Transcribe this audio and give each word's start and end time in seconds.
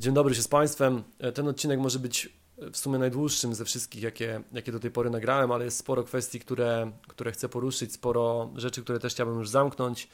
Dzień 0.00 0.14
dobry 0.14 0.34
się 0.34 0.42
z 0.42 0.48
Państwem. 0.48 1.02
Ten 1.34 1.48
odcinek 1.48 1.80
może 1.80 1.98
być 1.98 2.28
w 2.72 2.76
sumie 2.76 2.98
najdłuższym 2.98 3.54
ze 3.54 3.64
wszystkich, 3.64 4.02
jakie, 4.02 4.42
jakie 4.52 4.72
do 4.72 4.80
tej 4.80 4.90
pory 4.90 5.10
nagrałem, 5.10 5.52
ale 5.52 5.64
jest 5.64 5.78
sporo 5.78 6.04
kwestii, 6.04 6.40
które, 6.40 6.92
które 7.08 7.32
chcę 7.32 7.48
poruszyć, 7.48 7.92
sporo 7.92 8.50
rzeczy, 8.56 8.82
które 8.82 8.98
też 8.98 9.12
chciałbym 9.12 9.38
już 9.38 9.48
zamknąć, 9.48 10.08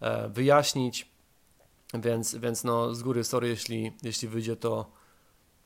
e, 0.00 0.28
wyjaśnić, 0.28 1.08
więc, 1.94 2.34
więc 2.34 2.64
no 2.64 2.94
z 2.94 3.02
góry 3.02 3.24
sorry, 3.24 3.48
jeśli, 3.48 3.92
jeśli 4.02 4.28
wyjdzie 4.28 4.56
to, 4.56 4.92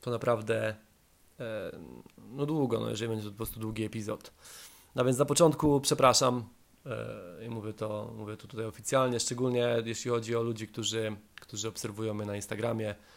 to 0.01 0.11
naprawdę 0.11 0.77
e, 1.41 1.73
no 2.19 2.47
długo, 2.47 2.81
no 2.81 2.91
jeżeli 2.91 3.09
będzie 3.09 3.25
to 3.25 3.31
po 3.31 3.37
prostu 3.37 3.61
długi 3.61 3.85
epizod. 3.85 4.33
No 4.95 5.05
więc 5.05 5.19
na 5.19 5.25
początku 5.25 5.81
przepraszam 5.81 6.45
e, 6.87 7.47
i 7.47 7.51
mówię 7.51 7.73
to, 7.73 8.13
mówię 8.17 8.37
to 8.37 8.47
tutaj 8.47 8.67
oficjalnie, 8.67 9.21
szczególnie 9.21 9.77
jeśli 9.85 10.11
chodzi 10.11 10.37
o 10.37 10.43
ludzi, 10.43 10.69
którzy, 10.69 11.17
którzy 11.41 11.69
obserwują 11.69 12.15
mnie 12.15 12.27
na 12.27 12.37
Instagramie, 12.37 12.91
E, 12.91 13.16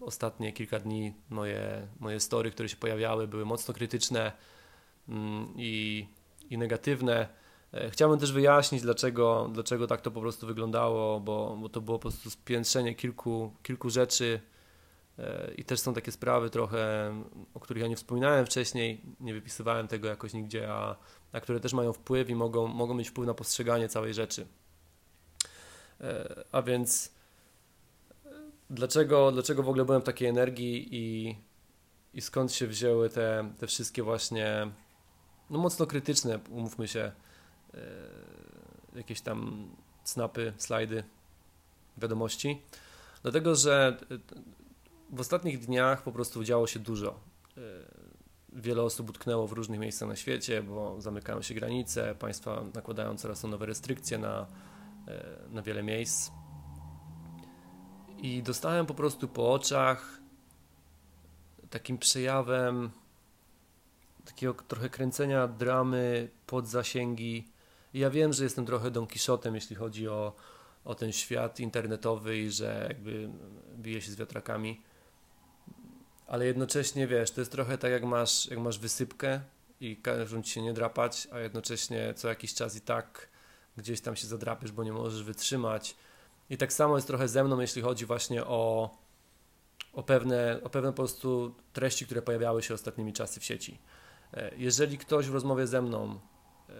ostatnie 0.00 0.52
kilka 0.52 0.78
dni 0.78 1.14
moje, 1.30 1.88
moje 2.00 2.20
story, 2.20 2.50
które 2.50 2.68
się 2.68 2.76
pojawiały, 2.76 3.28
były 3.28 3.44
mocno 3.44 3.74
krytyczne 3.74 4.32
mm, 5.08 5.54
i, 5.56 6.06
i 6.50 6.58
negatywne. 6.58 7.28
E, 7.74 7.90
chciałbym 7.90 8.18
też 8.18 8.32
wyjaśnić, 8.32 8.82
dlaczego, 8.82 9.50
dlaczego 9.52 9.86
tak 9.86 10.00
to 10.00 10.10
po 10.10 10.20
prostu 10.20 10.46
wyglądało, 10.46 11.20
bo, 11.20 11.56
bo 11.60 11.68
to 11.68 11.80
było 11.80 11.98
po 11.98 12.08
prostu 12.08 12.30
spiętrzenie 12.30 12.94
kilku, 12.94 13.52
kilku 13.62 13.90
rzeczy 13.90 14.40
e, 15.18 15.50
i 15.54 15.64
też 15.64 15.80
są 15.80 15.94
takie 15.94 16.12
sprawy 16.12 16.50
trochę, 16.50 17.12
o 17.54 17.60
których 17.60 17.82
ja 17.82 17.88
nie 17.88 17.96
wspominałem 17.96 18.46
wcześniej, 18.46 19.00
nie 19.20 19.34
wypisywałem 19.34 19.88
tego 19.88 20.08
jakoś 20.08 20.32
nigdzie, 20.32 20.72
a, 20.72 20.96
a 21.32 21.40
które 21.40 21.60
też 21.60 21.72
mają 21.72 21.92
wpływ 21.92 22.30
i 22.30 22.34
mogą, 22.34 22.66
mogą 22.66 22.94
mieć 22.94 23.08
wpływ 23.08 23.26
na 23.26 23.34
postrzeganie 23.34 23.88
całej 23.88 24.14
rzeczy. 24.14 24.46
A 26.52 26.62
więc 26.62 27.12
dlaczego, 28.70 29.32
dlaczego 29.32 29.62
w 29.62 29.68
ogóle 29.68 29.84
byłem 29.84 30.00
w 30.00 30.04
takiej 30.04 30.28
energii 30.28 30.88
i, 30.90 31.36
i 32.14 32.20
skąd 32.20 32.52
się 32.52 32.66
wzięły 32.66 33.10
te, 33.10 33.52
te 33.58 33.66
wszystkie 33.66 34.02
właśnie 34.02 34.70
no 35.50 35.58
mocno 35.58 35.86
krytyczne, 35.86 36.38
umówmy 36.50 36.88
się, 36.88 37.12
e, 37.74 37.80
jakieś 38.94 39.20
tam 39.20 39.68
snapy, 40.04 40.52
slajdy, 40.56 41.04
wiadomości. 41.98 42.62
Dlatego, 43.22 43.54
że 43.54 43.96
w 45.10 45.20
ostatnich 45.20 45.58
dniach 45.58 46.02
po 46.02 46.12
prostu 46.12 46.44
działo 46.44 46.66
się 46.66 46.78
dużo. 46.78 47.20
E, 47.56 47.60
wiele 48.52 48.82
osób 48.82 49.10
utknęło 49.10 49.46
w 49.46 49.52
różnych 49.52 49.80
miejscach 49.80 50.08
na 50.08 50.16
świecie, 50.16 50.62
bo 50.62 51.00
zamykają 51.00 51.42
się 51.42 51.54
granice, 51.54 52.14
państwa 52.14 52.64
nakładają 52.74 53.16
coraz 53.16 53.44
nowe 53.44 53.66
restrykcje 53.66 54.18
na, 54.18 54.46
e, 55.08 55.24
na 55.50 55.62
wiele 55.62 55.82
miejsc. 55.82 56.30
I 58.22 58.42
dostałem 58.42 58.86
po 58.86 58.94
prostu 58.94 59.28
po 59.28 59.52
oczach 59.52 60.20
takim 61.70 61.98
przejawem 61.98 62.90
takiego 64.24 64.54
trochę 64.54 64.88
kręcenia 64.88 65.48
dramy 65.48 66.28
pod 66.46 66.68
zasięgi. 66.68 67.48
I 67.94 67.98
ja 67.98 68.10
wiem, 68.10 68.32
że 68.32 68.44
jestem 68.44 68.66
trochę 68.66 68.90
Don 68.90 69.06
Quixotem, 69.06 69.54
jeśli 69.54 69.76
chodzi 69.76 70.08
o, 70.08 70.32
o 70.84 70.94
ten 70.94 71.12
świat 71.12 71.60
internetowy 71.60 72.38
i 72.38 72.50
że 72.50 72.86
jakby 72.88 73.30
bije 73.76 74.00
się 74.00 74.12
z 74.12 74.16
wiatrakami. 74.16 74.82
Ale 76.26 76.46
jednocześnie 76.46 77.06
wiesz, 77.06 77.30
to 77.30 77.40
jest 77.40 77.52
trochę 77.52 77.78
tak 77.78 77.92
jak 77.92 78.04
masz, 78.04 78.46
jak 78.46 78.58
masz 78.58 78.78
wysypkę 78.78 79.40
i 79.80 79.96
każą 79.96 80.42
ci 80.42 80.50
się 80.50 80.62
nie 80.62 80.72
drapać, 80.72 81.28
a 81.32 81.38
jednocześnie 81.38 82.14
co 82.14 82.28
jakiś 82.28 82.54
czas 82.54 82.76
i 82.76 82.80
tak 82.80 83.28
gdzieś 83.76 84.00
tam 84.00 84.16
się 84.16 84.26
zadrapiesz, 84.26 84.72
bo 84.72 84.84
nie 84.84 84.92
możesz 84.92 85.22
wytrzymać 85.22 85.96
i 86.50 86.56
tak 86.56 86.72
samo 86.72 86.96
jest 86.96 87.06
trochę 87.06 87.28
ze 87.28 87.44
mną, 87.44 87.60
jeśli 87.60 87.82
chodzi 87.82 88.06
właśnie 88.06 88.44
o, 88.44 88.90
o, 89.92 90.02
pewne, 90.02 90.60
o 90.64 90.70
pewne 90.70 90.90
po 90.90 90.96
prostu 90.96 91.54
treści, 91.72 92.06
które 92.06 92.22
pojawiały 92.22 92.62
się 92.62 92.74
ostatnimi 92.74 93.12
czasy 93.12 93.40
w 93.40 93.44
sieci. 93.44 93.78
E, 94.34 94.50
jeżeli 94.56 94.98
ktoś 94.98 95.26
w 95.26 95.34
rozmowie 95.34 95.66
ze 95.66 95.82
mną 95.82 96.20
e, 96.68 96.72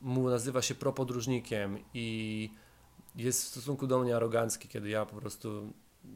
mu 0.00 0.30
nazywa 0.30 0.62
się 0.62 0.74
propodróżnikiem 0.74 1.78
i 1.94 2.50
jest 3.14 3.44
w 3.44 3.48
stosunku 3.48 3.86
do 3.86 3.98
mnie 3.98 4.16
arogancki, 4.16 4.68
kiedy 4.68 4.88
ja 4.88 5.06
po 5.06 5.16
prostu 5.16 5.72
e, 6.04 6.08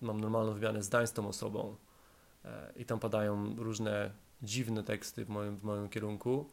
mam 0.00 0.20
normalną 0.20 0.52
wymianę 0.52 0.82
zdań 0.82 1.06
z 1.06 1.12
tą 1.12 1.28
osobą 1.28 1.76
i 2.76 2.84
tam 2.84 3.00
padają 3.00 3.56
różne 3.56 4.10
dziwne 4.42 4.82
teksty 4.82 5.24
w 5.24 5.28
moim, 5.28 5.56
w 5.56 5.62
moim 5.62 5.88
kierunku. 5.88 6.50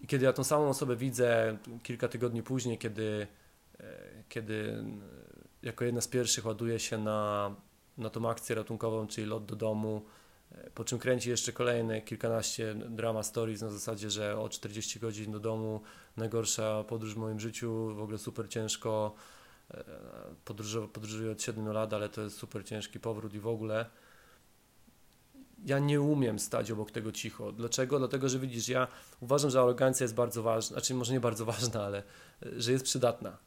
I 0.00 0.06
kiedy 0.06 0.24
ja 0.24 0.32
tą 0.32 0.44
samą 0.44 0.68
osobę 0.68 0.96
widzę 0.96 1.58
kilka 1.82 2.08
tygodni 2.08 2.42
później, 2.42 2.78
kiedy 2.78 3.26
kiedy 4.28 4.84
jako 5.64 5.84
jedna 5.84 6.00
z 6.00 6.08
pierwszych 6.08 6.46
ładuje 6.46 6.78
się 6.78 6.98
na, 6.98 7.54
na 7.98 8.10
tą 8.10 8.30
akcję 8.30 8.56
ratunkową, 8.56 9.06
czyli 9.06 9.26
lot 9.26 9.46
do 9.46 9.56
domu, 9.56 10.02
e, 10.52 10.70
po 10.70 10.84
czym 10.84 10.98
kręci 10.98 11.30
jeszcze 11.30 11.52
kolejne 11.52 12.02
kilkanaście 12.02 12.74
drama 12.74 13.22
stories 13.22 13.62
na 13.62 13.70
zasadzie, 13.70 14.10
że 14.10 14.38
o 14.38 14.48
40 14.48 15.00
godzin 15.00 15.32
do 15.32 15.40
domu, 15.40 15.80
najgorsza 16.16 16.84
podróż 16.84 17.14
w 17.14 17.16
moim 17.16 17.40
życiu, 17.40 17.94
w 17.94 18.00
ogóle 18.00 18.18
super 18.18 18.48
ciężko, 18.48 19.14
e, 19.70 19.84
podróżuję, 20.44 20.88
podróżuję 20.88 21.32
od 21.32 21.42
7 21.42 21.72
lat, 21.72 21.92
ale 21.92 22.08
to 22.08 22.20
jest 22.20 22.36
super 22.36 22.64
ciężki 22.64 23.00
powrót 23.00 23.34
i 23.34 23.40
w 23.40 23.46
ogóle. 23.46 23.86
Ja 25.66 25.78
nie 25.78 26.00
umiem 26.00 26.38
stać 26.38 26.70
obok 26.70 26.90
tego 26.90 27.12
cicho. 27.12 27.52
Dlaczego? 27.52 27.98
Dlatego, 27.98 28.28
że 28.28 28.38
widzisz, 28.38 28.68
ja 28.68 28.88
uważam, 29.20 29.50
że 29.50 29.60
arogancja 29.60 30.04
jest 30.04 30.14
bardzo 30.14 30.42
ważna, 30.42 30.74
znaczy 30.74 30.94
może 30.94 31.12
nie 31.12 31.20
bardzo 31.20 31.44
ważna, 31.44 31.84
ale 31.84 32.02
że 32.42 32.72
jest 32.72 32.84
przydatna 32.84 33.38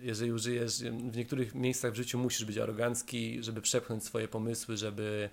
jeżeli 0.00 0.32
użyjesz, 0.32 0.82
w 0.82 1.16
niektórych 1.16 1.54
miejscach 1.54 1.92
w 1.92 1.96
życiu 1.96 2.18
musisz 2.18 2.44
być 2.44 2.58
arogancki, 2.58 3.42
żeby 3.42 3.60
przepchnąć 3.62 4.04
swoje 4.04 4.28
pomysły, 4.28 4.76
żeby, 4.76 5.30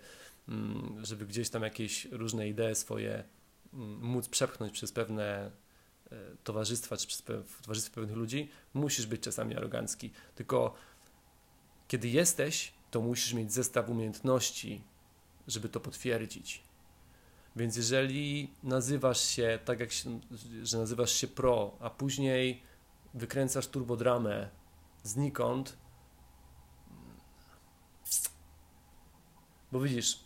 mm, 0.49 1.05
żeby 1.05 1.25
gdzieś 1.25 1.49
tam 1.49 1.63
jakieś 1.63 2.05
różne 2.05 2.49
idee 2.49 2.75
swoje 2.75 3.23
mm, 3.73 3.99
móc 4.01 4.29
przepchnąć 4.29 4.73
przez 4.73 4.91
pewne 4.91 5.51
e, 6.11 6.15
towarzystwa, 6.43 6.97
czy 6.97 7.07
przez 7.07 7.23
towarzystwo 7.61 7.95
pewnych 7.95 8.17
ludzi, 8.17 8.49
musisz 8.73 9.05
być 9.05 9.21
czasami 9.21 9.55
arogancki. 9.55 10.11
Tylko 10.35 10.73
kiedy 11.87 12.09
jesteś, 12.09 12.73
to 12.91 13.01
musisz 13.01 13.33
mieć 13.33 13.53
zestaw 13.53 13.89
umiejętności, 13.89 14.83
żeby 15.47 15.69
to 15.69 15.79
potwierdzić. 15.79 16.63
Więc 17.55 17.75
jeżeli 17.75 18.53
nazywasz 18.63 19.21
się 19.21 19.59
tak, 19.65 19.79
jak 19.79 19.91
się, 19.91 20.19
że 20.63 20.77
nazywasz 20.77 21.11
się 21.11 21.27
pro, 21.27 21.77
a 21.79 21.89
później 21.89 22.61
wykręcasz 23.13 23.67
turbodramę 23.67 24.49
znikąd. 25.03 25.77
Bo 29.71 29.79
widzisz, 29.79 30.19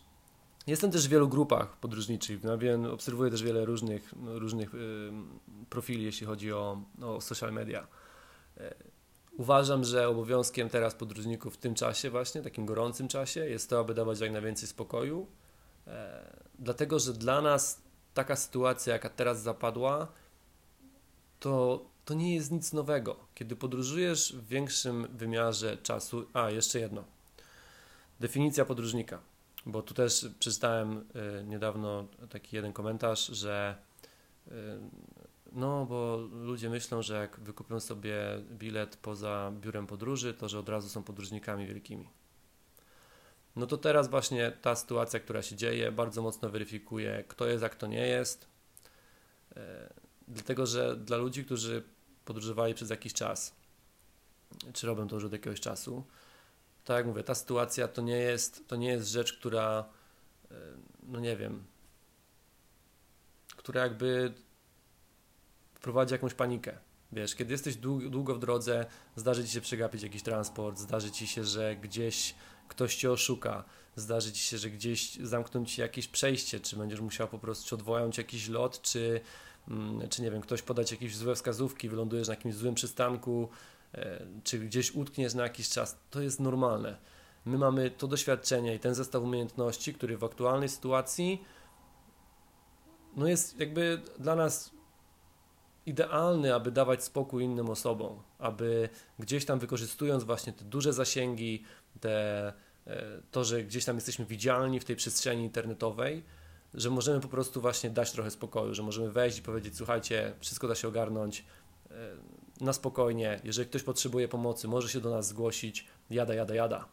jestem 0.67 0.91
też 0.91 1.07
w 1.07 1.11
wielu 1.11 1.27
grupach 1.27 1.77
podróżniczych, 1.77 2.43
no, 2.43 2.57
wiem, 2.57 2.85
obserwuję 2.85 3.31
też 3.31 3.43
wiele 3.43 3.65
różnych, 3.65 4.13
różnych 4.25 4.73
yy, 4.73 5.13
profili, 5.69 6.03
jeśli 6.03 6.27
chodzi 6.27 6.53
o, 6.53 6.81
o 7.01 7.21
social 7.21 7.53
media. 7.53 7.87
Yy, 8.57 8.75
uważam, 9.37 9.83
że 9.83 10.07
obowiązkiem 10.07 10.69
teraz 10.69 10.95
podróżników 10.95 11.53
w 11.53 11.57
tym 11.57 11.75
czasie 11.75 12.09
właśnie, 12.09 12.41
takim 12.41 12.65
gorącym 12.65 13.07
czasie, 13.07 13.45
jest 13.45 13.69
to, 13.69 13.79
aby 13.79 13.93
dawać 13.93 14.19
jak 14.19 14.31
najwięcej 14.31 14.67
spokoju, 14.67 15.27
yy, 15.87 15.93
dlatego, 16.59 16.99
że 16.99 17.13
dla 17.13 17.41
nas 17.41 17.81
taka 18.13 18.35
sytuacja, 18.35 18.93
jaka 18.93 19.09
teraz 19.09 19.41
zapadła, 19.41 20.07
to 21.39 21.85
to 22.05 22.13
nie 22.13 22.35
jest 22.35 22.51
nic 22.51 22.73
nowego. 22.73 23.15
Kiedy 23.35 23.55
podróżujesz 23.55 24.33
w 24.33 24.47
większym 24.47 25.07
wymiarze 25.17 25.77
czasu, 25.77 26.25
a 26.33 26.49
jeszcze 26.49 26.79
jedno. 26.79 27.03
Definicja 28.19 28.65
podróżnika, 28.65 29.19
bo 29.65 29.81
tu 29.81 29.93
też 29.93 30.27
przeczytałem 30.39 30.97
y, 30.97 31.43
niedawno 31.43 32.07
taki 32.29 32.55
jeden 32.55 32.73
komentarz, 32.73 33.27
że 33.27 33.75
y, 34.47 34.51
no, 35.51 35.85
bo 35.85 36.17
ludzie 36.31 36.69
myślą, 36.69 37.01
że 37.01 37.15
jak 37.15 37.39
wykupią 37.39 37.79
sobie 37.79 38.15
bilet 38.51 38.97
poza 38.97 39.51
biurem 39.61 39.87
podróży, 39.87 40.33
to 40.33 40.49
że 40.49 40.59
od 40.59 40.69
razu 40.69 40.89
są 40.89 41.03
podróżnikami 41.03 41.67
wielkimi. 41.67 42.09
No 43.55 43.67
to 43.67 43.77
teraz 43.77 44.09
właśnie 44.09 44.51
ta 44.51 44.75
sytuacja, 44.75 45.19
która 45.19 45.41
się 45.41 45.55
dzieje, 45.55 45.91
bardzo 45.91 46.21
mocno 46.21 46.49
weryfikuje, 46.49 47.23
kto 47.27 47.47
jest, 47.47 47.63
a 47.63 47.69
kto 47.69 47.87
nie 47.87 48.07
jest. 48.07 48.47
Y, 49.51 49.59
dlatego, 50.27 50.65
że 50.65 50.95
dla 50.95 51.17
ludzi, 51.17 51.45
którzy 51.45 51.83
podróżowali 52.25 52.73
przez 52.73 52.89
jakiś 52.89 53.13
czas, 53.13 53.55
czy 54.73 54.87
robią 54.87 55.07
to 55.07 55.15
już 55.15 55.25
od 55.25 55.31
jakiegoś 55.31 55.59
czasu. 55.59 56.03
Tak 56.85 56.97
jak 56.97 57.05
mówię, 57.05 57.23
ta 57.23 57.35
sytuacja 57.35 57.87
to 57.87 58.01
nie 58.01 58.17
jest, 58.17 58.67
to 58.67 58.75
nie 58.75 58.87
jest 58.87 59.07
rzecz, 59.07 59.33
która, 59.33 59.85
e, 60.51 60.55
no 61.03 61.19
nie 61.19 61.37
wiem, 61.37 61.63
która 63.57 63.81
jakby 63.81 64.33
wprowadzi 65.73 66.13
jakąś 66.13 66.33
panikę. 66.33 66.77
Wiesz, 67.11 67.35
kiedy 67.35 67.51
jesteś 67.51 67.75
długo 68.09 68.35
w 68.35 68.39
drodze, 68.39 68.85
zdarzy 69.15 69.45
ci 69.45 69.51
się 69.51 69.61
przegapić 69.61 70.03
jakiś 70.03 70.23
transport, 70.23 70.79
zdarzy 70.79 71.11
ci 71.11 71.27
się, 71.27 71.43
że 71.43 71.75
gdzieś 71.75 72.35
ktoś 72.67 72.95
cię 72.95 73.11
oszuka, 73.11 73.63
zdarzy 73.95 74.31
ci 74.31 74.41
się, 74.43 74.57
że 74.57 74.69
gdzieś 74.69 75.15
zamkną 75.15 75.65
ci 75.65 75.81
jakieś 75.81 76.07
przejście, 76.07 76.59
czy 76.59 76.75
będziesz 76.75 76.99
musiał 76.99 77.27
po 77.27 77.39
prostu 77.39 77.69
czy 77.69 77.75
odwołać 77.75 78.17
jakiś 78.17 78.47
lot, 78.47 78.81
czy 78.81 79.21
czy 80.09 80.21
nie 80.21 80.31
wiem, 80.31 80.41
ktoś 80.41 80.61
podać 80.61 80.91
jakieś 80.91 81.15
złe 81.15 81.35
wskazówki, 81.35 81.89
wylądujesz 81.89 82.27
na 82.27 82.33
jakimś 82.33 82.55
złym 82.55 82.75
przystanku, 82.75 83.49
e, 83.93 84.25
czy 84.43 84.59
gdzieś 84.59 84.91
utkniesz 84.91 85.33
na 85.33 85.43
jakiś 85.43 85.69
czas, 85.69 85.97
to 86.09 86.21
jest 86.21 86.39
normalne. 86.39 86.97
My 87.45 87.57
mamy 87.57 87.91
to 87.91 88.07
doświadczenie 88.07 88.75
i 88.75 88.79
ten 88.79 88.95
zestaw 88.95 89.23
umiejętności, 89.23 89.93
który 89.93 90.17
w 90.17 90.23
aktualnej 90.23 90.69
sytuacji 90.69 91.41
no 93.15 93.27
jest 93.27 93.59
jakby 93.59 94.01
dla 94.19 94.35
nas 94.35 94.71
idealny, 95.85 96.55
aby 96.55 96.71
dawać 96.71 97.03
spokój 97.03 97.43
innym 97.43 97.69
osobom, 97.69 98.21
aby 98.39 98.89
gdzieś 99.19 99.45
tam 99.45 99.59
wykorzystując 99.59 100.23
właśnie 100.23 100.53
te 100.53 100.65
duże 100.65 100.93
zasięgi, 100.93 101.63
te, 101.99 102.47
e, 102.87 103.21
to, 103.31 103.43
że 103.43 103.63
gdzieś 103.63 103.85
tam 103.85 103.95
jesteśmy 103.95 104.25
widzialni 104.25 104.79
w 104.79 104.85
tej 104.85 104.95
przestrzeni 104.95 105.43
internetowej, 105.43 106.23
że 106.75 106.89
możemy 106.89 107.19
po 107.19 107.27
prostu 107.27 107.61
właśnie 107.61 107.89
dać 107.89 108.11
trochę 108.11 108.31
spokoju, 108.31 108.73
że 108.73 108.83
możemy 108.83 109.11
wejść 109.11 109.37
i 109.37 109.41
powiedzieć, 109.41 109.77
słuchajcie, 109.77 110.33
wszystko 110.39 110.67
da 110.67 110.75
się 110.75 110.87
ogarnąć 110.87 111.45
e, 111.91 111.93
na 112.61 112.73
spokojnie, 112.73 113.39
jeżeli 113.43 113.69
ktoś 113.69 113.83
potrzebuje 113.83 114.27
pomocy, 114.27 114.67
może 114.67 114.89
się 114.89 115.01
do 115.01 115.09
nas 115.09 115.27
zgłosić, 115.27 115.87
jada, 116.09 116.33
jada, 116.33 116.55
jada. 116.55 116.85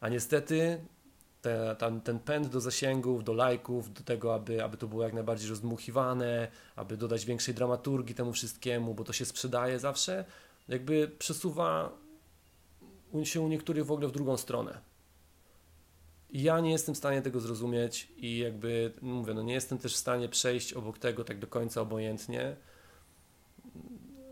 A 0.00 0.08
niestety 0.08 0.80
te, 1.42 1.76
ten, 2.04 2.18
pęd 2.18 2.46
do 2.46 2.60
zasięgów, 2.60 3.24
do 3.24 3.32
lajków, 3.32 3.92
do 3.92 4.02
tego, 4.02 4.34
aby, 4.34 4.64
aby 4.64 4.76
to 4.76 4.86
było 4.86 5.02
jak 5.02 5.12
najbardziej 5.12 5.50
rozdmuchiwane, 5.50 6.48
aby 6.76 6.96
dodać 6.96 7.24
większej 7.24 7.54
dramaturgii 7.54 8.14
temu 8.14 8.32
wszystkiemu, 8.32 8.94
bo 8.94 9.04
to 9.04 9.12
się 9.12 9.24
sprzedaje 9.24 9.78
zawsze, 9.78 10.24
jakby 10.68 11.08
przesuwa 11.18 11.92
się 13.24 13.40
u 13.40 13.48
niektórych 13.48 13.86
w 13.86 13.92
ogóle 13.92 14.08
w 14.08 14.12
drugą 14.12 14.36
stronę. 14.36 14.80
Ja 16.42 16.60
nie 16.60 16.70
jestem 16.70 16.94
w 16.94 16.98
stanie 16.98 17.22
tego 17.22 17.40
zrozumieć 17.40 18.08
i 18.16 18.38
jakby 18.38 18.92
mówię, 19.02 19.34
no 19.34 19.42
nie 19.42 19.54
jestem 19.54 19.78
też 19.78 19.94
w 19.94 19.96
stanie 19.96 20.28
przejść 20.28 20.72
obok 20.72 20.98
tego 20.98 21.24
tak 21.24 21.38
do 21.38 21.46
końca 21.46 21.80
obojętnie 21.80 22.56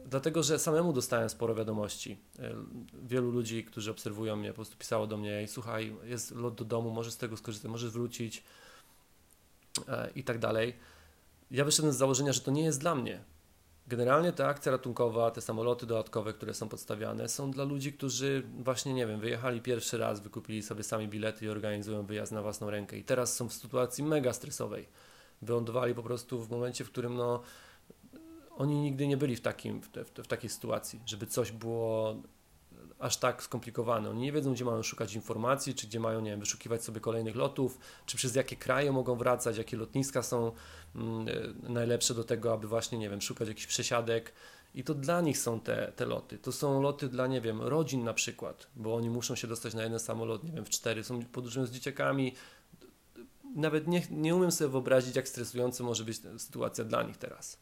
Dlatego, 0.06 0.42
że 0.42 0.58
samemu 0.58 0.92
dostałem 0.92 1.28
sporo 1.28 1.54
wiadomości. 1.54 2.18
E, 2.38 2.54
wielu 3.02 3.30
ludzi, 3.30 3.64
którzy 3.64 3.90
obserwują 3.90 4.36
mnie, 4.36 4.48
po 4.48 4.54
prostu 4.54 4.76
pisało 4.76 5.06
do 5.06 5.16
mnie: 5.16 5.48
Słuchaj, 5.48 5.96
jest 6.04 6.30
lot 6.30 6.54
do 6.54 6.64
domu, 6.64 6.90
możesz 6.90 7.12
z 7.12 7.16
tego 7.16 7.36
skorzystać, 7.36 7.70
możesz 7.70 7.90
wrócić 7.90 8.42
e, 9.88 10.10
i 10.14 10.24
tak 10.24 10.38
dalej. 10.38 10.76
Ja 11.50 11.64
wyszedłem 11.64 11.94
z 11.94 11.96
założenia, 11.96 12.32
że 12.32 12.40
to 12.40 12.50
nie 12.50 12.64
jest 12.64 12.80
dla 12.80 12.94
mnie. 12.94 13.24
Generalnie 13.86 14.32
ta 14.32 14.46
akcja 14.46 14.72
ratunkowa, 14.72 15.30
te 15.30 15.40
samoloty 15.40 15.86
dodatkowe, 15.86 16.32
które 16.32 16.54
są 16.54 16.68
podstawiane, 16.68 17.28
są 17.28 17.50
dla 17.50 17.64
ludzi, 17.64 17.92
którzy 17.92 18.42
właśnie, 18.58 18.94
nie 18.94 19.06
wiem, 19.06 19.20
wyjechali 19.20 19.60
pierwszy 19.60 19.98
raz, 19.98 20.20
wykupili 20.20 20.62
sobie 20.62 20.82
sami 20.82 21.08
bilety 21.08 21.44
i 21.44 21.48
organizują 21.48 22.06
wyjazd 22.06 22.32
na 22.32 22.42
własną 22.42 22.70
rękę. 22.70 22.98
I 22.98 23.04
teraz 23.04 23.36
są 23.36 23.48
w 23.48 23.52
sytuacji 23.52 24.04
mega 24.04 24.32
stresowej. 24.32 24.88
Wylądowali 25.42 25.94
po 25.94 26.02
prostu 26.02 26.44
w 26.44 26.50
momencie, 26.50 26.84
w 26.84 26.90
którym 26.90 27.16
no, 27.16 27.42
oni 28.56 28.80
nigdy 28.80 29.06
nie 29.06 29.16
byli 29.16 29.36
w, 29.36 29.40
takim, 29.40 29.82
w, 29.82 29.88
te, 29.88 30.04
w, 30.04 30.28
takiej 30.28 30.50
sytuacji, 30.50 31.00
żeby 31.06 31.26
coś 31.26 31.52
było 31.52 32.16
aż 33.04 33.16
tak 33.16 33.42
skomplikowane. 33.42 34.10
Oni 34.10 34.20
nie 34.20 34.32
wiedzą, 34.32 34.52
gdzie 34.52 34.64
mają 34.64 34.82
szukać 34.82 35.14
informacji, 35.14 35.74
czy 35.74 35.86
gdzie 35.86 36.00
mają, 36.00 36.20
nie 36.20 36.30
wiem, 36.30 36.40
wyszukiwać 36.40 36.84
sobie 36.84 37.00
kolejnych 37.00 37.36
lotów, 37.36 37.78
czy 38.06 38.16
przez 38.16 38.34
jakie 38.34 38.56
kraje 38.56 38.92
mogą 38.92 39.16
wracać, 39.16 39.58
jakie 39.58 39.76
lotniska 39.76 40.22
są 40.22 40.52
mm, 40.94 41.28
e, 41.28 41.68
najlepsze 41.68 42.14
do 42.14 42.24
tego, 42.24 42.52
aby 42.52 42.68
właśnie, 42.68 42.98
nie 42.98 43.10
wiem, 43.10 43.20
szukać 43.20 43.48
jakichś 43.48 43.66
przesiadek. 43.66 44.32
I 44.74 44.84
to 44.84 44.94
dla 44.94 45.20
nich 45.20 45.38
są 45.38 45.60
te, 45.60 45.92
te 45.96 46.06
loty. 46.06 46.38
To 46.38 46.52
są 46.52 46.82
loty 46.82 47.08
dla, 47.08 47.26
nie 47.26 47.40
wiem, 47.40 47.62
rodzin 47.62 48.04
na 48.04 48.14
przykład, 48.14 48.66
bo 48.76 48.94
oni 48.94 49.10
muszą 49.10 49.34
się 49.34 49.46
dostać 49.48 49.74
na 49.74 49.82
jeden 49.82 49.98
samolot, 49.98 50.44
nie 50.44 50.52
wiem, 50.52 50.64
w 50.64 50.70
cztery, 50.70 51.04
są 51.04 51.22
podróżują 51.24 51.66
z 51.66 51.70
dzieciakami. 51.70 52.34
Nawet 53.56 53.88
nie, 53.88 54.02
nie 54.10 54.34
umiem 54.34 54.52
sobie 54.52 54.70
wyobrazić, 54.70 55.16
jak 55.16 55.28
stresująca 55.28 55.84
może 55.84 56.04
być 56.04 56.20
sytuacja 56.38 56.84
dla 56.84 57.02
nich 57.02 57.16
teraz. 57.16 57.58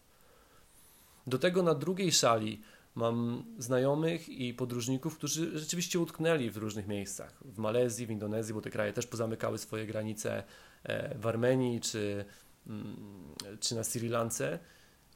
Do 1.26 1.38
tego 1.38 1.62
na 1.62 1.74
drugiej 1.74 2.12
szali 2.12 2.62
mam 2.94 3.44
znajomych 3.58 4.28
i 4.28 4.54
podróżników, 4.54 5.16
którzy 5.16 5.58
rzeczywiście 5.58 6.00
utknęli 6.00 6.50
w 6.50 6.56
różnych 6.56 6.86
miejscach. 6.86 7.40
W 7.44 7.58
Malezji, 7.58 8.06
w 8.06 8.10
Indonezji, 8.10 8.54
bo 8.54 8.60
te 8.60 8.70
kraje 8.70 8.92
też 8.92 9.06
pozamykały 9.06 9.58
swoje 9.58 9.86
granice 9.86 10.44
e, 10.82 11.18
w 11.18 11.26
Armenii 11.26 11.80
czy, 11.80 12.24
mm, 12.66 12.96
czy 13.60 13.74
na 13.74 13.84
Sri 13.84 14.08
Lance. 14.08 14.58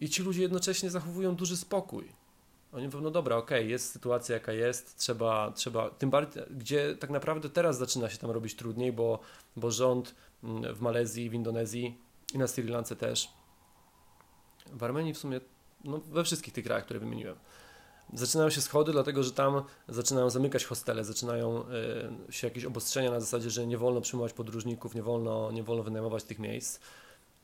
I 0.01 0.09
ci 0.09 0.23
ludzie 0.23 0.43
jednocześnie 0.43 0.91
zachowują 0.91 1.35
duży 1.37 1.57
spokój. 1.57 2.13
Oni 2.73 2.85
mówią, 2.85 3.01
no 3.01 3.11
dobra, 3.11 3.37
okej, 3.37 3.59
okay, 3.59 3.71
jest 3.71 3.93
sytuacja 3.93 4.35
jaka 4.35 4.53
jest, 4.53 4.97
trzeba, 4.97 5.53
trzeba, 5.53 5.91
tym 5.91 6.11
bardziej, 6.11 6.43
gdzie 6.51 6.97
tak 6.97 7.11
naprawdę 7.11 7.51
teraz 7.51 7.79
zaczyna 7.79 8.11
się 8.11 8.19
tam 8.19 8.31
robić 8.31 8.55
trudniej, 8.55 8.93
bo, 8.93 9.21
bo 9.57 9.71
rząd 9.71 10.15
mm, 10.45 10.75
w 10.75 10.81
Malezji, 10.81 11.31
w 11.31 11.35
Indonezji 11.35 11.99
i 12.35 12.39
na 12.39 12.47
Sri 12.47 12.69
Lance 12.69 12.97
też, 12.97 13.29
w 14.73 14.83
Armenii 14.83 15.15
w 15.15 15.19
sumie 15.19 15.41
no, 15.85 15.99
we 15.99 16.25
wszystkich 16.25 16.55
tych 16.55 16.65
krajach, 16.65 16.85
które 16.85 17.01
wymieniłem. 17.01 17.37
Zaczynają 18.15 18.51
się 18.51 18.61
schody, 18.61 18.93
dlatego 18.93 19.23
że 19.23 19.33
tam 19.33 19.63
zaczynają 19.89 20.31
zamykać 20.31 20.65
hostele, 20.65 21.05
zaczynają 21.05 21.65
y, 22.29 22.33
się 22.33 22.47
jakieś 22.47 22.65
obostrzenia 22.65 23.11
na 23.11 23.21
zasadzie, 23.21 23.51
że 23.51 23.67
nie 23.67 23.79
wolno 23.79 24.01
przyjmować 24.01 24.33
podróżników, 24.33 24.95
nie 24.95 25.03
wolno, 25.03 25.53
nie 25.53 25.63
wolno 25.63 25.83
wynajmować 25.83 26.25
tych 26.25 26.39
miejsc. 26.39 26.81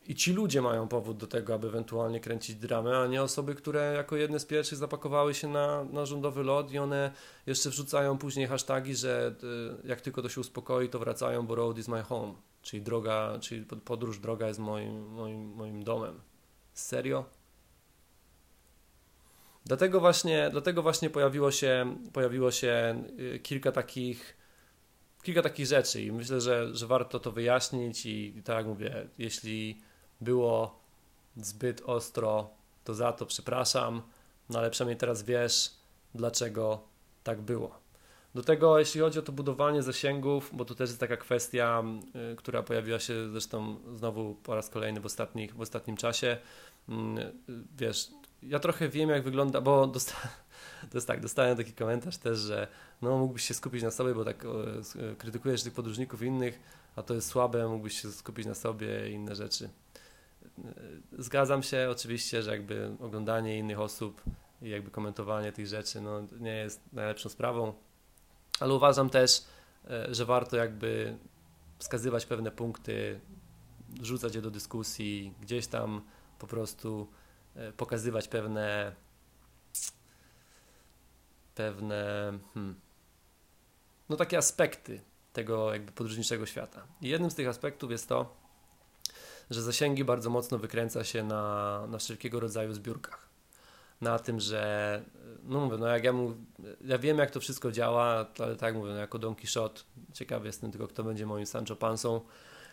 I 0.07 0.15
ci 0.15 0.33
ludzie 0.33 0.63
mają 0.63 0.89
powód 0.89 1.17
do 1.17 1.27
tego, 1.27 1.55
aby 1.55 1.69
ewentualnie 1.69 2.21
kręcić 2.21 2.57
dramę, 2.57 2.99
a 2.99 3.07
nie 3.07 3.23
osoby, 3.23 3.55
które 3.55 3.95
jako 3.97 4.17
jedne 4.17 4.41
z 4.41 4.47
pierwszych 4.47 4.79
zapakowały 4.79 5.35
się 5.35 5.49
na, 5.49 5.85
na 5.85 6.07
rządowy 6.07 6.43
lot 6.43 6.73
i 6.73 6.79
one 6.79 7.13
jeszcze 7.47 7.71
wrzucają 7.71 8.19
później 8.19 8.47
hasztagi, 8.47 8.95
że 8.95 9.35
y, 9.85 9.89
jak 9.89 10.01
tylko 10.01 10.23
to 10.23 10.29
się 10.29 10.41
uspokoi, 10.41 10.89
to 10.89 10.99
wracają, 10.99 11.47
bo 11.47 11.55
road 11.55 11.79
is 11.79 11.89
my 11.89 12.03
home, 12.03 12.35
czyli 12.63 12.83
droga, 12.83 13.39
czyli 13.41 13.65
podróż 13.85 14.19
droga 14.19 14.49
jest 14.49 14.61
moim, 14.61 15.09
moim, 15.09 15.55
moim 15.55 15.85
domem. 15.85 16.21
Serio? 16.75 17.25
Dlatego 19.65 20.01
właśnie, 20.01 20.49
dlatego 20.51 20.83
właśnie 20.83 21.11
pojawiło, 21.11 21.51
się, 21.51 21.97
pojawiło 22.13 22.51
się 22.51 23.05
y, 23.35 23.39
kilka 23.39 23.73
takich, 23.73 24.37
kilka 25.23 25.43
takich 25.43 25.67
rzeczy 25.67 26.03
i 26.03 26.13
myślę, 26.13 26.41
że, 26.41 26.75
że 26.75 26.87
warto 26.87 27.21
to 27.21 27.33
wyjaśnić 27.33 28.07
i, 28.07 28.43
tak 28.45 28.57
jak 28.57 28.67
mówię, 28.67 29.09
jeśli 29.19 29.81
było 30.21 30.81
zbyt 31.37 31.83
ostro, 31.87 32.51
to 32.85 32.95
za 32.95 33.13
to 33.13 33.27
przepraszam, 33.27 34.03
no 34.51 34.59
ale 34.59 34.71
przynajmniej 34.71 34.99
teraz 34.99 35.23
wiesz, 35.23 35.71
dlaczego 36.15 36.83
tak 37.25 37.41
było. 37.41 37.83
Do 38.35 38.43
tego, 38.43 38.79
jeśli 38.79 39.01
chodzi 39.01 39.19
o 39.19 39.23
to 39.23 39.33
budowanie 39.33 39.83
zasięgów, 39.83 40.51
bo 40.53 40.65
to 40.65 40.75
też 40.75 40.91
jest 40.91 41.01
taka 41.01 41.17
kwestia, 41.17 41.83
y, 42.33 42.37
która 42.37 42.63
pojawiła 42.63 42.99
się 42.99 43.31
zresztą 43.31 43.77
znowu 43.95 44.35
po 44.35 44.55
raz 44.55 44.69
kolejny 44.69 45.01
w, 45.01 45.07
ostatnich, 45.07 45.55
w 45.55 45.61
ostatnim 45.61 45.97
czasie. 45.97 46.37
Y, 46.89 46.93
wiesz, 47.77 48.11
ja 48.43 48.59
trochę 48.59 48.89
wiem, 48.89 49.11
jak 49.11 49.23
wygląda, 49.23 49.61
bo 49.61 49.87
dosta, 49.87 50.15
to 50.91 50.97
jest 50.97 51.07
tak, 51.07 51.21
dostałem 51.21 51.57
taki 51.57 51.73
komentarz 51.73 52.19
też, 52.19 52.39
że 52.39 52.69
no 53.03 53.19
mógłbyś 53.19 53.43
się 53.43 53.55
skupić 53.55 53.83
na 53.83 53.91
sobie, 53.91 54.15
bo 54.15 54.25
tak 54.25 54.45
o, 54.45 54.65
krytykujesz 55.19 55.63
tych 55.63 55.73
podróżników 55.73 56.23
innych, 56.23 56.61
a 56.97 57.03
to 57.03 57.15
jest 57.15 57.29
słabe, 57.29 57.69
mógłbyś 57.69 58.01
się 58.01 58.13
skupić 58.13 58.47
na 58.47 58.55
sobie 58.55 59.11
i 59.11 59.13
inne 59.13 59.35
rzeczy. 59.35 59.69
Zgadzam 61.19 61.63
się 61.63 61.89
oczywiście, 61.91 62.43
że 62.43 62.51
jakby 62.51 62.97
oglądanie 63.01 63.59
innych 63.59 63.81
osób 63.81 64.23
i 64.63 64.69
jakby 64.69 64.91
komentowanie 64.91 65.53
tych 65.53 65.67
rzeczy 65.67 66.01
no, 66.01 66.21
nie 66.41 66.55
jest 66.55 66.81
najlepszą 66.93 67.29
sprawą, 67.29 67.73
ale 68.61 68.75
uważam 68.75 69.11
też, 69.11 69.45
e, 69.91 70.15
że 70.15 70.25
warto 70.25 70.57
jakby 70.57 71.17
wskazywać 71.79 72.27
pewne 72.27 72.51
punkty, 72.51 73.21
rzucać 74.03 74.35
je 74.35 74.43
do 74.43 74.51
dyskusji, 74.51 75.35
gdzieś 75.41 75.67
tam 75.67 76.03
po 76.39 76.47
prostu 76.47 77.09
E, 77.09 77.22
pokazywać 77.77 78.29
pewne 78.29 78.93
pewne 81.55 82.33
hmm, 82.55 82.75
no 84.09 84.17
takie 84.17 84.39
aspekty 84.39 85.01
tego 85.33 85.73
jakby 85.73 85.93
podróżniczego 85.93 86.47
świata. 86.47 86.87
I 87.01 87.09
jednym 87.09 87.31
z 87.31 87.35
tych 87.35 87.49
aspektów 87.49 87.91
jest 87.91 88.09
to, 88.09 88.37
że 89.51 89.63
zasięgi 89.63 90.05
bardzo 90.05 90.31
mocno 90.31 90.59
wykręca 90.59 91.05
się 91.05 91.23
na, 91.23 91.87
na 91.87 91.99
wszelkiego 91.99 92.41
rodzaju 92.41 92.73
zbiórkach. 92.73 93.29
Na 94.01 94.19
tym, 94.19 94.41
że 94.41 95.03
no 95.45 95.61
mówię, 95.61 95.77
no 95.79 95.87
jak 95.87 96.05
ja, 96.05 96.13
mu, 96.13 96.35
ja 96.85 96.99
wiem 96.99 97.19
jak 97.19 97.31
to 97.31 97.41
wszystko 97.41 97.73
działa, 97.73 98.27
ale 98.39 98.57
tak 98.57 98.75
mówię, 98.75 98.91
no 98.91 98.97
jako 98.97 99.19
Don 99.19 99.35
Quixote, 99.35 99.81
ciekawy 100.13 100.47
jestem 100.47 100.71
tylko 100.71 100.89
kto 100.89 101.05
będzie 101.05 101.27
moim 101.27 101.47
Sancho 101.47 101.77
Pansą, 101.77 102.21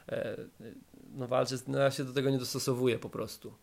e, 0.09 0.38
no 1.12 1.27
walczę, 1.27 1.55
no 1.67 1.77
ja 1.77 1.91
się 1.91 2.03
do 2.03 2.13
tego 2.13 2.29
nie 2.29 2.38
dostosowuję 2.38 3.00
po 3.00 3.09
prostu 3.09 3.53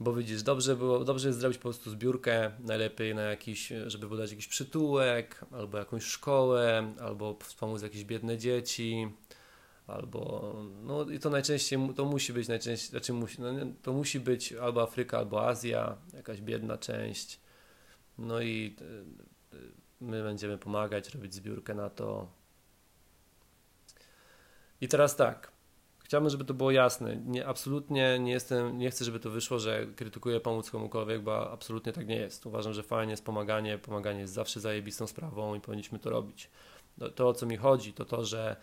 bo 0.00 0.14
widzisz, 0.14 0.42
dobrze, 0.42 0.76
było, 0.76 1.04
dobrze 1.04 1.28
jest 1.28 1.40
zrobić 1.40 1.58
po 1.58 1.62
prostu 1.62 1.90
zbiórkę, 1.90 2.50
najlepiej 2.60 3.14
na 3.14 3.22
jakiś, 3.22 3.72
żeby 3.86 4.08
podać 4.08 4.30
jakiś 4.30 4.48
przytułek, 4.48 5.44
albo 5.52 5.78
jakąś 5.78 6.04
szkołę, 6.04 6.94
albo 7.00 7.38
wspomóc 7.42 7.82
jakieś 7.82 8.04
biedne 8.04 8.38
dzieci, 8.38 9.08
albo, 9.86 10.54
no 10.82 11.10
i 11.10 11.18
to 11.18 11.30
najczęściej, 11.30 11.78
to 11.96 12.04
musi 12.04 12.32
być 12.32 12.48
najczęściej, 12.48 12.90
znaczy 12.90 13.12
musi, 13.12 13.40
no, 13.40 13.52
to 13.82 13.92
musi 13.92 14.20
być 14.20 14.52
albo 14.52 14.82
Afryka, 14.82 15.18
albo 15.18 15.48
Azja, 15.48 15.96
jakaś 16.12 16.40
biedna 16.40 16.78
część, 16.78 17.40
no 18.18 18.40
i 18.40 18.76
e, 19.52 19.56
my 20.00 20.22
będziemy 20.22 20.58
pomagać, 20.58 21.14
robić 21.14 21.34
zbiórkę 21.34 21.74
na 21.74 21.90
to. 21.90 22.28
I 24.80 24.88
teraz 24.88 25.16
tak, 25.16 25.52
Chciałbym, 26.06 26.30
żeby 26.30 26.44
to 26.44 26.54
było 26.54 26.70
jasne. 26.70 27.16
Nie, 27.16 27.46
absolutnie 27.46 28.18
nie 28.18 28.32
jestem, 28.32 28.78
nie 28.78 28.90
chcę, 28.90 29.04
żeby 29.04 29.20
to 29.20 29.30
wyszło, 29.30 29.58
że 29.58 29.86
krytykuję 29.96 30.40
pomóc 30.40 30.70
komukolwiek, 30.70 31.22
bo 31.22 31.50
absolutnie 31.50 31.92
tak 31.92 32.06
nie 32.06 32.16
jest. 32.16 32.46
Uważam, 32.46 32.72
że 32.72 32.82
fajnie 32.82 33.10
jest 33.10 33.24
pomaganie, 33.24 33.78
pomaganie 33.78 34.20
jest 34.20 34.32
zawsze 34.32 34.60
zajebistą 34.60 35.06
sprawą 35.06 35.54
i 35.54 35.60
powinniśmy 35.60 35.98
to 35.98 36.10
robić. 36.10 36.50
To, 36.98 37.10
to 37.10 37.28
o 37.28 37.34
co 37.34 37.46
mi 37.46 37.56
chodzi, 37.56 37.92
to 37.92 38.04
to, 38.04 38.24
że 38.24 38.56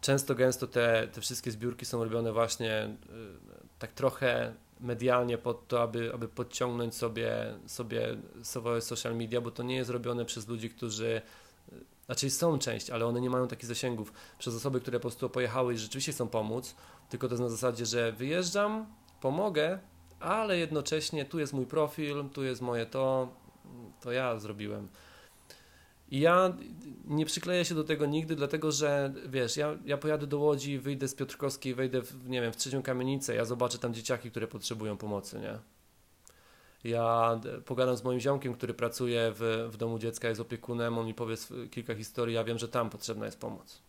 często 0.00 0.34
gęsto 0.34 0.66
te, 0.66 1.08
te 1.12 1.20
wszystkie 1.20 1.50
zbiórki 1.50 1.86
są 1.86 2.04
robione 2.04 2.32
właśnie 2.32 2.84
y, 2.84 3.68
tak 3.78 3.92
trochę 3.92 4.54
medialnie 4.80 5.38
pod 5.38 5.68
to, 5.68 5.82
aby, 5.82 6.14
aby 6.14 6.28
podciągnąć 6.28 6.94
sobie, 6.94 7.54
sobie 7.66 8.16
social 8.80 9.16
media, 9.16 9.40
bo 9.40 9.50
to 9.50 9.62
nie 9.62 9.76
jest 9.76 9.90
robione 9.90 10.24
przez 10.24 10.48
ludzi, 10.48 10.70
którzy 10.70 11.22
znaczy 12.06 12.30
są 12.30 12.58
część, 12.58 12.90
ale 12.90 13.06
one 13.06 13.20
nie 13.20 13.30
mają 13.30 13.48
takich 13.48 13.66
zasięgów 13.66 14.12
przez 14.38 14.54
osoby, 14.54 14.80
które 14.80 14.98
po 14.98 15.02
prostu 15.02 15.30
pojechały 15.30 15.74
i 15.74 15.78
rzeczywiście 15.78 16.12
chcą 16.12 16.28
pomóc, 16.28 16.74
tylko 17.08 17.28
to 17.28 17.34
jest 17.34 17.42
na 17.42 17.48
zasadzie, 17.48 17.86
że 17.86 18.12
wyjeżdżam, 18.12 18.86
pomogę, 19.20 19.78
ale 20.20 20.58
jednocześnie 20.58 21.24
tu 21.24 21.38
jest 21.38 21.52
mój 21.52 21.66
profil, 21.66 22.24
tu 22.32 22.44
jest 22.44 22.62
moje 22.62 22.86
to, 22.86 23.28
to 24.00 24.12
ja 24.12 24.38
zrobiłem. 24.38 24.88
I 26.10 26.20
ja 26.20 26.56
nie 27.04 27.26
przykleję 27.26 27.64
się 27.64 27.74
do 27.74 27.84
tego 27.84 28.06
nigdy, 28.06 28.36
dlatego 28.36 28.72
że 28.72 29.14
wiesz, 29.28 29.56
ja, 29.56 29.78
ja 29.84 29.98
pojadę 29.98 30.26
do 30.26 30.38
Łodzi, 30.38 30.78
wyjdę 30.78 31.08
z 31.08 31.14
Piotrkowskiej, 31.14 31.74
wejdę 31.74 32.02
w, 32.02 32.28
nie 32.28 32.40
wiem, 32.40 32.52
w 32.52 32.56
trzecią 32.56 32.82
kamienicę, 32.82 33.34
ja 33.34 33.44
zobaczę 33.44 33.78
tam 33.78 33.94
dzieciaki, 33.94 34.30
które 34.30 34.46
potrzebują 34.46 34.96
pomocy, 34.96 35.38
nie? 35.38 35.58
Ja 36.86 37.40
pogadam 37.64 37.96
z 37.96 38.04
moim 38.04 38.20
ziomkiem, 38.20 38.54
który 38.54 38.74
pracuje 38.74 39.32
w, 39.34 39.68
w 39.72 39.76
domu 39.76 39.98
dziecka, 39.98 40.28
jest 40.28 40.40
opiekunem, 40.40 40.98
on 40.98 41.06
mi 41.06 41.14
powie 41.14 41.36
kilka 41.70 41.94
historii, 41.94 42.34
ja 42.34 42.44
wiem, 42.44 42.58
że 42.58 42.68
tam 42.68 42.90
potrzebna 42.90 43.26
jest 43.26 43.40
pomoc. 43.40 43.82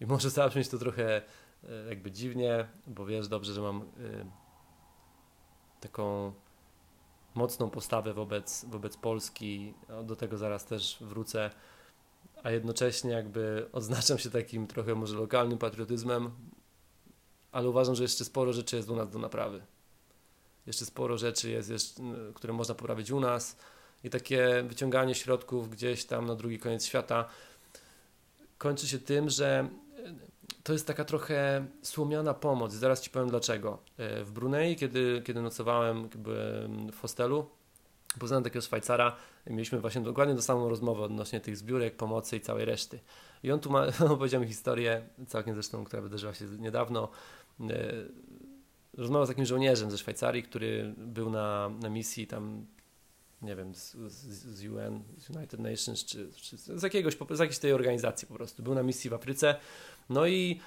I 0.00 0.06
może 0.06 0.30
zabrzmieć 0.30 0.68
to 0.68 0.78
trochę 0.78 1.16
e, 1.16 1.88
jakby 1.88 2.10
dziwnie, 2.10 2.68
bo 2.86 3.06
wiesz 3.06 3.28
dobrze, 3.28 3.54
że 3.54 3.60
mam 3.60 3.82
y, 3.82 4.26
taką 5.80 6.32
mocną 7.34 7.70
postawę 7.70 8.14
wobec, 8.14 8.64
wobec 8.64 8.96
Polski, 8.96 9.74
do 10.04 10.16
tego 10.16 10.38
zaraz 10.38 10.64
też 10.64 10.96
wrócę, 11.00 11.50
a 12.42 12.50
jednocześnie 12.50 13.10
jakby 13.10 13.68
odznaczam 13.72 14.18
się 14.18 14.30
takim 14.30 14.66
trochę 14.66 14.94
może 14.94 15.16
lokalnym 15.16 15.58
patriotyzmem, 15.58 16.30
ale 17.52 17.68
uważam, 17.68 17.94
że 17.94 18.02
jeszcze 18.02 18.24
sporo 18.24 18.52
rzeczy 18.52 18.76
jest 18.76 18.90
u 18.90 18.96
nas 18.96 19.10
do 19.10 19.18
naprawy. 19.18 19.62
Jeszcze 20.66 20.84
sporo 20.84 21.18
rzeczy 21.18 21.50
jest, 21.50 21.70
jest 21.70 22.02
które 22.34 22.52
można 22.52 22.74
poprawić 22.74 23.10
u 23.10 23.20
nas 23.20 23.56
i 24.04 24.10
takie 24.10 24.64
wyciąganie 24.68 25.14
środków 25.14 25.70
gdzieś 25.70 26.04
tam 26.04 26.26
na 26.26 26.34
drugi 26.34 26.58
koniec 26.58 26.84
świata 26.84 27.28
kończy 28.58 28.88
się 28.88 28.98
tym, 28.98 29.30
że 29.30 29.68
to 30.62 30.72
jest 30.72 30.86
taka 30.86 31.04
trochę 31.04 31.66
słomiana 31.82 32.34
pomoc. 32.34 32.72
Zaraz 32.72 33.00
Ci 33.00 33.10
powiem 33.10 33.28
dlaczego. 33.28 33.78
E, 33.98 34.24
w 34.24 34.32
Brunei, 34.32 34.76
kiedy, 34.76 35.22
kiedy 35.24 35.42
nocowałem 35.42 36.08
w 36.92 37.00
hostelu, 37.00 37.46
poznałem 38.18 38.44
takiego 38.44 38.62
Szwajcara 38.62 39.16
mieliśmy 39.46 39.80
właśnie 39.80 40.00
dokładnie 40.00 40.34
tą 40.34 40.42
samą 40.42 40.68
rozmowę 40.68 41.02
odnośnie 41.02 41.40
tych 41.40 41.56
zbiórek, 41.56 41.96
pomocy 41.96 42.36
i 42.36 42.40
całej 42.40 42.64
reszty. 42.64 43.00
I 43.42 43.52
on 43.52 43.60
tu 43.60 43.70
ma, 43.70 43.86
opowiedział 44.14 44.40
mi 44.40 44.46
historię, 44.46 45.08
całkiem 45.28 45.54
zresztą, 45.54 45.84
która 45.84 46.02
wydarzyła 46.02 46.34
się 46.34 46.44
niedawno. 46.44 47.08
Rozmawiał 48.96 49.26
z 49.26 49.28
takim 49.28 49.44
żołnierzem 49.44 49.90
ze 49.90 49.98
Szwajcarii, 49.98 50.42
który 50.42 50.94
był 50.96 51.30
na, 51.30 51.68
na 51.68 51.88
misji 51.88 52.26
tam 52.26 52.66
nie 53.42 53.56
wiem, 53.56 53.74
z, 53.74 53.96
z, 54.12 54.64
UN, 54.64 55.02
z 55.18 55.30
United 55.30 55.60
Nations, 55.60 56.04
czy, 56.04 56.32
czy, 56.32 56.56
z, 56.56 56.82
jakiegoś, 56.82 57.16
z 57.30 57.38
jakiejś 57.38 57.58
tej 57.58 57.72
organizacji 57.72 58.28
po 58.28 58.34
prostu. 58.34 58.62
Był 58.62 58.74
na 58.74 58.82
misji 58.82 59.10
w 59.10 59.14
Afryce, 59.14 59.56
no 60.08 60.26
i 60.26 60.60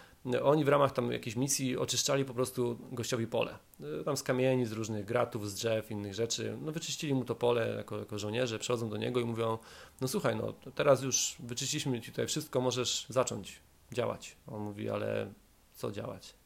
oni 0.44 0.66
w 0.66 0.68
ramach 0.68 0.92
tam 0.92 1.12
jakiejś 1.12 1.36
misji 1.36 1.78
oczyszczali 1.78 2.26
po 2.26 2.34
prostu 2.34 2.80
gościowi 2.92 3.28
pole. 3.28 3.58
Tam 4.06 4.18
z 4.18 4.24
kamieni, 4.24 4.66
z 4.66 4.72
różnych 4.72 5.06
gratów, 5.06 5.50
z 5.50 5.54
drzew, 5.54 5.92
innych 5.92 6.14
rzeczy. 6.14 6.58
No 6.62 6.72
wyczyścili 6.72 7.14
mu 7.14 7.26
to 7.26 7.36
pole 7.36 7.76
jako, 7.78 8.00
jako 8.00 8.20
żołnierze, 8.20 8.60
przychodzą 8.60 8.90
do 8.90 8.98
niego 8.98 9.20
i 9.20 9.26
mówią, 9.26 9.58
no 10.02 10.08
słuchaj, 10.08 10.36
no 10.36 10.54
teraz 10.76 11.04
już 11.04 11.36
wyczyściliśmy 11.40 12.02
ci 12.02 12.12
tutaj 12.12 12.28
wszystko, 12.28 12.62
możesz 12.62 13.06
zacząć 13.10 13.60
działać. 13.92 14.36
On 14.48 14.62
mówi, 14.62 14.90
ale 14.90 15.34
co 15.74 15.92
działać? 15.92 16.39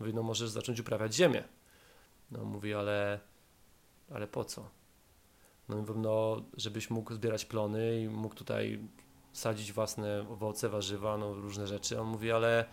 Mówi, 0.00 0.14
no 0.14 0.22
możesz 0.22 0.50
zacząć 0.50 0.80
uprawiać 0.80 1.14
ziemię. 1.14 1.44
No 2.30 2.44
mówi, 2.44 2.74
ale, 2.74 3.20
ale 4.14 4.26
po 4.26 4.44
co? 4.44 4.70
No 5.68 5.76
mówię, 5.76 5.94
no 5.96 6.42
żebyś 6.56 6.90
mógł 6.90 7.14
zbierać 7.14 7.44
plony 7.44 8.00
i 8.00 8.08
mógł 8.08 8.34
tutaj 8.34 8.88
sadzić 9.32 9.72
własne 9.72 10.28
owoce, 10.28 10.68
warzywa, 10.68 11.16
no 11.16 11.34
różne 11.34 11.66
rzeczy. 11.66 12.00
On 12.00 12.06
mówi, 12.06 12.32
ale, 12.32 12.64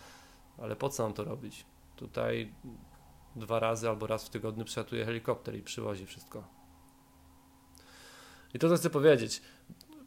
ale 0.58 0.76
po 0.76 0.90
co 0.90 1.04
mam 1.04 1.14
to 1.14 1.24
robić? 1.24 1.66
Tutaj 1.96 2.54
dwa 3.36 3.60
razy 3.60 3.90
albo 3.90 4.08
raz 4.08 4.26
w 4.26 4.30
tygodniu 4.30 4.66
przylatuje 4.66 5.06
helikopter 5.06 5.56
i 5.56 5.62
przywozi 5.62 6.06
wszystko. 6.06 6.44
I 8.54 8.60
to, 8.60 8.70
co 8.70 8.76
chcę 8.76 8.90
powiedzieć, 8.90 9.42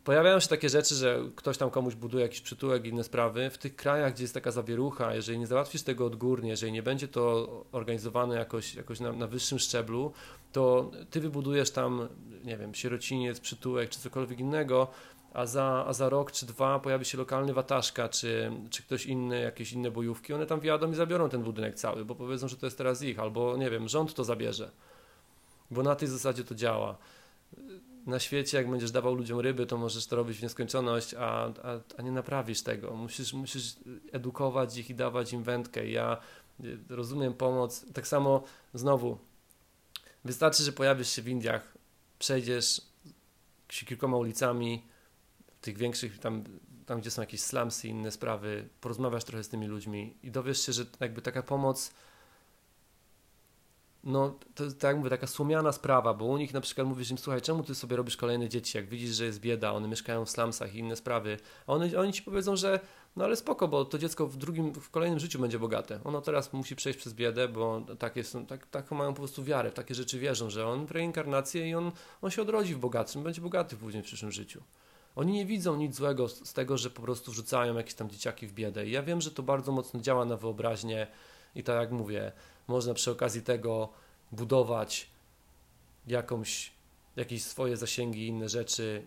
pojawiają 0.09 0.41
się 0.41 0.49
takie 0.49 0.69
rzeczy, 0.69 0.95
że 0.95 1.21
ktoś 1.37 1.59
tam 1.59 1.71
komuś 1.71 1.95
buduje 1.95 2.23
jakiś 2.23 2.41
przytułek 2.41 2.85
i 2.85 2.89
inne 2.89 3.05
sprawy. 3.05 3.51
W 3.51 3.59
tych 3.59 3.77
krajach, 3.77 4.15
gdzie 4.15 4.25
jest 4.25 4.35
taka 4.35 4.51
zawierucha, 4.51 5.15
jeżeli 5.15 5.39
nie 5.39 5.47
załatwisz 5.47 5.83
tego 5.83 6.07
odgórnie, 6.07 6.51
jeżeli 6.51 6.73
nie 6.73 6.83
będzie 6.83 7.09
to 7.09 7.49
organizowane 7.73 8.37
jakoś, 8.37 8.75
jakoś 8.75 9.01
na, 9.01 9.13
na 9.13 9.27
wyższym 9.27 9.59
szczeblu, 9.59 10.13
to 10.53 10.91
ty 11.11 11.21
wybudujesz 11.21 11.71
tam, 11.71 12.09
nie 12.45 12.57
wiem, 12.57 12.75
sierociniec, 12.75 13.41
przytułek 13.41 13.91
czy 13.91 13.99
cokolwiek 13.99 14.41
innego, 14.41 14.89
a 15.33 15.47
za, 15.47 15.85
a 15.87 15.93
za 15.93 16.09
rok 16.09 16.33
czy 16.33 16.47
dwa 16.47 16.79
pojawi 16.79 17.05
się 17.05 17.19
lokalny 17.19 17.53
wataszka, 17.53 18.09
czy, 18.09 18.53
czy 18.71 18.83
ktoś 18.83 19.07
inny, 19.07 19.41
jakieś 19.41 19.73
inne 19.73 19.91
bojówki, 19.91 20.33
one 20.33 20.47
tam 20.47 20.61
wjadą 20.61 20.91
i 20.93 20.95
zabiorą 20.95 21.29
ten 21.29 21.43
budynek 21.43 21.75
cały, 21.75 22.05
bo 22.05 22.15
powiedzą, 22.15 22.49
że 22.49 22.57
to 22.57 22.67
jest 22.67 22.79
teraz 22.79 23.03
ich, 23.03 23.19
albo 23.19 23.57
nie 23.57 23.71
wiem, 23.71 23.89
rząd 23.89 24.15
to 24.15 24.25
zabierze, 24.25 24.71
bo 25.71 25.83
na 25.83 25.95
tej 25.95 26.09
zasadzie 26.09 26.45
to 26.45 26.55
działa. 26.55 26.97
Na 28.09 28.19
świecie, 28.19 28.57
jak 28.57 28.71
będziesz 28.71 28.91
dawał 28.91 29.15
ludziom 29.15 29.41
ryby, 29.41 29.67
to 29.67 29.77
możesz 29.77 30.07
to 30.07 30.17
robić 30.17 30.39
w 30.39 30.43
nieskończoność, 30.43 31.15
a, 31.15 31.45
a, 31.45 31.81
a 31.99 32.03
nie 32.03 32.13
naprawisz 32.13 32.63
tego. 32.63 32.97
Musisz, 32.97 33.33
musisz 33.33 33.77
edukować 34.13 34.77
ich 34.77 34.91
i 34.91 34.95
dawać 34.95 35.33
im 35.33 35.43
wędkę. 35.43 35.89
Ja 35.89 36.21
rozumiem 36.89 37.35
pomoc. 37.35 37.85
Tak 37.93 38.07
samo 38.07 38.45
znowu, 38.75 39.19
wystarczy, 40.25 40.63
że 40.63 40.73
pojawisz 40.73 41.09
się 41.09 41.23
w 41.23 41.29
Indiach, 41.29 41.79
przejdziesz 42.19 42.83
kilkoma 43.69 44.17
ulicami, 44.17 44.83
tych 45.61 45.79
większych, 45.79 46.19
tam, 46.19 46.45
tam 46.87 47.01
gdzie 47.01 47.11
są 47.11 47.23
jakieś 47.23 47.41
slumsy 47.41 47.89
i 47.89 47.91
inne 47.91 48.11
sprawy, 48.11 48.69
porozmawiasz 48.81 49.25
trochę 49.25 49.45
z 49.45 49.49
tymi 49.49 49.67
ludźmi 49.67 50.17
i 50.23 50.31
dowiesz 50.31 50.67
się, 50.67 50.73
że 50.73 50.87
jakby 51.01 51.23
taka 51.23 51.43
pomoc 51.43 51.91
no, 54.05 54.39
to 54.55 54.65
tak 54.79 54.97
mówię, 54.97 55.11
taka 55.11 55.27
słomiana 55.27 55.73
sprawa, 55.73 56.15
bo 56.15 56.25
u 56.25 56.37
nich 56.37 56.55
na 56.55 56.61
przykład 56.61 56.89
mówisz 56.89 57.11
im, 57.11 57.19
słuchaj, 57.19 57.43
czemu 57.43 57.63
ty 57.63 57.75
sobie 57.75 57.97
robisz 57.97 58.17
kolejne 58.17 58.49
dzieci, 58.49 58.79
jak 58.79 58.89
widzisz, 58.89 59.11
że 59.11 59.25
jest 59.25 59.41
bieda, 59.41 59.73
one 59.73 59.89
mieszkają 59.89 60.25
w 60.25 60.31
slumsach 60.31 60.75
i 60.75 60.79
inne 60.79 60.97
sprawy, 60.97 61.39
a 61.67 61.73
one, 61.73 61.99
oni 61.99 62.13
ci 62.13 62.23
powiedzą, 62.23 62.57
że 62.57 62.81
no 63.17 63.25
ale 63.25 63.37
spoko, 63.37 63.69
bo 63.69 63.85
to 63.85 63.99
dziecko 63.99 64.27
w 64.27 64.37
drugim, 64.37 64.75
w 64.75 64.91
kolejnym 64.91 65.19
życiu 65.19 65.39
będzie 65.39 65.59
bogate. 65.59 66.01
Ono 66.05 66.21
teraz 66.21 66.53
musi 66.53 66.77
przejść 66.77 66.99
przez 66.99 67.15
biedę, 67.15 67.49
bo 67.49 67.83
tak 67.99 68.17
jest, 68.17 68.37
tak, 68.49 68.67
taką 68.67 68.97
mają 68.97 69.15
po 69.15 69.19
prostu 69.19 69.45
wiarę, 69.45 69.71
w 69.71 69.75
takie 69.75 69.95
rzeczy 69.95 70.19
wierzą, 70.19 70.51
że 70.51 70.67
on 70.67 70.87
w 70.87 70.91
reinkarnację 70.91 71.69
i 71.69 71.75
on, 71.75 71.93
on 72.23 72.31
się 72.31 72.43
odrodzi 72.43 72.75
w 72.75 72.79
bogatszym, 72.79 73.23
będzie 73.23 73.41
bogaty 73.41 73.77
później 73.77 74.03
w 74.03 74.07
przyszłym 74.07 74.33
życiu. 74.33 74.63
Oni 75.17 75.33
nie 75.33 75.47
widzą 75.47 75.77
nic 75.77 75.97
złego 75.97 76.29
z 76.29 76.53
tego, 76.53 76.79
że 76.79 76.91
po 76.91 77.03
prostu 77.03 77.33
rzucają 77.33 77.77
jakieś 77.77 77.95
tam 77.95 78.11
dzieciaki 78.11 78.47
w 78.47 78.53
biedę. 78.53 78.87
I 78.87 78.91
ja 78.91 79.03
wiem, 79.03 79.21
że 79.21 79.31
to 79.31 79.43
bardzo 79.43 79.73
mocno 79.73 80.01
działa 80.01 80.25
na 80.25 80.37
wyobraźnię 80.37 81.07
i 81.55 81.63
tak 81.63 81.77
jak 81.77 81.91
mówię, 81.91 82.33
można 82.69 82.95
przy 82.95 83.11
okazji 83.11 83.43
tego 83.43 83.89
budować 84.33 85.11
jakąś, 86.07 86.73
jakieś 87.17 87.45
swoje 87.45 87.77
zasięgi 87.77 88.27
inne 88.27 88.49
rzeczy. 88.49 89.07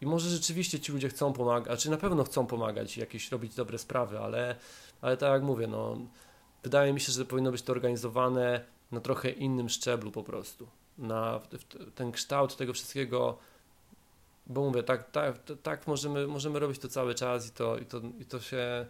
I 0.00 0.06
może 0.06 0.30
rzeczywiście 0.30 0.80
ci 0.80 0.92
ludzie 0.92 1.08
chcą 1.08 1.32
pomagać, 1.32 1.82
czy 1.82 1.90
na 1.90 1.96
pewno 1.96 2.24
chcą 2.24 2.46
pomagać, 2.46 2.96
jakieś 2.96 3.32
robić 3.32 3.54
dobre 3.54 3.78
sprawy, 3.78 4.18
ale, 4.18 4.56
ale 5.00 5.16
tak 5.16 5.32
jak 5.32 5.42
mówię, 5.42 5.66
no, 5.66 5.98
wydaje 6.62 6.92
mi 6.92 7.00
się, 7.00 7.12
że 7.12 7.24
powinno 7.24 7.50
być 7.50 7.62
to 7.62 7.72
organizowane 7.72 8.64
na 8.92 9.00
trochę 9.00 9.30
innym 9.30 9.68
szczeblu 9.68 10.10
po 10.10 10.22
prostu. 10.22 10.68
Na 10.98 11.40
ten 11.94 12.12
kształt 12.12 12.56
tego 12.56 12.72
wszystkiego 12.72 13.38
bo 14.50 14.64
mówię, 14.64 14.82
tak, 14.82 15.10
tak, 15.10 15.36
tak 15.62 15.86
możemy, 15.86 16.26
możemy 16.26 16.58
robić 16.58 16.78
to 16.78 16.88
cały 16.88 17.14
czas 17.14 17.48
i 17.48 17.50
to, 17.50 17.78
i 17.78 17.86
to, 17.86 18.00
i 18.20 18.24
to, 18.24 18.40
się, 18.40 18.86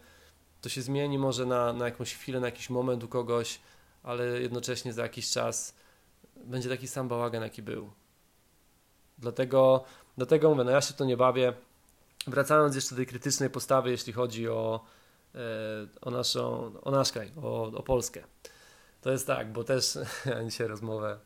to 0.60 0.68
się 0.68 0.82
zmieni 0.82 1.18
może 1.18 1.46
na, 1.46 1.72
na 1.72 1.84
jakąś 1.84 2.14
chwilę, 2.14 2.40
na 2.40 2.46
jakiś 2.46 2.70
moment 2.70 3.04
u 3.04 3.08
kogoś, 3.08 3.60
ale 4.02 4.25
jednocześnie 4.25 4.92
za 4.92 5.02
jakiś 5.02 5.30
czas 5.30 5.75
będzie 6.45 6.69
taki 6.69 6.88
sam 6.88 7.09
bałagan, 7.09 7.42
jaki 7.42 7.62
był. 7.62 7.90
Dlatego, 9.19 9.85
dlatego 10.16 10.50
mówię, 10.50 10.64
no 10.64 10.71
ja 10.71 10.80
się 10.80 10.95
to 10.95 11.04
nie 11.04 11.16
bawię. 11.16 11.52
Wracając 12.26 12.75
jeszcze 12.75 12.90
do 12.90 12.97
tej 12.97 13.07
krytycznej 13.07 13.50
postawy, 13.50 13.90
jeśli 13.90 14.12
chodzi 14.12 14.49
o, 14.49 14.85
e, 15.35 15.38
o 16.00 16.11
naszą, 16.11 16.73
o 16.83 16.90
nasz 16.90 17.12
kraj, 17.12 17.33
o, 17.42 17.62
o 17.62 17.83
Polskę. 17.83 18.25
To 19.00 19.11
jest 19.11 19.26
tak, 19.26 19.52
bo 19.52 19.64
też 19.64 19.99
ja 20.26 20.45
dzisiaj 20.45 20.66
rozmowę 20.66 21.19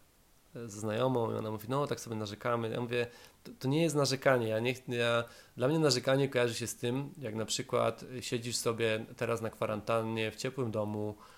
ze 0.55 0.81
znajomą 0.81 1.33
i 1.33 1.35
ona 1.35 1.51
mówi, 1.51 1.67
no 1.69 1.87
tak 1.87 2.01
sobie 2.01 2.17
narzekamy. 2.17 2.71
Ja 2.71 2.81
mówię, 2.81 3.07
to, 3.45 3.53
to 3.59 3.69
nie 3.69 3.83
jest 3.83 3.97
narzekanie. 3.97 4.49
Ja 4.49 4.61
nie, 4.61 4.75
ja, 4.89 5.25
dla 5.57 5.69
mnie 5.69 5.79
narzekanie 5.79 6.29
kojarzy 6.29 6.55
się 6.55 6.67
z 6.67 6.77
tym, 6.77 7.15
jak 7.19 7.35
na 7.35 7.45
przykład 7.45 8.05
siedzisz 8.21 8.57
sobie 8.57 9.07
teraz 9.17 9.41
na 9.41 9.51
kwarantannie 9.51 10.31
w 10.31 10.37
ciepłym 10.37 10.71
domu, 10.71 11.15
e, 11.19 11.34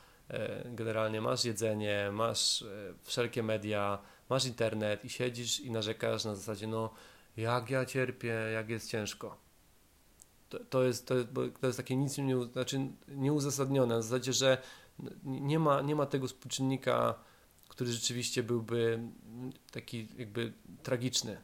generalnie 0.64 1.20
masz 1.20 1.44
jedzenie, 1.44 2.10
masz 2.12 2.62
e, 2.62 2.94
wszelkie 3.02 3.42
media, 3.42 3.98
masz 4.30 4.46
internet 4.46 5.04
i 5.04 5.10
siedzisz 5.10 5.60
i 5.60 5.70
narzekasz 5.70 6.24
na 6.24 6.34
zasadzie, 6.34 6.66
no 6.66 6.90
jak 7.36 7.70
ja 7.70 7.84
cierpię, 7.84 8.28
jak 8.28 8.68
jest 8.68 8.90
ciężko. 8.90 9.36
To, 10.48 10.58
to, 10.70 10.82
jest, 10.82 11.06
to, 11.06 11.14
jest, 11.14 11.28
to 11.60 11.66
jest 11.66 11.76
takie 11.76 11.96
nic 11.96 12.18
nie, 12.18 12.44
znaczy 12.44 12.80
nieuzasadnione, 13.08 13.98
w 13.98 14.02
zasadzie, 14.02 14.32
że 14.32 14.58
nie 15.24 15.58
ma, 15.58 15.82
nie 15.82 15.94
ma 15.94 16.06
tego 16.06 16.26
współczynnika, 16.26 17.14
który 17.68 17.92
rzeczywiście 17.92 18.42
byłby 18.42 19.00
taki 19.72 20.08
jakby 20.18 20.52
tragiczny. 20.82 21.36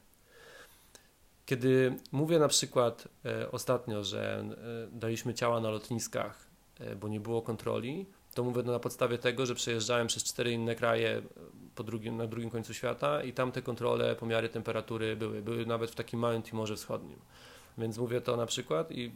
Kiedy 1.46 1.96
mówię 2.12 2.38
na 2.38 2.48
przykład 2.48 3.08
e, 3.24 3.50
ostatnio, 3.50 4.04
że 4.04 4.40
e, 4.40 4.98
daliśmy 4.98 5.34
ciała 5.34 5.60
na 5.60 5.70
lotniskach, 5.70 6.46
e, 6.80 6.96
bo 6.96 7.08
nie 7.08 7.20
było 7.20 7.42
kontroli, 7.42 8.06
to 8.34 8.44
mówię 8.44 8.62
na 8.62 8.78
podstawie 8.78 9.18
tego, 9.18 9.46
że 9.46 9.54
przejeżdżałem 9.54 10.06
przez 10.06 10.24
cztery 10.24 10.52
inne 10.52 10.74
kraje 10.74 11.22
po 11.74 11.84
drugim, 11.84 12.16
na 12.16 12.26
drugim 12.26 12.50
końcu 12.50 12.74
świata 12.74 13.22
i 13.22 13.32
tam 13.32 13.52
te 13.52 13.62
kontrole, 13.62 14.16
pomiary 14.16 14.48
temperatury 14.48 15.16
były. 15.16 15.42
Były 15.42 15.66
nawet 15.66 15.90
w 15.90 15.94
takim 15.94 16.20
małym 16.20 16.42
Timorze 16.42 16.76
Wschodnim. 16.76 17.18
Więc 17.78 17.98
mówię 17.98 18.20
to 18.20 18.36
na 18.36 18.46
przykład 18.46 18.92
i, 18.92 19.12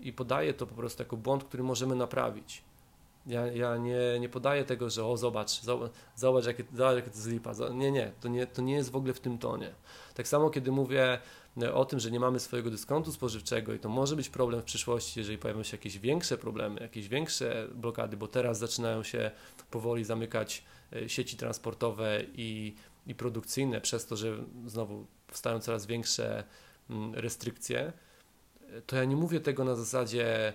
i 0.00 0.12
podaję 0.12 0.54
to 0.54 0.66
po 0.66 0.74
prostu 0.74 1.02
jako 1.02 1.16
błąd, 1.16 1.44
który 1.44 1.62
możemy 1.62 1.96
naprawić. 1.96 2.62
Ja, 3.26 3.46
ja 3.46 3.76
nie, 3.76 4.20
nie 4.20 4.28
podaję 4.28 4.64
tego, 4.64 4.90
że 4.90 5.06
o 5.06 5.16
zobacz, 5.16 5.62
zobacz, 5.62 5.90
zobacz 6.16 6.46
jakie, 6.46 6.64
zobacz, 6.74 6.96
jakie 6.96 7.10
to 7.10 7.16
jest 7.16 7.28
lipa. 7.28 7.52
Nie, 7.72 7.92
nie 7.92 8.12
to, 8.20 8.28
nie, 8.28 8.46
to 8.46 8.62
nie 8.62 8.74
jest 8.74 8.90
w 8.90 8.96
ogóle 8.96 9.12
w 9.14 9.20
tym 9.20 9.38
tonie. 9.38 9.70
Tak 10.14 10.28
samo 10.28 10.50
kiedy 10.50 10.72
mówię 10.72 11.12
e, 11.12 11.18
o 11.74 11.84
tym, 11.84 12.00
że 12.00 12.10
nie 12.10 12.20
mamy 12.20 12.40
swojego 12.40 12.70
dyskontu 12.70 13.12
spożywczego 13.12 13.74
i 13.74 13.78
to 13.78 13.88
może 13.88 14.16
być 14.16 14.28
problem 14.28 14.60
w 14.60 14.64
przyszłości, 14.64 15.20
jeżeli 15.20 15.38
pojawią 15.38 15.62
się 15.62 15.76
jakieś 15.76 15.98
większe 15.98 16.38
problemy, 16.38 16.80
jakieś 16.80 17.08
większe 17.08 17.68
blokady, 17.74 18.16
bo 18.16 18.28
teraz 18.28 18.58
zaczynają 18.58 19.02
się 19.02 19.30
powoli 19.70 20.04
zamykać 20.04 20.64
e, 20.92 21.08
sieci 21.08 21.36
transportowe 21.36 22.22
i, 22.34 22.74
i 23.06 23.14
produkcyjne 23.14 23.80
przez 23.80 24.06
to, 24.06 24.16
że 24.16 24.44
znowu 24.66 25.06
powstają 25.26 25.60
coraz 25.60 25.86
większe 25.86 26.44
mm, 26.90 27.14
restrykcje, 27.14 27.92
e, 28.70 28.82
to 28.82 28.96
ja 28.96 29.04
nie 29.04 29.16
mówię 29.16 29.40
tego 29.40 29.64
na 29.64 29.74
zasadzie 29.74 30.54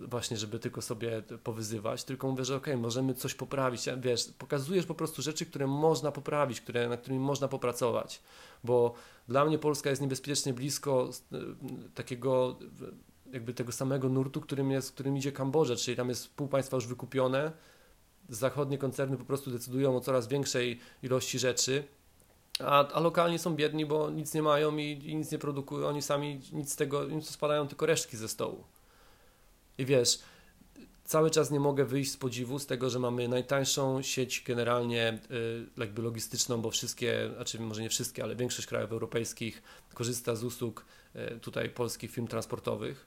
właśnie, 0.00 0.36
żeby 0.36 0.58
tylko 0.58 0.82
sobie 0.82 1.22
powyzywać, 1.22 2.04
tylko 2.04 2.30
mówię, 2.30 2.44
że 2.44 2.56
ok, 2.56 2.66
możemy 2.76 3.14
coś 3.14 3.34
poprawić, 3.34 3.84
wiesz, 3.98 4.24
pokazujesz 4.38 4.86
po 4.86 4.94
prostu 4.94 5.22
rzeczy, 5.22 5.46
które 5.46 5.66
można 5.66 6.12
poprawić, 6.12 6.60
które, 6.60 6.88
nad 6.88 7.00
którymi 7.00 7.20
można 7.20 7.48
popracować, 7.48 8.22
bo 8.64 8.94
dla 9.28 9.44
mnie 9.44 9.58
Polska 9.58 9.90
jest 9.90 10.02
niebezpiecznie 10.02 10.52
blisko 10.52 11.10
e, 11.32 11.36
takiego 11.94 12.58
jakby 13.32 13.54
tego 13.54 13.72
samego 13.72 14.08
nurtu, 14.08 14.40
którym, 14.40 14.70
jest, 14.70 14.92
którym 14.92 15.16
idzie 15.16 15.32
Kambodża, 15.32 15.76
czyli 15.76 15.96
tam 15.96 16.08
jest 16.08 16.34
pół 16.34 16.48
państwa 16.48 16.76
już 16.76 16.86
wykupione, 16.86 17.52
zachodnie 18.28 18.78
koncerny 18.78 19.16
po 19.16 19.24
prostu 19.24 19.50
decydują 19.50 19.96
o 19.96 20.00
coraz 20.00 20.28
większej 20.28 20.80
ilości 21.02 21.38
rzeczy, 21.38 21.84
a, 22.60 22.88
a 22.92 23.38
są 23.38 23.56
biedni, 23.56 23.86
bo 23.86 24.10
nic 24.10 24.34
nie 24.34 24.42
mają 24.42 24.76
i, 24.76 24.82
i 24.82 25.16
nic 25.16 25.32
nie 25.32 25.38
produkują, 25.38 25.86
oni 25.86 26.02
sami 26.02 26.40
nic 26.52 26.72
z 26.72 26.76
tego, 26.76 27.04
im 27.04 27.22
spadają 27.22 27.68
tylko 27.68 27.86
resztki 27.86 28.16
ze 28.16 28.28
stołu. 28.28 28.64
I 29.78 29.84
wiesz, 29.84 30.18
cały 31.04 31.30
czas 31.30 31.50
nie 31.50 31.60
mogę 31.60 31.84
wyjść 31.84 32.10
z 32.10 32.16
podziwu 32.16 32.58
z 32.58 32.66
tego, 32.66 32.90
że 32.90 32.98
mamy 32.98 33.28
najtańszą 33.28 34.02
sieć 34.02 34.44
generalnie 34.46 35.18
y, 35.30 35.66
jakby 35.76 36.02
logistyczną, 36.02 36.62
bo 36.62 36.70
wszystkie, 36.70 37.30
znaczy 37.36 37.60
może 37.60 37.82
nie 37.82 37.88
wszystkie, 37.88 38.22
ale 38.22 38.36
większość 38.36 38.68
krajów 38.68 38.92
europejskich 38.92 39.62
korzysta 39.94 40.36
z 40.36 40.44
usług 40.44 40.84
y, 41.16 41.40
tutaj 41.40 41.70
polskich 41.70 42.10
firm 42.10 42.26
transportowych, 42.26 43.06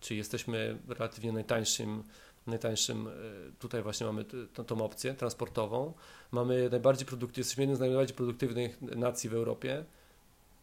czyli 0.00 0.18
jesteśmy 0.18 0.78
relatywnie 0.88 1.32
najtańszym, 1.32 2.02
najtańszym 2.46 3.06
y, 3.06 3.12
tutaj 3.58 3.82
właśnie 3.82 4.06
mamy 4.06 4.24
tą, 4.54 4.64
tą 4.64 4.84
opcję 4.84 5.14
transportową. 5.14 5.94
Mamy 6.32 6.68
najbardziej 6.70 7.06
produktywny, 7.06 7.40
jesteśmy 7.40 7.62
jednym 7.62 7.76
z 7.76 7.80
najbardziej 7.80 8.16
produktywnych 8.16 8.82
nacji 8.82 9.30
w 9.30 9.34
Europie. 9.34 9.84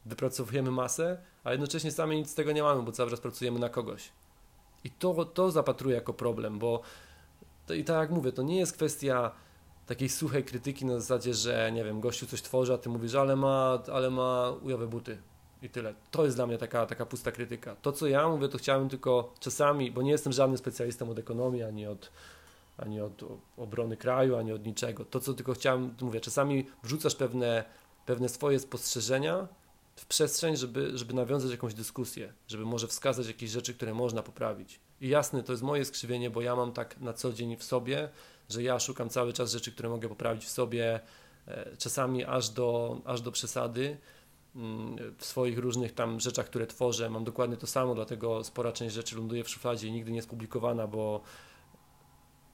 Wypracowujemy 0.05 0.71
masę, 0.71 1.17
a 1.43 1.51
jednocześnie 1.51 1.91
sami 1.91 2.17
nic 2.17 2.29
z 2.29 2.35
tego 2.35 2.51
nie 2.51 2.63
mamy, 2.63 2.83
bo 2.83 2.91
cały 2.91 3.09
czas 3.09 3.19
pracujemy 3.19 3.59
na 3.59 3.69
kogoś. 3.69 4.11
I 4.85 4.89
to, 4.89 5.25
to 5.25 5.51
zapatruję 5.51 5.95
jako 5.95 6.13
problem, 6.13 6.59
bo 6.59 6.81
to, 7.65 7.73
i 7.73 7.83
tak 7.83 7.97
jak 7.97 8.09
mówię, 8.09 8.31
to 8.31 8.43
nie 8.43 8.59
jest 8.59 8.73
kwestia 8.73 9.31
takiej 9.85 10.09
suchej 10.09 10.43
krytyki 10.43 10.85
na 10.85 10.99
zasadzie, 10.99 11.33
że 11.33 11.71
nie 11.71 11.83
wiem, 11.83 11.99
gościu 12.01 12.25
coś 12.25 12.41
tworzy, 12.41 12.73
a 12.73 12.77
ty 12.77 12.89
mówisz, 12.89 13.15
ale 13.15 13.35
ma, 13.35 13.79
ale 13.93 14.09
ma 14.09 14.51
ujowe 14.63 14.87
buty 14.87 15.17
i 15.61 15.69
tyle. 15.69 15.93
To 16.11 16.25
jest 16.25 16.37
dla 16.37 16.47
mnie 16.47 16.57
taka, 16.57 16.85
taka 16.85 17.05
pusta 17.05 17.31
krytyka. 17.31 17.75
To, 17.75 17.91
co 17.91 18.07
ja 18.07 18.29
mówię, 18.29 18.47
to 18.47 18.57
chciałem 18.57 18.89
tylko 18.89 19.33
czasami, 19.39 19.91
bo 19.91 20.01
nie 20.01 20.11
jestem 20.11 20.33
żadnym 20.33 20.57
specjalistą 20.57 21.09
od 21.09 21.19
ekonomii, 21.19 21.63
ani 21.63 21.87
od, 21.87 22.11
ani 22.77 23.01
od 23.01 23.23
obrony 23.57 23.97
kraju, 23.97 24.35
ani 24.35 24.51
od 24.51 24.65
niczego. 24.65 25.05
To, 25.05 25.19
co 25.19 25.33
tylko 25.33 25.53
chciałem, 25.53 25.95
mówię, 26.01 26.21
czasami 26.21 26.65
wrzucasz 26.83 27.15
pewne, 27.15 27.63
pewne 28.05 28.29
swoje 28.29 28.59
spostrzeżenia, 28.59 29.47
w 29.95 30.05
przestrzeń, 30.05 30.55
żeby, 30.55 30.97
żeby 30.97 31.13
nawiązać 31.13 31.51
jakąś 31.51 31.73
dyskusję, 31.73 32.33
żeby 32.47 32.65
może 32.65 32.87
wskazać 32.87 33.27
jakieś 33.27 33.49
rzeczy, 33.49 33.73
które 33.73 33.93
można 33.93 34.23
poprawić. 34.23 34.79
I 35.01 35.09
jasne, 35.09 35.43
to 35.43 35.53
jest 35.53 35.63
moje 35.63 35.85
skrzywienie, 35.85 36.29
bo 36.29 36.41
ja 36.41 36.55
mam 36.55 36.71
tak 36.71 36.99
na 37.01 37.13
co 37.13 37.33
dzień 37.33 37.57
w 37.57 37.63
sobie, 37.63 38.09
że 38.49 38.63
ja 38.63 38.79
szukam 38.79 39.09
cały 39.09 39.33
czas 39.33 39.51
rzeczy, 39.51 39.71
które 39.71 39.89
mogę 39.89 40.09
poprawić 40.09 40.45
w 40.45 40.49
sobie, 40.49 40.99
e, 41.47 41.77
czasami 41.77 42.25
aż 42.25 42.49
do, 42.49 43.01
aż 43.05 43.21
do 43.21 43.31
przesady. 43.31 43.97
Mm, 44.55 44.95
w 45.17 45.25
swoich 45.25 45.57
różnych 45.57 45.93
tam 45.93 46.19
rzeczach, 46.19 46.45
które 46.45 46.67
tworzę, 46.67 47.09
mam 47.09 47.23
dokładnie 47.23 47.57
to 47.57 47.67
samo, 47.67 47.95
dlatego 47.95 48.43
spora 48.43 48.71
część 48.71 48.95
rzeczy 48.95 49.15
ląduje 49.15 49.43
w 49.43 49.49
szufladzie 49.49 49.87
i 49.87 49.91
nigdy 49.91 50.11
nie 50.11 50.17
jest 50.17 50.29
publikowana, 50.29 50.87
bo, 50.87 51.21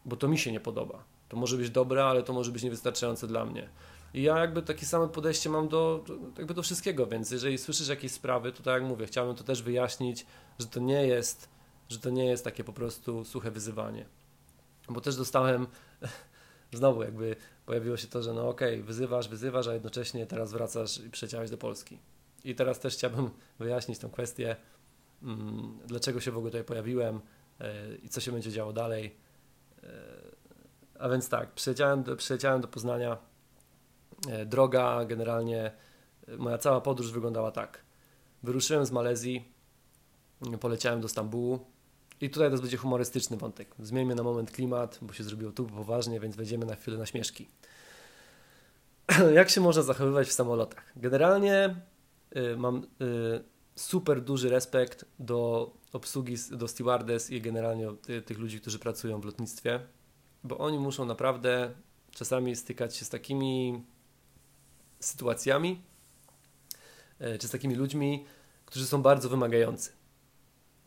bo 0.05 0.15
to 0.15 0.27
mi 0.27 0.37
się 0.37 0.51
nie 0.51 0.59
podoba. 0.59 1.03
To 1.29 1.37
może 1.37 1.57
być 1.57 1.69
dobre, 1.69 2.05
ale 2.05 2.23
to 2.23 2.33
może 2.33 2.51
być 2.51 2.63
niewystarczające 2.63 3.27
dla 3.27 3.45
mnie. 3.45 3.69
I 4.13 4.21
ja 4.21 4.39
jakby 4.39 4.61
takie 4.61 4.85
samo 4.85 5.07
podejście 5.07 5.49
mam 5.49 5.67
do, 5.67 6.03
jakby 6.37 6.53
do 6.53 6.63
wszystkiego, 6.63 7.07
więc 7.07 7.31
jeżeli 7.31 7.57
słyszysz 7.57 7.87
jakieś 7.87 8.11
sprawy, 8.11 8.51
to 8.51 8.63
tak 8.63 8.81
jak 8.81 8.89
mówię, 8.89 9.05
chciałbym 9.05 9.35
to 9.35 9.43
też 9.43 9.63
wyjaśnić, 9.63 10.25
że 10.59 10.67
to 10.67 10.79
nie 10.79 11.07
jest, 11.07 11.49
że 11.89 11.99
to 11.99 12.09
nie 12.09 12.25
jest 12.25 12.43
takie 12.43 12.63
po 12.63 12.73
prostu 12.73 13.25
suche 13.25 13.51
wyzywanie. 13.51 14.05
Bo 14.89 15.01
też 15.01 15.15
dostałem, 15.15 15.67
znowu 16.73 17.03
jakby 17.03 17.35
pojawiło 17.65 17.97
się 17.97 18.07
to, 18.07 18.23
że 18.23 18.33
no 18.33 18.49
okej, 18.49 18.73
okay, 18.73 18.83
wyzywasz, 18.83 19.27
wyzywasz, 19.27 19.67
a 19.67 19.73
jednocześnie 19.73 20.25
teraz 20.25 20.51
wracasz 20.51 20.99
i 20.99 21.09
przeciałeś 21.09 21.49
do 21.49 21.57
Polski. 21.57 21.99
I 22.43 22.55
teraz 22.55 22.79
też 22.79 22.93
chciałbym 22.93 23.29
wyjaśnić 23.59 23.99
tę 23.99 24.09
kwestię, 24.13 24.55
mm, 25.23 25.79
dlaczego 25.85 26.21
się 26.21 26.31
w 26.31 26.37
ogóle 26.37 26.51
tutaj 26.51 26.65
pojawiłem 26.65 27.19
yy, 27.59 27.65
i 28.03 28.09
co 28.09 28.21
się 28.21 28.31
będzie 28.31 28.51
działo 28.51 28.73
dalej. 28.73 29.15
Yy, 29.83 29.89
a 30.99 31.09
więc 31.09 31.29
tak, 31.29 31.51
przyleciałem 31.51 32.03
do, 32.03 32.15
do 32.59 32.67
Poznania 32.67 33.17
E, 33.17 33.30
droga, 34.45 35.05
generalnie 35.05 35.71
e, 36.27 36.37
moja 36.37 36.57
cała 36.57 36.81
podróż 36.81 37.11
wyglądała 37.11 37.51
tak. 37.51 37.81
Wyruszyłem 38.43 38.85
z 38.85 38.91
Malezji, 38.91 39.51
poleciałem 40.59 41.01
do 41.01 41.07
Stambułu 41.07 41.59
i 42.21 42.29
tutaj 42.29 42.51
to 42.51 42.57
będzie 42.57 42.77
humorystyczny 42.77 43.37
wątek. 43.37 43.75
Zmieńmy 43.79 44.15
na 44.15 44.23
moment 44.23 44.51
klimat, 44.51 44.99
bo 45.01 45.13
się 45.13 45.23
zrobiło 45.23 45.51
tu 45.51 45.65
poważnie, 45.65 46.19
więc 46.19 46.35
wejdziemy 46.35 46.65
na 46.65 46.75
chwilę 46.75 46.97
na 46.97 47.05
śmieszki. 47.05 47.47
Jak 49.33 49.49
się 49.49 49.61
można 49.61 49.81
zachowywać 49.81 50.27
w 50.27 50.31
samolotach? 50.31 50.91
Generalnie 50.95 51.75
y, 52.35 52.57
mam 52.57 52.83
y, 53.01 53.43
super 53.75 54.21
duży 54.21 54.49
respekt 54.49 55.05
do 55.19 55.71
obsługi, 55.93 56.35
do 56.51 56.67
stewardess 56.67 57.29
i 57.29 57.41
generalnie 57.41 57.89
y, 58.09 58.21
tych 58.21 58.39
ludzi, 58.39 58.61
którzy 58.61 58.79
pracują 58.79 59.21
w 59.21 59.25
lotnictwie, 59.25 59.79
bo 60.43 60.57
oni 60.57 60.79
muszą 60.79 61.05
naprawdę 61.05 61.71
czasami 62.11 62.55
stykać 62.55 62.95
się 62.95 63.05
z 63.05 63.09
takimi 63.09 63.83
sytuacjami, 65.01 65.81
e, 67.19 67.37
czy 67.37 67.47
z 67.47 67.51
takimi 67.51 67.75
ludźmi, 67.75 68.25
którzy 68.65 68.87
są 68.87 69.01
bardzo 69.01 69.29
wymagający. 69.29 69.91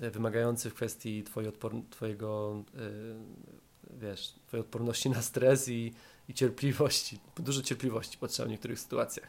E, 0.01 0.11
wymagający 0.11 0.71
w 0.71 0.75
kwestii 0.75 1.25
twojej 1.25 1.53
twojego, 1.91 2.63
e, 2.75 2.81
wiesz, 3.91 4.35
twojej 4.47 4.65
odporności 4.65 5.11
na 5.11 5.23
stres 5.23 5.69
i, 5.69 5.95
i 6.29 6.35
cierpliwości. 6.35 7.19
Dużo 7.37 7.63
cierpliwości 7.63 8.19
potrzeba 8.19 8.47
w 8.47 8.51
niektórych 8.51 8.81
sytuacjach. 8.81 9.29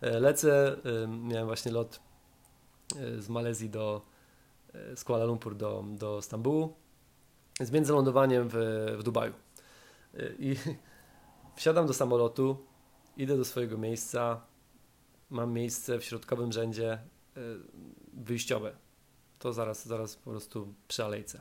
Lecę, 0.00 0.76
miałem 1.08 1.46
właśnie 1.46 1.72
lot 1.72 2.00
z 3.18 3.28
Malezji 3.28 3.70
do 3.70 4.02
z 4.96 5.04
Kuala 5.04 5.24
Lumpur 5.24 5.56
do, 5.56 5.84
do 5.88 6.22
Stambułu 6.22 6.74
z 7.60 7.70
międzylądowaniem 7.70 8.48
w, 8.48 8.56
w 8.98 9.02
Dubaju. 9.02 9.32
I 10.38 10.56
wsiadam 11.56 11.86
do 11.86 11.94
samolotu, 11.94 12.67
idę 13.18 13.36
do 13.36 13.44
swojego 13.44 13.78
miejsca, 13.78 14.40
mam 15.30 15.52
miejsce 15.52 15.98
w 15.98 16.04
środkowym 16.04 16.52
rzędzie 16.52 16.98
y, 17.36 17.40
wyjściowe. 18.12 18.76
To 19.38 19.52
zaraz, 19.52 19.86
zaraz 19.86 20.16
po 20.16 20.30
prostu 20.30 20.74
przy 20.88 21.04
alejce. 21.04 21.40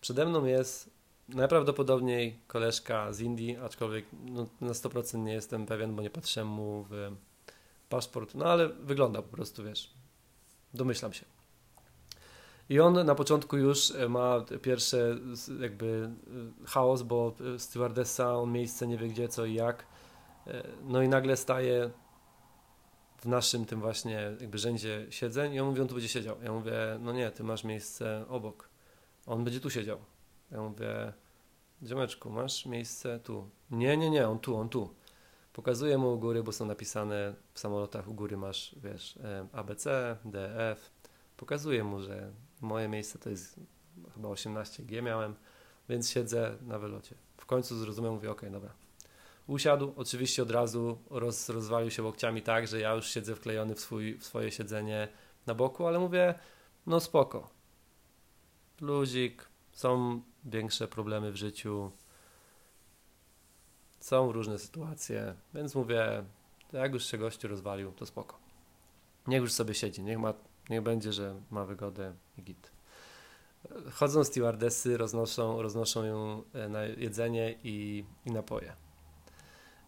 Przede 0.00 0.26
mną 0.26 0.44
jest 0.44 0.90
najprawdopodobniej 1.28 2.40
koleżka 2.46 3.12
z 3.12 3.20
Indii, 3.20 3.56
aczkolwiek 3.56 4.04
no, 4.24 4.46
na 4.60 4.72
100% 4.72 5.18
nie 5.18 5.32
jestem 5.32 5.66
pewien, 5.66 5.96
bo 5.96 6.02
nie 6.02 6.10
patrzę 6.10 6.44
mu 6.44 6.86
w 6.90 7.12
paszport, 7.88 8.34
no 8.34 8.44
ale 8.44 8.68
wygląda 8.68 9.22
po 9.22 9.28
prostu, 9.28 9.64
wiesz, 9.64 9.90
domyślam 10.74 11.12
się. 11.12 11.24
I 12.68 12.80
on 12.80 13.06
na 13.06 13.14
początku 13.14 13.56
już 13.56 13.92
ma 14.08 14.44
pierwsze 14.62 15.18
jakby 15.60 16.10
y, 16.64 16.66
chaos, 16.66 17.02
bo 17.02 17.34
stewardessa, 17.58 18.34
on 18.34 18.52
miejsce 18.52 18.86
nie 18.86 18.98
wie 18.98 19.08
gdzie, 19.08 19.28
co 19.28 19.46
i 19.46 19.54
jak 19.54 19.89
no 20.82 21.02
i 21.02 21.08
nagle 21.08 21.36
staje 21.36 21.90
w 23.20 23.26
naszym 23.26 23.66
tym 23.66 23.80
właśnie 23.80 24.32
jakby 24.40 24.58
rzędzie 24.58 25.06
siedzeń 25.10 25.54
i 25.54 25.60
on 25.60 25.68
mówi, 25.68 25.80
on 25.80 25.88
tu 25.88 25.94
będzie 25.94 26.08
siedział. 26.08 26.36
Ja 26.42 26.52
mówię, 26.52 26.72
no 27.00 27.12
nie, 27.12 27.30
ty 27.30 27.44
masz 27.44 27.64
miejsce 27.64 28.24
obok. 28.28 28.68
On 29.26 29.44
będzie 29.44 29.60
tu 29.60 29.70
siedział. 29.70 29.98
Ja 30.50 30.60
mówię, 30.60 31.12
ziomeczku, 31.82 32.30
masz 32.30 32.66
miejsce 32.66 33.20
tu. 33.20 33.50
Nie, 33.70 33.96
nie, 33.96 34.10
nie, 34.10 34.28
on 34.28 34.38
tu, 34.38 34.56
on 34.56 34.68
tu. 34.68 34.94
Pokazuję 35.52 35.98
mu 35.98 36.12
u 36.12 36.18
góry, 36.18 36.42
bo 36.42 36.52
są 36.52 36.66
napisane 36.66 37.34
w 37.54 37.60
samolotach 37.60 38.08
u 38.08 38.14
góry 38.14 38.36
masz, 38.36 38.74
wiesz, 38.82 39.18
ABC, 39.52 40.16
DF. 40.24 40.90
Pokazuję 41.36 41.84
mu, 41.84 42.00
że 42.00 42.32
moje 42.60 42.88
miejsce 42.88 43.18
to 43.18 43.30
jest 43.30 43.60
chyba 44.14 44.28
18G 44.28 45.02
miałem, 45.02 45.34
więc 45.88 46.10
siedzę 46.10 46.56
na 46.62 46.78
wylocie. 46.78 47.14
W 47.36 47.46
końcu 47.46 47.78
zrozumiał, 47.78 48.14
mówię, 48.14 48.30
okej, 48.30 48.48
okay, 48.48 48.60
dobra. 48.60 48.89
Usiadł, 49.50 49.92
oczywiście 49.96 50.42
od 50.42 50.50
razu 50.50 50.98
roz, 51.10 51.48
rozwalił 51.48 51.90
się 51.90 52.02
łokciami 52.02 52.42
tak, 52.42 52.68
że 52.68 52.80
ja 52.80 52.94
już 52.94 53.06
siedzę 53.06 53.34
wklejony 53.34 53.74
w, 53.74 53.80
swój, 53.80 54.18
w 54.18 54.24
swoje 54.24 54.50
siedzenie 54.50 55.08
na 55.46 55.54
boku, 55.54 55.86
ale 55.86 55.98
mówię, 55.98 56.34
no 56.86 57.00
spoko. 57.00 57.50
Luzik, 58.80 59.48
są 59.72 60.20
większe 60.44 60.88
problemy 60.88 61.32
w 61.32 61.36
życiu, 61.36 61.90
są 64.00 64.32
różne 64.32 64.58
sytuacje, 64.58 65.34
więc 65.54 65.74
mówię, 65.74 66.24
jak 66.72 66.92
już 66.92 67.06
się 67.06 67.18
gościu 67.18 67.48
rozwalił, 67.48 67.92
to 67.92 68.06
spoko. 68.06 68.38
Niech 69.26 69.40
już 69.40 69.52
sobie 69.52 69.74
siedzi, 69.74 70.02
niech, 70.02 70.18
ma, 70.18 70.34
niech 70.68 70.82
będzie, 70.82 71.12
że 71.12 71.40
ma 71.50 71.64
wygodę 71.64 72.14
i 72.38 72.42
git. 72.42 72.70
Chodzą 73.92 74.24
stewardessy, 74.24 74.96
roznoszą, 74.96 75.62
roznoszą 75.62 76.04
ją 76.04 76.42
e, 76.52 76.68
na 76.68 76.82
jedzenie 76.82 77.54
i, 77.64 78.04
i 78.26 78.30
napoje. 78.30 78.89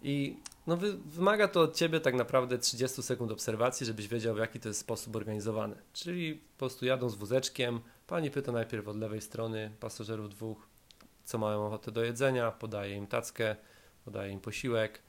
I 0.03 0.37
no, 0.67 0.77
wy, 0.77 0.97
wymaga 0.97 1.49
to 1.49 1.61
od 1.61 1.77
ciebie 1.77 2.01
tak 2.01 2.15
naprawdę 2.15 2.59
30 2.59 3.03
sekund 3.03 3.33
obserwacji, 3.33 3.87
żebyś 3.87 4.09
wiedział, 4.09 4.35
w 4.35 4.39
jaki 4.39 4.61
to 4.61 4.69
jest 4.69 4.81
sposób 4.81 5.17
organizowany. 5.17 5.77
Czyli 5.93 6.35
po 6.35 6.59
prostu 6.59 6.87
jadą 6.87 7.09
z 7.09 7.15
wózeczkiem, 7.15 7.81
pani 8.07 8.31
pyta 8.31 8.53
najpierw 8.53 8.89
od 8.89 8.97
lewej 8.97 9.21
strony 9.21 9.71
pasażerów 9.81 10.29
dwóch, 10.29 10.67
co 11.25 11.39
mają 11.39 11.67
ochotę 11.67 11.93
do 11.93 12.05
jedzenia, 12.05 12.51
podaje 12.51 12.97
im 12.97 13.07
tackę, 13.07 13.57
podaje 14.05 14.33
im 14.33 14.41
posiłek 14.41 15.03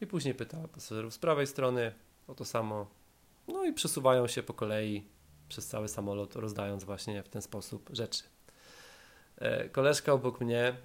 i 0.00 0.06
później 0.06 0.34
pyta 0.34 0.68
pasażerów 0.68 1.14
z 1.14 1.18
prawej 1.18 1.46
strony 1.46 1.92
o 2.28 2.34
to 2.34 2.44
samo. 2.44 2.86
No 3.48 3.64
i 3.64 3.72
przesuwają 3.72 4.26
się 4.26 4.42
po 4.42 4.54
kolei 4.54 5.04
przez 5.48 5.66
cały 5.66 5.88
samolot, 5.88 6.36
rozdając 6.36 6.84
właśnie 6.84 7.22
w 7.22 7.28
ten 7.28 7.42
sposób 7.42 7.90
rzeczy. 7.92 8.22
E, 9.36 9.68
koleżka 9.68 10.12
obok 10.12 10.40
mnie, 10.40 10.76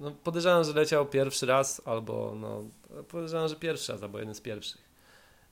no 0.00 0.10
podejrzewam, 0.10 0.64
że 0.64 0.72
leciał 0.72 1.06
pierwszy 1.06 1.46
raz, 1.46 1.82
albo 1.84 2.34
no, 2.40 2.64
podejrzewam, 3.08 3.48
że 3.48 3.56
pierwszy 3.56 3.92
raz, 3.92 4.02
albo 4.02 4.18
jeden 4.18 4.34
z 4.34 4.40
pierwszych. 4.40 4.88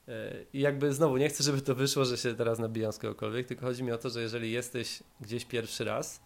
E, 0.07 0.35
I 0.53 0.59
jakby 0.59 0.93
znowu 0.93 1.17
nie 1.17 1.29
chcę, 1.29 1.43
żeby 1.43 1.61
to 1.61 1.75
wyszło, 1.75 2.05
że 2.05 2.17
się 2.17 2.35
teraz 2.35 2.59
nabijam 2.59 2.91
z 2.91 2.97
kogokolwiek, 2.97 3.47
tylko 3.47 3.65
chodzi 3.65 3.83
mi 3.83 3.91
o 3.91 3.97
to, 3.97 4.09
że 4.09 4.21
jeżeli 4.21 4.51
jesteś 4.51 5.03
gdzieś 5.21 5.45
pierwszy 5.45 5.83
raz, 5.83 6.21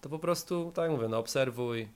to 0.00 0.08
po 0.08 0.18
prostu, 0.18 0.72
tak 0.74 0.90
mówię, 0.90 1.08
no 1.08 1.18
obserwuj, 1.18 1.88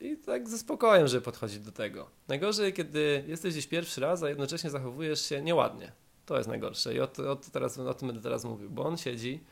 i 0.00 0.16
tak 0.16 0.48
ze 0.48 0.58
spokojem, 0.58 1.08
żeby 1.08 1.24
podchodzić 1.24 1.58
do 1.58 1.72
tego. 1.72 2.10
Najgorzej, 2.28 2.72
kiedy 2.72 3.24
jesteś 3.26 3.52
gdzieś 3.52 3.66
pierwszy 3.66 4.00
raz, 4.00 4.22
a 4.22 4.28
jednocześnie 4.28 4.70
zachowujesz 4.70 5.26
się 5.26 5.42
nieładnie. 5.42 5.92
To 6.26 6.36
jest 6.36 6.48
najgorsze 6.48 6.94
i 6.94 7.00
o, 7.00 7.06
to, 7.06 7.32
o, 7.32 7.36
to 7.36 7.50
teraz, 7.52 7.78
o 7.78 7.94
tym 7.94 8.08
będę 8.08 8.22
teraz 8.22 8.44
mówił, 8.44 8.70
bo 8.70 8.84
on 8.84 8.96
siedzi 8.96 9.44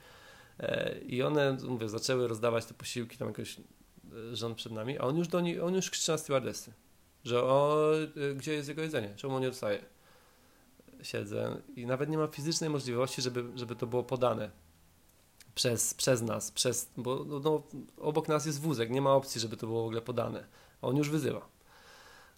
e, 0.60 0.98
i 0.98 1.22
one, 1.22 1.56
mówię, 1.68 1.88
zaczęły 1.88 2.28
rozdawać 2.28 2.64
te 2.64 2.74
posiłki 2.74 3.18
tam 3.18 3.28
jakoś 3.28 3.56
e, 4.32 4.36
rząd 4.36 4.56
przed 4.56 4.72
nami, 4.72 4.98
a 4.98 5.02
on 5.02 5.16
już 5.16 5.28
do 5.28 5.40
niej, 5.40 5.60
on 5.60 5.74
już 5.74 5.90
krzyczy 5.90 6.12
na 6.12 6.18
stewardessy, 6.18 6.72
że 7.24 7.42
o, 7.42 7.90
e, 8.30 8.34
gdzie 8.34 8.52
jest 8.52 8.68
jego 8.68 8.82
jedzenie, 8.82 9.14
czemu 9.16 9.34
on 9.34 9.40
nie 9.42 9.48
dostaje. 9.48 9.84
Siedzę 11.02 11.62
i 11.76 11.86
nawet 11.86 12.08
nie 12.08 12.18
ma 12.18 12.26
fizycznej 12.26 12.70
możliwości, 12.70 13.22
żeby, 13.22 13.44
żeby 13.54 13.76
to 13.76 13.86
było 13.86 14.02
podane 14.02 14.50
przez, 15.54 15.94
przez 15.94 16.22
nas, 16.22 16.50
przez, 16.50 16.90
bo 16.96 17.24
no, 17.24 17.40
no, 17.40 17.62
obok 18.00 18.28
nas 18.28 18.46
jest 18.46 18.60
wózek, 18.60 18.90
nie 18.90 19.00
ma 19.00 19.14
opcji, 19.14 19.40
żeby 19.40 19.56
to 19.56 19.66
było 19.66 19.82
w 19.82 19.86
ogóle 19.86 20.02
podane. 20.02 20.44
On 20.82 20.96
już 20.96 21.10
wyzywa. 21.10 21.48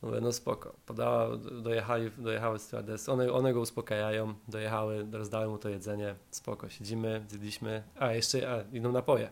Mówię, 0.03 0.21
no 0.21 0.33
spoko. 0.33 0.75
Podała, 0.87 1.37
dojechali, 1.37 2.11
dojechały 2.19 2.59
stewardessy, 2.59 3.13
one, 3.13 3.33
one 3.33 3.53
go 3.53 3.61
uspokajają, 3.61 4.35
dojechały, 4.49 5.07
rozdały 5.13 5.49
mu 5.49 5.59
to 5.59 5.69
jedzenie, 5.69 6.15
spoko, 6.31 6.69
siedzimy, 6.69 7.25
zjedliśmy, 7.29 7.83
a 7.99 8.13
jeszcze, 8.13 8.53
a, 8.53 8.77
idą 8.77 8.93
napoje. 8.93 9.31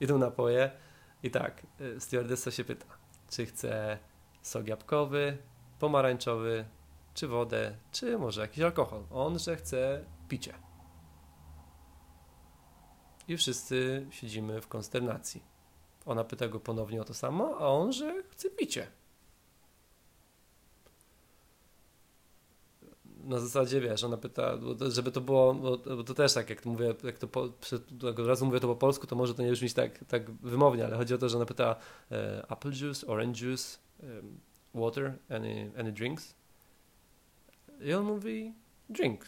Idą 0.00 0.18
napoje 0.18 0.70
i 1.22 1.30
tak, 1.30 1.66
y, 1.80 2.00
stewardessa 2.00 2.50
się 2.50 2.64
pyta, 2.64 2.86
czy 3.30 3.46
chce 3.46 3.98
sok 4.42 4.66
jabłkowy, 4.66 5.38
pomarańczowy, 5.78 6.64
czy 7.14 7.28
wodę, 7.28 7.76
czy 7.92 8.18
może 8.18 8.40
jakiś 8.40 8.60
alkohol. 8.60 9.04
On, 9.10 9.38
że 9.38 9.56
chce 9.56 10.04
picie 10.28 10.54
i 13.30 13.36
wszyscy 13.36 14.06
siedzimy 14.10 14.60
w 14.60 14.68
konsternacji. 14.68 15.42
Ona 16.06 16.24
pyta 16.24 16.48
go 16.48 16.60
ponownie 16.60 17.00
o 17.00 17.04
to 17.04 17.14
samo, 17.14 17.56
a 17.58 17.66
on, 17.66 17.92
że 17.92 18.22
chce 18.30 18.50
picie. 18.50 18.86
Na 23.30 23.40
zasadzie, 23.40 23.80
wiesz, 23.80 24.04
ona 24.04 24.16
pyta, 24.16 24.58
żeby 24.88 25.12
to 25.12 25.20
było, 25.20 25.54
bo 25.54 25.78
to 25.78 26.14
też 26.14 26.34
tak, 26.34 26.50
jak 26.50 26.60
to 26.60 26.70
mówię, 26.70 26.94
jak 27.04 27.18
to 27.18 27.28
po, 27.28 27.40
od 28.08 28.26
razu 28.26 28.46
mówię 28.46 28.60
to 28.60 28.68
po 28.68 28.76
polsku, 28.76 29.06
to 29.06 29.16
może 29.16 29.34
to 29.34 29.42
nie 29.42 29.50
brzmieć 29.50 29.74
tak, 29.74 30.04
tak 30.08 30.30
wymownie, 30.30 30.84
ale 30.84 30.96
chodzi 30.96 31.14
o 31.14 31.18
to, 31.18 31.28
że 31.28 31.36
ona 31.36 31.46
pyta 31.46 31.76
e, 32.10 32.46
apple 32.48 32.72
juice, 32.72 33.06
orange 33.06 33.46
juice, 33.46 33.78
water, 34.74 35.18
any, 35.28 35.70
any 35.78 35.92
drinks? 35.92 36.34
I 37.80 37.94
on 37.94 38.04
mówi 38.04 38.54
drink, 38.88 39.24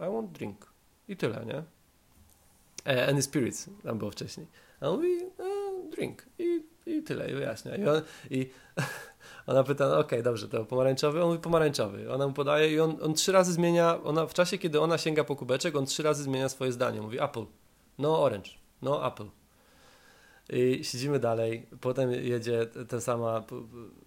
I 0.00 0.12
want 0.12 0.32
drink. 0.32 0.66
I 1.08 1.16
tyle, 1.16 1.46
nie? 1.46 1.62
E, 2.86 3.06
any 3.08 3.22
Spirits, 3.22 3.70
tam 3.82 3.98
było 3.98 4.10
wcześniej. 4.10 4.46
A 4.80 4.88
on 4.88 4.96
mówi, 4.96 5.22
e, 5.22 5.90
drink. 5.90 6.26
I, 6.38 6.62
I 6.86 7.02
tyle, 7.02 7.30
i 7.30 7.34
wyjaśnia. 7.34 7.76
I, 7.76 7.86
on, 7.86 8.02
i 8.30 8.50
ona 9.48 9.64
pyta, 9.64 9.88
no 9.88 9.92
okej, 9.92 10.04
okay, 10.04 10.22
dobrze, 10.22 10.48
to 10.48 10.64
pomarańczowy? 10.64 11.22
On 11.22 11.28
mówi 11.28 11.40
pomarańczowy. 11.40 12.12
Ona 12.12 12.26
mu 12.26 12.32
podaje 12.32 12.72
i 12.72 12.80
on, 12.80 12.96
on 13.02 13.14
trzy 13.14 13.32
razy 13.32 13.52
zmienia, 13.52 14.02
ona 14.04 14.26
w 14.26 14.34
czasie, 14.34 14.58
kiedy 14.58 14.80
ona 14.80 14.98
sięga 14.98 15.24
po 15.24 15.36
kubeczek, 15.36 15.76
on 15.76 15.86
trzy 15.86 16.02
razy 16.02 16.22
zmienia 16.22 16.48
swoje 16.48 16.72
zdanie. 16.72 17.00
Mówi 17.00 17.20
apple, 17.20 17.44
no 17.98 18.22
orange, 18.22 18.50
no 18.82 19.06
apple. 19.06 19.26
I 20.50 20.84
siedzimy 20.84 21.18
dalej, 21.18 21.66
potem 21.80 22.10
jedzie 22.10 22.66
ta 22.88 23.00
sama 23.00 23.44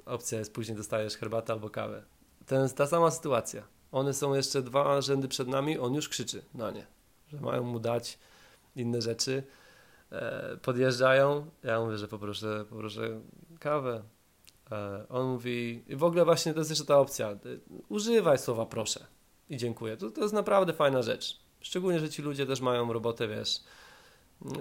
opcja 0.05 0.39
jest, 0.39 0.53
później 0.53 0.77
dostajesz 0.77 1.17
herbatę 1.17 1.53
albo 1.53 1.69
kawę. 1.69 2.03
Ten, 2.45 2.69
ta 2.69 2.87
sama 2.87 3.11
sytuacja. 3.11 3.63
One 3.91 4.13
są 4.13 4.33
jeszcze 4.33 4.61
dwa 4.61 5.01
rzędy 5.01 5.27
przed 5.27 5.47
nami, 5.47 5.79
on 5.79 5.93
już 5.93 6.09
krzyczy 6.09 6.41
na 6.53 6.71
nie, 6.71 6.87
że 7.27 7.39
mają 7.39 7.63
mu 7.63 7.79
dać 7.79 8.19
inne 8.75 9.01
rzeczy. 9.01 9.43
E, 10.11 10.57
podjeżdżają, 10.61 11.45
ja 11.63 11.79
mówię, 11.79 11.97
że 11.97 12.07
poproszę, 12.07 12.65
poproszę 12.69 13.21
kawę. 13.59 14.03
E, 14.71 15.05
on 15.09 15.27
mówi, 15.27 15.83
w 15.89 16.03
ogóle 16.03 16.25
właśnie 16.25 16.53
to 16.53 16.59
jest 16.59 16.69
jeszcze 16.69 16.85
ta 16.85 16.99
opcja, 16.99 17.37
używaj 17.89 18.37
słowa 18.37 18.65
proszę 18.65 19.05
i 19.49 19.57
dziękuję. 19.57 19.97
To, 19.97 20.11
to 20.11 20.21
jest 20.21 20.33
naprawdę 20.33 20.73
fajna 20.73 21.01
rzecz. 21.01 21.39
Szczególnie, 21.61 21.99
że 21.99 22.09
ci 22.09 22.21
ludzie 22.21 22.45
też 22.45 22.61
mają 22.61 22.93
robotę, 22.93 23.27
wiesz. 23.27 23.59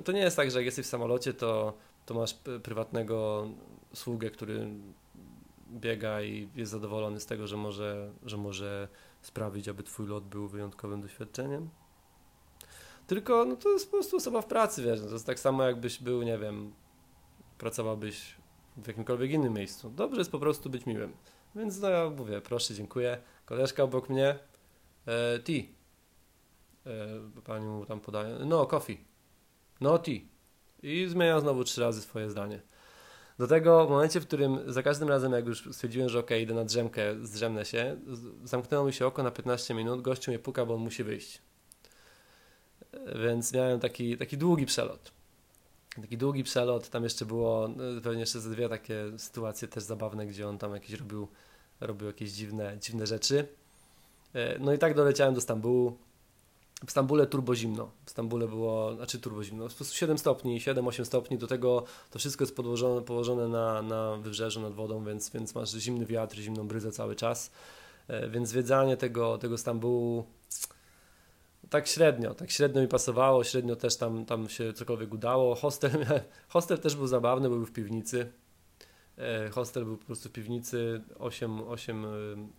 To 0.04 0.12
nie 0.12 0.20
jest 0.20 0.36
tak, 0.36 0.50
że 0.50 0.58
jak 0.58 0.66
jesteś 0.66 0.86
w 0.86 0.88
samolocie, 0.88 1.34
to, 1.34 1.74
to 2.06 2.14
masz 2.14 2.34
prywatnego 2.62 3.48
sługę, 3.94 4.30
który 4.30 4.70
biega 5.70 6.22
i 6.22 6.48
jest 6.56 6.72
zadowolony 6.72 7.20
z 7.20 7.26
tego, 7.26 7.46
że 7.46 7.56
może, 7.56 8.12
że 8.26 8.36
może 8.36 8.88
sprawić, 9.22 9.68
aby 9.68 9.82
twój 9.82 10.06
lot 10.06 10.24
był 10.24 10.48
wyjątkowym 10.48 11.00
doświadczeniem. 11.00 11.68
Tylko 13.06 13.44
no, 13.44 13.56
to 13.56 13.72
jest 13.72 13.90
po 13.90 13.96
prostu 13.96 14.16
osoba 14.16 14.42
w 14.42 14.46
pracy, 14.46 14.82
wiesz, 14.82 15.00
to 15.00 15.12
jest 15.12 15.26
tak 15.26 15.40
samo 15.40 15.62
jakbyś 15.62 16.02
był, 16.02 16.22
nie 16.22 16.38
wiem, 16.38 16.72
pracowałbyś 17.58 18.39
w 18.76 18.86
jakimkolwiek 18.86 19.30
innym 19.30 19.52
miejscu. 19.52 19.90
Dobrze 19.90 20.20
jest 20.20 20.30
po 20.30 20.38
prostu 20.38 20.70
być 20.70 20.86
miłym. 20.86 21.12
Więc 21.56 21.80
no 21.80 21.88
ja 21.90 22.10
mówię, 22.10 22.40
proszę, 22.40 22.74
dziękuję. 22.74 23.18
Koleżka 23.44 23.82
obok 23.82 24.08
mnie, 24.08 24.38
e, 25.06 25.38
tea. 25.38 25.62
E, 26.86 27.42
pani 27.44 27.66
mu 27.66 27.86
tam 27.86 28.00
podaje, 28.00 28.38
no 28.46 28.66
coffee. 28.66 29.04
No 29.80 29.98
tea. 29.98 30.20
I 30.82 31.06
zmienia 31.08 31.40
znowu 31.40 31.64
trzy 31.64 31.80
razy 31.80 32.02
swoje 32.02 32.30
zdanie. 32.30 32.60
Do 33.38 33.46
tego 33.46 33.86
w 33.86 33.90
momencie, 33.90 34.20
w 34.20 34.26
którym 34.26 34.72
za 34.72 34.82
każdym 34.82 35.08
razem, 35.08 35.32
jak 35.32 35.46
już 35.46 35.68
stwierdziłem, 35.72 36.08
że 36.08 36.18
ok, 36.18 36.30
idę 36.40 36.54
na 36.54 36.64
drzemkę, 36.64 37.02
zdrzemnę 37.22 37.64
się, 37.64 37.96
zamknęło 38.44 38.86
mi 38.86 38.92
się 38.92 39.06
oko 39.06 39.22
na 39.22 39.30
15 39.30 39.74
minut, 39.74 40.02
gościu 40.02 40.30
mnie 40.30 40.38
puka, 40.38 40.66
bo 40.66 40.74
on 40.74 40.80
musi 40.80 41.04
wyjść 41.04 41.42
więc 43.24 43.52
miałem 43.52 43.80
taki, 43.80 44.16
taki 44.16 44.38
długi 44.38 44.66
przelot. 44.66 45.12
Taki 45.96 46.18
długi 46.18 46.44
przelot, 46.44 46.88
tam 46.88 47.04
jeszcze 47.04 47.26
było 47.26 47.68
no, 47.68 48.00
pewnie 48.02 48.20
jeszcze 48.20 48.40
ze 48.40 48.50
dwie 48.50 48.68
takie 48.68 49.18
sytuacje 49.18 49.68
też 49.68 49.84
zabawne, 49.84 50.26
gdzie 50.26 50.48
on 50.48 50.58
tam 50.58 50.74
jakieś 50.74 50.92
robił, 50.92 51.28
robił 51.80 52.06
jakieś 52.06 52.30
dziwne, 52.30 52.76
dziwne 52.80 53.06
rzeczy. 53.06 53.48
E, 54.34 54.58
no 54.58 54.72
i 54.72 54.78
tak 54.78 54.94
doleciałem 54.94 55.34
do 55.34 55.40
Stambułu. 55.40 55.96
W 56.86 56.90
Stambule 56.90 57.26
turbo 57.26 57.54
zimno. 57.54 57.90
W 58.06 58.10
Stambule 58.10 58.48
było, 58.48 58.94
znaczy 58.94 59.18
turbo 59.18 59.44
zimno, 59.44 59.68
po 59.68 59.74
prostu 59.74 59.94
7 59.94 60.18
stopni, 60.18 60.60
7-8 60.60 61.04
stopni, 61.04 61.38
do 61.38 61.46
tego 61.46 61.84
to 62.10 62.18
wszystko 62.18 62.44
jest 62.44 62.56
podłożone, 62.56 63.02
położone 63.02 63.48
na, 63.48 63.82
na 63.82 64.16
wybrzeżu, 64.16 64.60
nad 64.60 64.74
wodą, 64.74 65.04
więc, 65.04 65.30
więc 65.30 65.54
masz 65.54 65.70
zimny 65.70 66.06
wiatr, 66.06 66.36
zimną 66.36 66.68
bryzę 66.68 66.92
cały 66.92 67.16
czas. 67.16 67.50
więc 68.30 68.48
zwiedzanie 68.48 68.96
tego, 68.96 69.38
tego 69.38 69.58
Stambułu 69.58 70.24
tak 71.70 71.86
średnio, 71.86 72.34
tak 72.34 72.50
średnio 72.50 72.82
mi 72.82 72.88
pasowało, 72.88 73.44
średnio 73.44 73.76
też 73.76 73.96
tam, 73.96 74.24
tam 74.24 74.48
się 74.48 74.72
cokolwiek 74.72 75.14
udało. 75.14 75.54
Hostel, 75.54 76.06
hostel 76.48 76.78
też 76.78 76.96
był 76.96 77.06
zabawny, 77.06 77.48
był 77.48 77.66
w 77.66 77.72
piwnicy. 77.72 78.32
E, 79.18 79.50
hostel 79.50 79.84
był 79.84 79.96
po 79.96 80.04
prostu 80.04 80.28
w 80.28 80.32
piwnicy, 80.32 81.02
8, 81.18 81.60
8 81.60 82.04
e, 82.04 82.08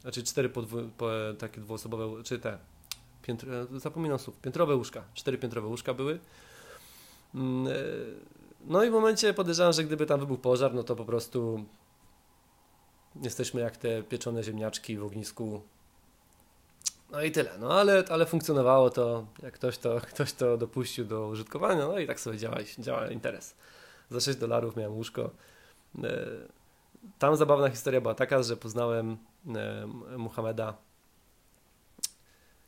znaczy 0.02 0.24
4 0.24 0.50
podwó, 0.50 0.78
po, 0.98 1.10
takie 1.40 1.62
dwuosobowe, 1.62 2.24
czy 2.24 2.40
te, 2.40 2.58
piętro, 3.22 3.50
zapominam 3.80 4.20
słów, 4.20 4.38
piętrowe 4.38 4.76
łóżka, 4.76 5.04
4 5.14 5.38
piętrowe 5.38 5.68
łóżka 5.68 5.94
były. 5.94 6.20
Mm, 7.36 7.74
no 8.66 8.84
i 8.84 8.90
w 8.90 8.94
momencie 8.94 9.34
podejrzewam, 9.34 9.74
że 9.74 9.84
gdyby 9.84 10.06
tam 10.06 10.20
wybuchł 10.20 10.42
pożar, 10.42 10.74
no 10.74 10.84
to 10.84 10.96
po 10.96 11.06
prostu 11.06 11.66
jesteśmy 13.22 13.62
jak 13.62 13.78
te 13.78 14.04
pieczone 14.04 14.44
ziemniaczki 14.44 14.98
w 14.98 15.04
ognisku 15.04 15.62
no 17.12 17.24
i 17.24 17.32
tyle. 17.32 17.58
No 17.60 17.74
ale, 17.74 18.04
ale 18.10 18.26
funkcjonowało 18.26 18.90
to, 18.90 19.26
jak 19.44 19.54
ktoś 19.54 19.78
to, 19.78 20.02
ktoś 20.14 20.34
to 20.34 20.58
dopuścił 20.58 21.06
do 21.06 21.28
użytkowania, 21.28 21.88
no 21.88 22.00
i 22.00 22.08
tak 22.08 22.20
sobie 22.20 22.38
działa, 22.38 22.58
działa 22.80 23.08
interes. 23.08 23.56
Za 24.10 24.20
6 24.20 24.40
dolarów 24.40 24.76
miałem 24.76 24.94
łóżko. 24.94 25.30
E, 26.04 26.28
tam 27.20 27.36
zabawna 27.36 27.70
historia 27.70 28.02
była 28.02 28.16
taka, 28.16 28.44
że 28.44 28.58
poznałem 28.58 29.18
e, 29.56 29.88
Muhameda, 30.18 30.78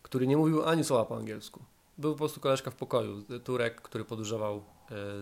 który 0.02 0.28
nie 0.28 0.38
mówił 0.38 0.64
ani 0.64 0.84
słowa 0.84 1.06
po 1.06 1.18
angielsku. 1.18 1.64
Był 1.98 2.12
po 2.12 2.18
prostu 2.18 2.40
koleżka 2.40 2.72
w 2.72 2.76
pokoju, 2.76 3.24
Turek, 3.44 3.82
który 3.82 4.06
podróżował 4.06 4.56
e, 4.56 4.62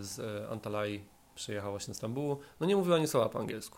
z 0.03 0.45
Antalai, 0.51 1.03
przyjechał 1.35 1.71
właśnie 1.71 1.93
z 1.93 1.97
Stambułu. 1.97 2.39
No 2.59 2.65
nie 2.65 2.75
mówił 2.75 2.93
ani 2.93 3.07
słowa 3.07 3.29
po 3.29 3.39
angielsku. 3.39 3.77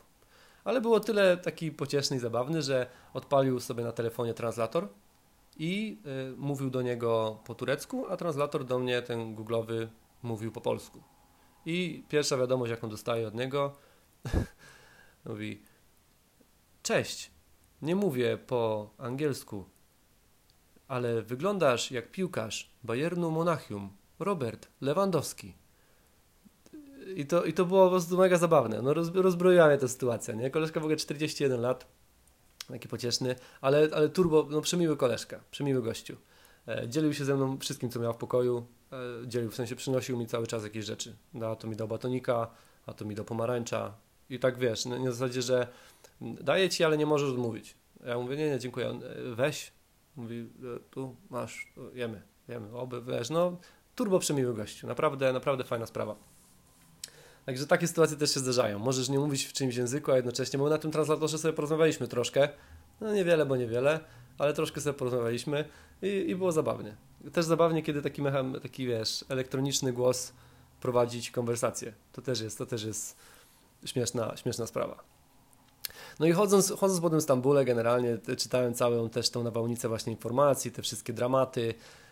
Ale 0.63 0.81
było 0.81 0.99
tyle 0.99 1.37
taki 1.37 1.71
pocieszny 1.71 2.17
i 2.17 2.19
zabawny, 2.19 2.61
że 2.61 2.87
odpalił 3.13 3.59
sobie 3.59 3.83
na 3.83 3.91
telefonie 3.91 4.33
translator 4.33 4.87
i 5.57 6.01
y, 6.31 6.37
mówił 6.37 6.69
do 6.69 6.81
niego 6.81 7.39
po 7.45 7.55
turecku, 7.55 8.05
a 8.09 8.17
translator 8.17 8.65
do 8.65 8.79
mnie, 8.79 9.01
ten 9.01 9.35
googlowy, 9.35 9.89
mówił 10.23 10.51
po 10.51 10.61
polsku. 10.61 11.03
I 11.65 12.03
pierwsza 12.09 12.37
wiadomość, 12.37 12.71
jaką 12.71 12.89
dostaję 12.89 13.27
od 13.27 13.35
niego, 13.35 13.75
mówi: 15.25 15.61
Cześć, 16.83 17.31
nie 17.81 17.95
mówię 17.95 18.37
po 18.37 18.89
angielsku, 18.97 19.65
ale 20.87 21.21
wyglądasz 21.21 21.91
jak 21.91 22.11
piłkarz 22.11 22.71
Bayernu 22.83 23.31
Monachium, 23.31 23.89
Robert 24.19 24.67
Lewandowski. 24.81 25.53
I 27.15 27.25
to, 27.25 27.43
I 27.43 27.53
to 27.53 27.65
było 27.65 27.85
po 27.85 27.89
prostu 27.91 28.17
mega 28.17 28.37
zabawne. 28.37 28.81
No, 28.81 28.93
rozbroiła 28.93 29.67
mnie 29.67 29.77
ta 29.77 29.87
sytuacja. 29.87 30.33
Nie? 30.33 30.49
Koleżka 30.49 30.79
w 30.79 30.83
ogóle 30.83 30.97
41 30.97 31.61
lat 31.61 31.87
taki 32.67 32.87
pocieszny, 32.87 33.35
ale, 33.61 33.89
ale 33.93 34.09
turbo, 34.09 34.47
no 34.49 34.61
przemiły 34.61 34.97
koleżka, 34.97 35.39
przemiły 35.51 35.81
gościu. 35.81 36.17
E, 36.67 36.89
dzielił 36.89 37.13
się 37.13 37.25
ze 37.25 37.35
mną 37.35 37.57
wszystkim, 37.57 37.89
co 37.89 37.99
miał 37.99 38.13
w 38.13 38.17
pokoju, 38.17 38.67
e, 38.91 39.27
dzielił, 39.27 39.51
w 39.51 39.55
sensie 39.55 39.75
przynosił 39.75 40.17
mi 40.17 40.27
cały 40.27 40.47
czas 40.47 40.63
jakieś 40.63 40.85
rzeczy. 40.85 41.15
No, 41.33 41.47
a 41.47 41.55
to 41.55 41.67
mi 41.67 41.75
dał 41.75 41.87
batonika, 41.87 42.51
a 42.85 42.93
to 42.93 43.05
mi 43.05 43.15
do 43.15 43.23
pomarańcza 43.23 43.93
i 44.29 44.39
tak 44.39 44.57
wiesz, 44.57 44.85
na, 44.85 44.99
na 44.99 45.11
zasadzie, 45.11 45.41
że 45.41 45.67
daję 46.21 46.69
ci, 46.69 46.83
ale 46.83 46.97
nie 46.97 47.05
możesz 47.05 47.29
odmówić. 47.29 47.75
Ja 48.05 48.17
mówię, 48.17 48.37
nie, 48.37 48.49
nie, 48.49 48.59
dziękuję. 48.59 48.87
E, 48.87 48.99
weź. 49.35 49.71
Mówi, 50.15 50.49
e, 50.75 50.79
tu 50.89 51.15
masz, 51.29 51.73
jemy, 51.93 52.21
jemy, 52.47 52.77
oby, 52.77 53.01
wiesz, 53.01 53.29
no 53.29 53.57
turbo 53.95 54.19
przemiły 54.19 54.53
gościu, 54.53 54.87
naprawdę, 54.87 55.33
naprawdę 55.33 55.63
fajna 55.63 55.85
sprawa. 55.85 56.15
Także 57.45 57.67
takie 57.67 57.87
sytuacje 57.87 58.17
też 58.17 58.33
się 58.33 58.39
zdarzają. 58.39 58.79
Możesz 58.79 59.09
nie 59.09 59.19
mówić 59.19 59.45
w 59.45 59.53
czymś 59.53 59.75
języku, 59.75 60.11
a 60.11 60.15
jednocześnie, 60.15 60.59
bo 60.59 60.69
na 60.69 60.77
tym 60.77 60.91
translatorze 60.91 61.37
sobie 61.37 61.53
porozmawialiśmy 61.53 62.07
troszkę. 62.07 62.49
No 63.01 63.13
niewiele, 63.13 63.45
bo 63.45 63.55
niewiele, 63.55 63.99
ale 64.37 64.53
troszkę 64.53 64.81
sobie 64.81 64.93
porozmawialiśmy 64.93 65.65
i, 66.01 66.07
i 66.07 66.35
było 66.35 66.51
zabawnie. 66.51 66.95
Też 67.33 67.45
zabawnie, 67.45 67.83
kiedy 67.83 68.01
taki, 68.01 68.21
mechan, 68.21 68.59
taki 68.61 68.87
wiesz, 68.87 69.25
elektroniczny 69.29 69.93
głos 69.93 70.33
prowadzić 70.81 71.31
konwersację. 71.31 71.93
To 72.13 72.21
też 72.21 72.41
jest, 72.41 72.57
to 72.57 72.65
też 72.65 72.83
jest 72.83 73.15
śmieszna, 73.85 74.37
śmieszna 74.37 74.67
sprawa. 74.67 75.03
No 76.19 76.25
i 76.25 76.31
chodząc, 76.31 76.73
chodząc 76.79 77.01
po 77.01 77.09
tym 77.09 77.21
Stambule, 77.21 77.65
generalnie 77.65 78.17
czytałem 78.37 78.73
całą 78.73 79.09
też 79.09 79.29
tą 79.29 79.43
nawałnicę 79.43 79.87
właśnie 79.87 80.13
informacji, 80.13 80.71
te 80.71 80.81
wszystkie 80.81 81.13
dramaty, 81.13 81.73
E, 81.73 81.75
e, 81.75 82.02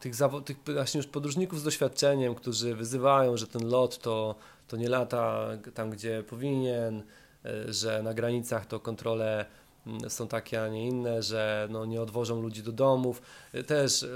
tych, 0.00 0.16
tych 0.44 0.58
właśnie 0.74 0.98
już 0.98 1.06
podróżników 1.06 1.60
z 1.60 1.64
doświadczeniem, 1.64 2.34
którzy 2.34 2.74
wyzywają, 2.74 3.36
że 3.36 3.46
ten 3.46 3.68
lot 3.68 3.98
to, 3.98 4.34
to 4.68 4.76
nie 4.76 4.88
lata 4.88 5.48
tam, 5.74 5.90
gdzie 5.90 6.22
powinien, 6.22 7.02
e, 7.44 7.72
że 7.72 8.02
na 8.02 8.14
granicach 8.14 8.66
to 8.66 8.80
kontrole 8.80 9.46
mm, 9.86 10.10
są 10.10 10.28
takie, 10.28 10.62
a 10.62 10.68
nie 10.68 10.88
inne, 10.88 11.22
że 11.22 11.68
no, 11.70 11.84
nie 11.84 12.02
odwożą 12.02 12.42
ludzi 12.42 12.62
do 12.62 12.72
domów. 12.72 13.22
Też 13.66 14.06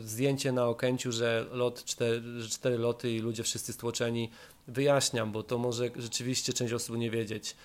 zdjęcie 0.00 0.52
na 0.52 0.66
Okęciu, 0.66 1.12
że 1.12 1.46
lot, 1.52 1.84
cztery, 1.84 2.22
cztery 2.50 2.78
loty 2.78 3.12
i 3.12 3.18
ludzie 3.18 3.42
wszyscy 3.42 3.72
stłoczeni. 3.72 4.30
Wyjaśniam, 4.68 5.32
bo 5.32 5.42
to 5.42 5.58
może 5.58 5.90
rzeczywiście 5.96 6.52
część 6.52 6.72
osób 6.72 6.96
nie 6.96 7.10
wiedzieć. 7.10 7.56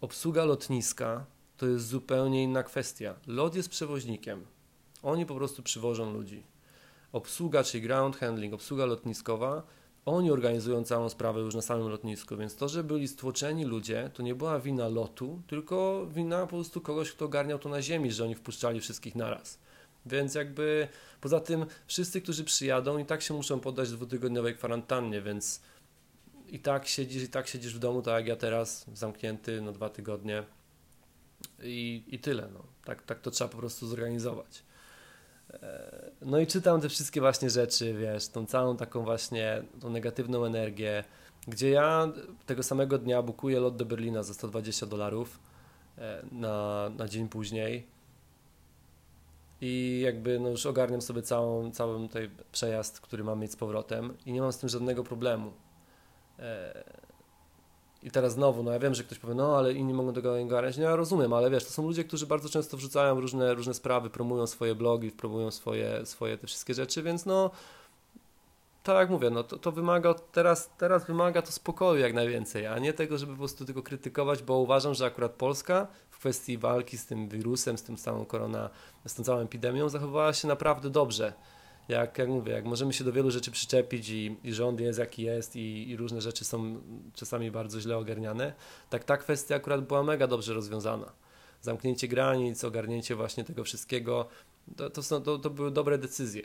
Obsługa 0.00 0.44
lotniska 0.44 1.26
to 1.56 1.66
jest 1.66 1.88
zupełnie 1.88 2.42
inna 2.42 2.62
kwestia. 2.62 3.14
Lot 3.26 3.54
jest 3.54 3.68
przewoźnikiem 3.68 4.46
oni 5.04 5.26
po 5.26 5.34
prostu 5.34 5.62
przywożą 5.62 6.12
ludzi. 6.12 6.42
Obsługa, 7.12 7.64
czyli 7.64 7.82
ground 7.82 8.16
handling, 8.16 8.54
obsługa 8.54 8.86
lotniskowa, 8.86 9.62
oni 10.06 10.30
organizują 10.30 10.84
całą 10.84 11.08
sprawę 11.08 11.40
już 11.40 11.54
na 11.54 11.62
samym 11.62 11.88
lotnisku, 11.88 12.36
więc 12.36 12.56
to, 12.56 12.68
że 12.68 12.84
byli 12.84 13.08
stłoczeni 13.08 13.64
ludzie, 13.64 14.10
to 14.14 14.22
nie 14.22 14.34
była 14.34 14.60
wina 14.60 14.88
lotu, 14.88 15.42
tylko 15.46 16.06
wina 16.06 16.40
po 16.40 16.46
prostu 16.46 16.80
kogoś, 16.80 17.12
kto 17.12 17.24
ogarniał 17.24 17.58
to 17.58 17.68
na 17.68 17.82
ziemi, 17.82 18.12
że 18.12 18.24
oni 18.24 18.34
wpuszczali 18.34 18.80
wszystkich 18.80 19.14
naraz. 19.14 19.58
Więc 20.06 20.34
jakby 20.34 20.88
poza 21.20 21.40
tym 21.40 21.66
wszyscy, 21.86 22.20
którzy 22.20 22.44
przyjadą 22.44 22.98
i 22.98 23.04
tak 23.04 23.22
się 23.22 23.34
muszą 23.34 23.60
poddać 23.60 23.90
dwutygodniowej 23.90 24.54
kwarantannie, 24.54 25.22
więc 25.22 25.60
i 26.48 26.58
tak 26.58 26.86
siedzisz, 26.86 27.22
i 27.22 27.28
tak 27.28 27.48
siedzisz 27.48 27.74
w 27.74 27.78
domu, 27.78 28.02
tak 28.02 28.14
jak 28.14 28.26
ja 28.26 28.36
teraz, 28.36 28.86
zamknięty 28.94 29.62
na 29.62 29.72
dwa 29.72 29.88
tygodnie 29.88 30.42
i, 31.62 32.04
i 32.06 32.18
tyle. 32.18 32.48
No. 32.52 32.64
Tak, 32.84 33.02
tak 33.02 33.20
to 33.20 33.30
trzeba 33.30 33.48
po 33.48 33.58
prostu 33.58 33.86
zorganizować. 33.86 34.62
E, 35.62 36.10
no 36.22 36.38
i 36.38 36.46
czytam 36.46 36.80
te 36.80 36.88
wszystkie 36.88 37.20
właśnie 37.20 37.50
rzeczy, 37.50 37.94
wiesz, 37.94 38.28
tą 38.28 38.46
całą 38.46 38.76
taką 38.76 39.04
właśnie, 39.04 39.62
tą 39.80 39.90
negatywną 39.90 40.44
energię, 40.44 41.04
gdzie 41.48 41.70
ja 41.70 42.08
tego 42.46 42.62
samego 42.62 42.98
dnia 42.98 43.22
bukuję 43.22 43.60
lot 43.60 43.76
do 43.76 43.84
Berlina 43.84 44.22
za 44.22 44.34
120 44.34 44.86
dolarów 44.86 45.40
e, 45.98 46.22
na, 46.32 46.90
na 46.96 47.08
dzień 47.08 47.28
później 47.28 47.86
i 49.60 50.00
jakby 50.04 50.40
no 50.40 50.48
już 50.48 50.66
ogarniam 50.66 51.02
sobie 51.02 51.22
całą, 51.22 51.70
cały 51.70 52.08
tutaj 52.08 52.30
przejazd, 52.52 53.00
który 53.00 53.24
mam 53.24 53.40
mieć 53.40 53.52
z 53.52 53.56
powrotem 53.56 54.14
i 54.26 54.32
nie 54.32 54.40
mam 54.40 54.52
z 54.52 54.58
tym 54.58 54.68
żadnego 54.68 55.04
problemu. 55.04 55.52
I 58.04 58.10
teraz 58.10 58.32
znowu, 58.32 58.62
no 58.62 58.72
ja 58.72 58.78
wiem, 58.78 58.94
że 58.94 59.04
ktoś 59.04 59.18
powie, 59.18 59.34
no 59.34 59.56
ale 59.58 59.72
inni 59.72 59.94
mogą 59.94 60.12
tego 60.12 60.40
ogarniać. 60.40 60.76
No 60.76 60.82
ja 60.82 60.96
rozumiem, 60.96 61.32
ale 61.32 61.50
wiesz, 61.50 61.64
to 61.64 61.70
są 61.70 61.82
ludzie, 61.82 62.04
którzy 62.04 62.26
bardzo 62.26 62.48
często 62.48 62.76
wrzucają 62.76 63.20
różne, 63.20 63.54
różne 63.54 63.74
sprawy, 63.74 64.10
promują 64.10 64.46
swoje 64.46 64.74
blogi, 64.74 65.10
promują 65.10 65.50
swoje, 65.50 66.06
swoje 66.06 66.38
te 66.38 66.46
wszystkie 66.46 66.74
rzeczy, 66.74 67.02
więc 67.02 67.26
no 67.26 67.50
tak 68.82 68.96
jak 68.96 69.10
mówię, 69.10 69.30
no 69.30 69.44
to, 69.44 69.58
to 69.58 69.72
wymaga 69.72 70.14
teraz, 70.14 70.70
teraz 70.78 71.06
wymaga 71.06 71.42
to 71.42 71.52
spokoju 71.52 72.00
jak 72.00 72.14
najwięcej, 72.14 72.66
a 72.66 72.78
nie 72.78 72.92
tego, 72.92 73.18
żeby 73.18 73.32
po 73.32 73.38
prostu 73.38 73.64
tylko 73.64 73.82
krytykować, 73.82 74.42
bo 74.42 74.58
uważam, 74.58 74.94
że 74.94 75.06
akurat 75.06 75.32
Polska 75.32 75.86
w 76.10 76.18
kwestii 76.18 76.58
walki 76.58 76.98
z 76.98 77.06
tym 77.06 77.28
wirusem, 77.28 77.78
z 77.78 77.82
tym 77.82 77.96
całą 77.96 78.24
korona, 78.24 78.70
z 79.06 79.14
tą 79.14 79.24
całą 79.24 79.40
epidemią 79.40 79.88
zachowała 79.88 80.32
się 80.32 80.48
naprawdę 80.48 80.90
dobrze 80.90 81.32
jak, 81.88 82.18
jak 82.18 82.28
mówię, 82.28 82.52
jak 82.52 82.64
możemy 82.64 82.92
się 82.92 83.04
do 83.04 83.12
wielu 83.12 83.30
rzeczy 83.30 83.50
przyczepić 83.50 84.08
i, 84.08 84.36
i 84.44 84.52
rząd 84.52 84.80
jest 84.80 84.98
jaki 84.98 85.22
jest 85.22 85.56
i, 85.56 85.90
i, 85.90 85.96
różne 85.96 86.20
rzeczy 86.20 86.44
są 86.44 86.80
czasami 87.14 87.50
bardzo 87.50 87.80
źle 87.80 87.96
ogarniane, 87.96 88.52
tak 88.90 89.04
ta 89.04 89.16
kwestia 89.16 89.54
akurat 89.54 89.86
była 89.86 90.02
mega 90.02 90.26
dobrze 90.26 90.54
rozwiązana. 90.54 91.12
Zamknięcie 91.60 92.08
granic, 92.08 92.64
ogarnięcie 92.64 93.14
właśnie 93.16 93.44
tego 93.44 93.64
wszystkiego, 93.64 94.28
to, 94.76 94.90
to, 94.90 95.02
są, 95.02 95.22
to, 95.22 95.38
to 95.38 95.50
były 95.50 95.70
dobre 95.70 95.98
decyzje. 95.98 96.42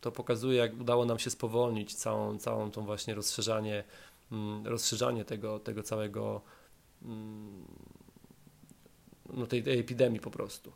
To 0.00 0.12
pokazuje, 0.12 0.58
jak 0.58 0.80
udało 0.80 1.04
nam 1.04 1.18
się 1.18 1.30
spowolnić 1.30 1.94
całą, 1.94 2.38
całą 2.38 2.70
tą 2.70 2.84
właśnie 2.84 3.14
rozszerzanie, 3.14 3.84
mm, 4.32 4.66
rozszerzanie 4.66 5.24
tego, 5.24 5.58
tego 5.58 5.82
całego 5.82 6.40
mm, 7.02 7.64
no 9.32 9.46
tej, 9.46 9.62
tej 9.62 9.78
epidemii 9.78 10.20
po 10.20 10.30
prostu. 10.30 10.72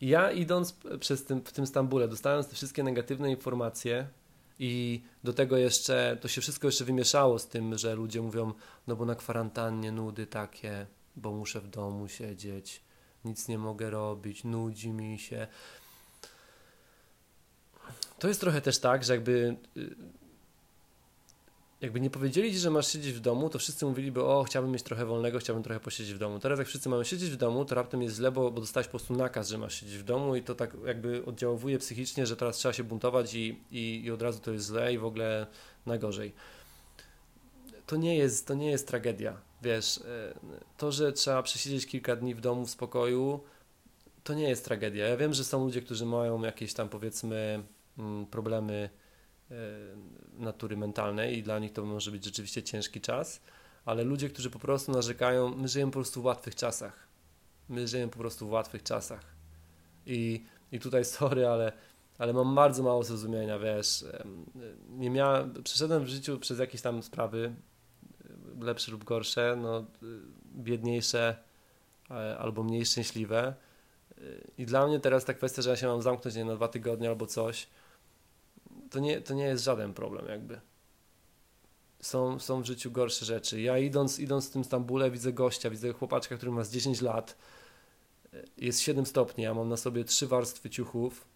Ja 0.00 0.32
idąc 0.32 0.76
przez 1.00 1.24
tym, 1.24 1.44
w 1.44 1.52
tym 1.52 1.66
Stambule, 1.66 2.08
dostając 2.08 2.48
te 2.48 2.54
wszystkie 2.54 2.82
negatywne 2.82 3.30
informacje 3.30 4.06
i 4.58 5.02
do 5.24 5.32
tego 5.32 5.56
jeszcze, 5.56 6.18
to 6.20 6.28
się 6.28 6.40
wszystko 6.40 6.68
jeszcze 6.68 6.84
wymieszało 6.84 7.38
z 7.38 7.46
tym, 7.46 7.78
że 7.78 7.94
ludzie 7.94 8.22
mówią, 8.22 8.52
no 8.86 8.96
bo 8.96 9.04
na 9.04 9.14
kwarantannie 9.14 9.92
nudy 9.92 10.26
takie, 10.26 10.86
bo 11.16 11.32
muszę 11.32 11.60
w 11.60 11.68
domu 11.68 12.08
siedzieć, 12.08 12.82
nic 13.24 13.48
nie 13.48 13.58
mogę 13.58 13.90
robić, 13.90 14.44
nudzi 14.44 14.92
mi 14.92 15.18
się. 15.18 15.46
To 18.18 18.28
jest 18.28 18.40
trochę 18.40 18.60
też 18.60 18.78
tak, 18.78 19.04
że 19.04 19.12
jakby 19.12 19.56
y, 19.76 19.96
jakby 21.80 22.00
nie 22.00 22.10
powiedzieli 22.10 22.52
ci, 22.52 22.58
że 22.58 22.70
masz 22.70 22.92
siedzieć 22.92 23.12
w 23.12 23.20
domu, 23.20 23.50
to 23.50 23.58
wszyscy 23.58 23.86
mówiliby, 23.86 24.24
o, 24.24 24.44
chciałbym 24.44 24.72
mieć 24.72 24.82
trochę 24.82 25.06
wolnego, 25.06 25.38
chciałbym 25.38 25.62
trochę 25.62 25.80
posiedzieć 25.80 26.14
w 26.14 26.18
domu. 26.18 26.38
Teraz 26.38 26.58
jak 26.58 26.68
wszyscy 26.68 26.88
mają 26.88 27.04
siedzieć 27.04 27.30
w 27.30 27.36
domu, 27.36 27.64
to 27.64 27.74
raptem 27.74 28.02
jest 28.02 28.16
źle, 28.16 28.32
bo, 28.32 28.50
bo 28.50 28.60
dostałeś 28.60 28.86
po 28.86 28.90
prostu 28.90 29.14
nakaz, 29.14 29.48
że 29.48 29.58
masz 29.58 29.80
siedzieć 29.80 29.98
w 29.98 30.02
domu 30.02 30.36
i 30.36 30.42
to 30.42 30.54
tak 30.54 30.76
jakby 30.86 31.24
oddziałuje 31.24 31.78
psychicznie, 31.78 32.26
że 32.26 32.36
teraz 32.36 32.56
trzeba 32.56 32.72
się 32.72 32.84
buntować 32.84 33.34
i, 33.34 33.60
i, 33.70 34.04
i 34.04 34.10
od 34.10 34.22
razu 34.22 34.40
to 34.40 34.52
jest 34.52 34.66
źle 34.66 34.92
i 34.94 34.98
w 34.98 35.04
ogóle 35.04 35.46
najgorzej. 35.86 36.32
To 37.86 37.96
nie 37.96 38.16
jest, 38.16 38.46
to 38.46 38.54
nie 38.54 38.70
jest 38.70 38.88
tragedia, 38.88 39.40
wiesz, 39.62 39.98
e, 39.98 40.34
to, 40.76 40.92
że 40.92 41.12
trzeba 41.12 41.42
przesiedzieć 41.42 41.86
kilka 41.86 42.16
dni 42.16 42.34
w 42.34 42.40
domu 42.40 42.66
w 42.66 42.70
spokoju, 42.70 43.40
to 44.24 44.34
nie 44.34 44.48
jest 44.48 44.64
tragedia. 44.64 45.08
Ja 45.08 45.16
wiem, 45.16 45.34
że 45.34 45.44
są 45.44 45.64
ludzie, 45.64 45.82
którzy 45.82 46.06
mają 46.06 46.42
jakieś 46.42 46.74
tam 46.74 46.88
powiedzmy 46.88 47.62
mm, 47.98 48.26
problemy 48.26 48.90
natury 50.38 50.76
mentalnej 50.76 51.38
i 51.38 51.42
dla 51.42 51.58
nich 51.58 51.72
to 51.72 51.84
może 51.84 52.10
być 52.10 52.24
rzeczywiście 52.24 52.62
ciężki 52.62 53.00
czas, 53.00 53.40
ale 53.84 54.04
ludzie, 54.04 54.28
którzy 54.28 54.50
po 54.50 54.58
prostu 54.58 54.92
narzekają, 54.92 55.56
my 55.56 55.68
żyjemy 55.68 55.92
po 55.92 55.98
prostu 55.98 56.22
w 56.22 56.24
łatwych 56.24 56.54
czasach. 56.54 57.08
My 57.68 57.88
żyjemy 57.88 58.12
po 58.12 58.18
prostu 58.18 58.48
w 58.48 58.50
łatwych 58.50 58.82
czasach. 58.82 59.24
I, 60.06 60.44
i 60.72 60.80
tutaj 60.80 61.04
sorry, 61.14 61.46
ale, 61.46 61.72
ale 62.18 62.32
mam 62.32 62.54
bardzo 62.54 62.82
mało 62.82 63.04
zrozumienia, 63.04 63.58
wiesz. 63.58 64.04
Nie 64.88 65.10
miałem, 65.10 65.62
przeszedłem 65.62 66.04
w 66.04 66.08
życiu 66.08 66.38
przez 66.38 66.58
jakieś 66.58 66.82
tam 66.82 67.02
sprawy, 67.02 67.54
lepsze 68.60 68.92
lub 68.92 69.04
gorsze, 69.04 69.58
no, 69.62 69.84
biedniejsze 70.54 71.36
albo 72.38 72.62
mniej 72.62 72.86
szczęśliwe. 72.86 73.54
I 74.58 74.66
dla 74.66 74.86
mnie 74.86 75.00
teraz 75.00 75.24
ta 75.24 75.34
kwestia, 75.34 75.62
że 75.62 75.70
ja 75.70 75.76
się 75.76 75.86
mam 75.86 76.02
zamknąć 76.02 76.36
nie, 76.36 76.44
na 76.44 76.54
dwa 76.54 76.68
tygodnie 76.68 77.08
albo 77.08 77.26
coś, 77.26 77.68
to 78.90 79.00
nie, 79.00 79.20
to 79.20 79.34
nie 79.34 79.44
jest 79.44 79.64
żaden 79.64 79.94
problem 79.94 80.26
jakby. 80.26 80.60
Są, 82.00 82.38
są 82.38 82.62
w 82.62 82.66
życiu 82.66 82.90
gorsze 82.90 83.24
rzeczy. 83.24 83.60
Ja 83.60 83.78
idąc, 83.78 84.18
idąc 84.18 84.48
w 84.48 84.52
tym 84.52 84.64
Stambule 84.64 85.10
widzę 85.10 85.32
gościa, 85.32 85.70
widzę 85.70 85.92
chłopaczka, 85.92 86.36
który 86.36 86.52
ma 86.52 86.64
z 86.64 86.70
10 86.70 87.00
lat, 87.00 87.36
jest 88.56 88.80
7 88.80 89.06
stopni, 89.06 89.44
ja 89.44 89.54
mam 89.54 89.68
na 89.68 89.76
sobie 89.76 90.04
trzy 90.04 90.26
warstwy 90.26 90.70
ciuchów, 90.70 91.26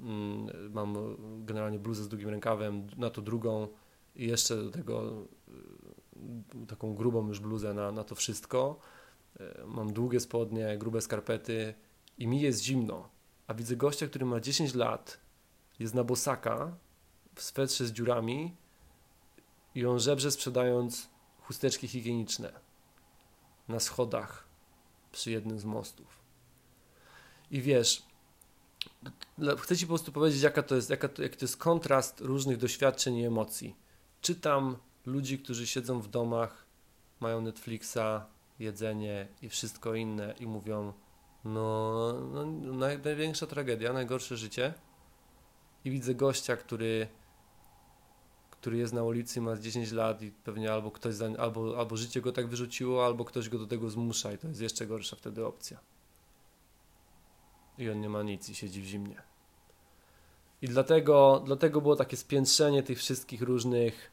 mm, 0.00 0.72
mam 0.72 1.16
generalnie 1.46 1.78
bluzę 1.78 2.04
z 2.04 2.08
długim 2.08 2.28
rękawem, 2.28 2.86
na 2.96 3.10
to 3.10 3.22
drugą 3.22 3.68
i 4.16 4.26
jeszcze 4.26 4.56
do 4.56 4.70
tego 4.70 5.24
y, 6.62 6.66
taką 6.66 6.94
grubą 6.94 7.28
już 7.28 7.40
bluzę 7.40 7.74
na, 7.74 7.92
na 7.92 8.04
to 8.04 8.14
wszystko. 8.14 8.78
Y, 9.40 9.66
mam 9.66 9.92
długie 9.92 10.20
spodnie, 10.20 10.78
grube 10.78 11.00
skarpety 11.00 11.74
i 12.18 12.26
mi 12.26 12.40
jest 12.40 12.62
zimno. 12.62 13.08
A 13.46 13.54
widzę 13.54 13.76
gościa, 13.76 14.06
który 14.06 14.26
ma 14.26 14.40
10 14.40 14.74
lat, 14.74 15.20
jest 15.78 15.94
na 15.94 16.04
bosaka, 16.04 16.76
w 17.36 17.42
swetrze 17.42 17.86
z 17.86 17.92
dziurami 17.92 18.56
i 19.74 19.86
on 19.86 20.00
żebrze 20.00 20.30
sprzedając 20.30 21.08
chusteczki 21.40 21.88
higieniczne 21.88 22.52
na 23.68 23.80
schodach 23.80 24.44
przy 25.12 25.30
jednym 25.30 25.58
z 25.58 25.64
mostów. 25.64 26.06
I 27.50 27.60
wiesz, 27.62 28.02
chcę 29.58 29.76
Ci 29.76 29.86
po 29.86 29.90
prostu 29.90 30.12
powiedzieć, 30.12 30.42
jaka 30.42 30.62
to 30.62 30.74
jest, 30.74 30.90
jaka 30.90 31.08
to, 31.08 31.22
jaki 31.22 31.36
to 31.36 31.44
jest 31.44 31.56
kontrast 31.56 32.20
różnych 32.20 32.56
doświadczeń 32.56 33.16
i 33.16 33.24
emocji. 33.24 33.76
Czytam 34.20 34.76
ludzi, 35.06 35.38
którzy 35.38 35.66
siedzą 35.66 36.00
w 36.00 36.08
domach, 36.08 36.66
mają 37.20 37.40
Netflixa, 37.40 38.26
jedzenie 38.58 39.28
i 39.42 39.48
wszystko 39.48 39.94
inne 39.94 40.34
i 40.40 40.46
mówią, 40.46 40.92
no, 41.44 42.12
no 42.32 42.44
największa 43.04 43.46
tragedia, 43.46 43.92
najgorsze 43.92 44.36
życie. 44.36 44.74
I 45.84 45.90
widzę 45.90 46.14
gościa, 46.14 46.56
który 46.56 47.08
który 48.66 48.78
jest 48.78 48.92
na 48.92 49.04
ulicy, 49.04 49.40
ma 49.40 49.56
10 49.56 49.92
lat 49.92 50.22
i 50.22 50.32
pewnie 50.32 50.72
albo 50.72 50.90
ktoś, 50.90 51.14
za, 51.14 51.26
albo, 51.38 51.78
albo 51.78 51.96
życie 51.96 52.20
go 52.20 52.32
tak 52.32 52.46
wyrzuciło, 52.46 53.06
albo 53.06 53.24
ktoś 53.24 53.48
go 53.48 53.58
do 53.58 53.66
tego 53.66 53.90
zmusza 53.90 54.32
i 54.32 54.38
to 54.38 54.48
jest 54.48 54.60
jeszcze 54.60 54.86
gorsza 54.86 55.16
wtedy 55.16 55.46
opcja. 55.46 55.78
I 57.78 57.90
on 57.90 58.00
nie 58.00 58.08
ma 58.08 58.22
nic 58.22 58.48
i 58.48 58.54
siedzi 58.54 58.82
w 58.82 58.84
zimnie. 58.84 59.22
I 60.62 60.68
dlatego, 60.68 61.42
dlatego 61.44 61.80
było 61.80 61.96
takie 61.96 62.16
spiętrzenie 62.16 62.82
tych 62.82 62.98
wszystkich 62.98 63.42
różnych, 63.42 64.10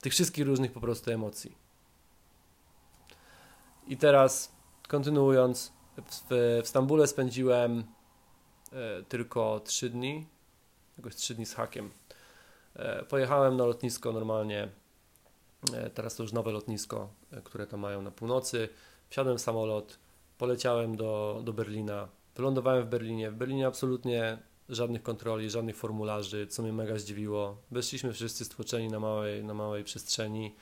tych 0.00 0.12
wszystkich 0.12 0.46
różnych 0.46 0.72
po 0.72 0.80
prostu 0.80 1.10
emocji. 1.10 1.56
I 3.86 3.96
teraz, 3.96 4.52
kontynuując, 4.88 5.72
w, 5.96 6.26
w 6.64 6.68
Stambule 6.68 7.06
spędziłem 7.06 7.84
e, 8.72 9.02
tylko 9.02 9.60
3 9.60 9.90
dni, 9.90 10.26
jakoś 10.98 11.16
3 11.16 11.34
dni 11.34 11.46
z 11.46 11.54
hakiem 11.54 11.90
pojechałem 13.08 13.56
na 13.56 13.64
lotnisko 13.64 14.12
normalnie, 14.12 14.68
e, 15.72 15.90
teraz 15.90 16.16
to 16.16 16.22
już 16.22 16.32
nowe 16.32 16.52
lotnisko, 16.52 17.08
e, 17.32 17.40
które 17.40 17.66
tam 17.66 17.80
mają 17.80 18.02
na 18.02 18.10
północy. 18.10 18.68
Wsiadłem 19.10 19.38
w 19.38 19.40
samolot, 19.40 19.98
poleciałem 20.38 20.96
do, 20.96 21.40
do 21.44 21.52
Berlina, 21.52 22.08
wylądowałem 22.36 22.84
w 22.84 22.86
Berlinie. 22.86 23.30
W 23.30 23.34
Berlinie 23.34 23.66
absolutnie 23.66 24.38
żadnych 24.68 25.02
kontroli, 25.02 25.50
żadnych 25.50 25.76
formularzy, 25.76 26.46
co 26.46 26.62
mnie 26.62 26.72
mega 26.72 26.98
zdziwiło. 26.98 27.56
Weszliśmy 27.70 28.12
wszyscy 28.12 28.44
stłoczeni 28.44 28.88
na 28.88 29.00
małej, 29.00 29.44
na 29.44 29.54
małej 29.54 29.84
przestrzeni. 29.84 30.54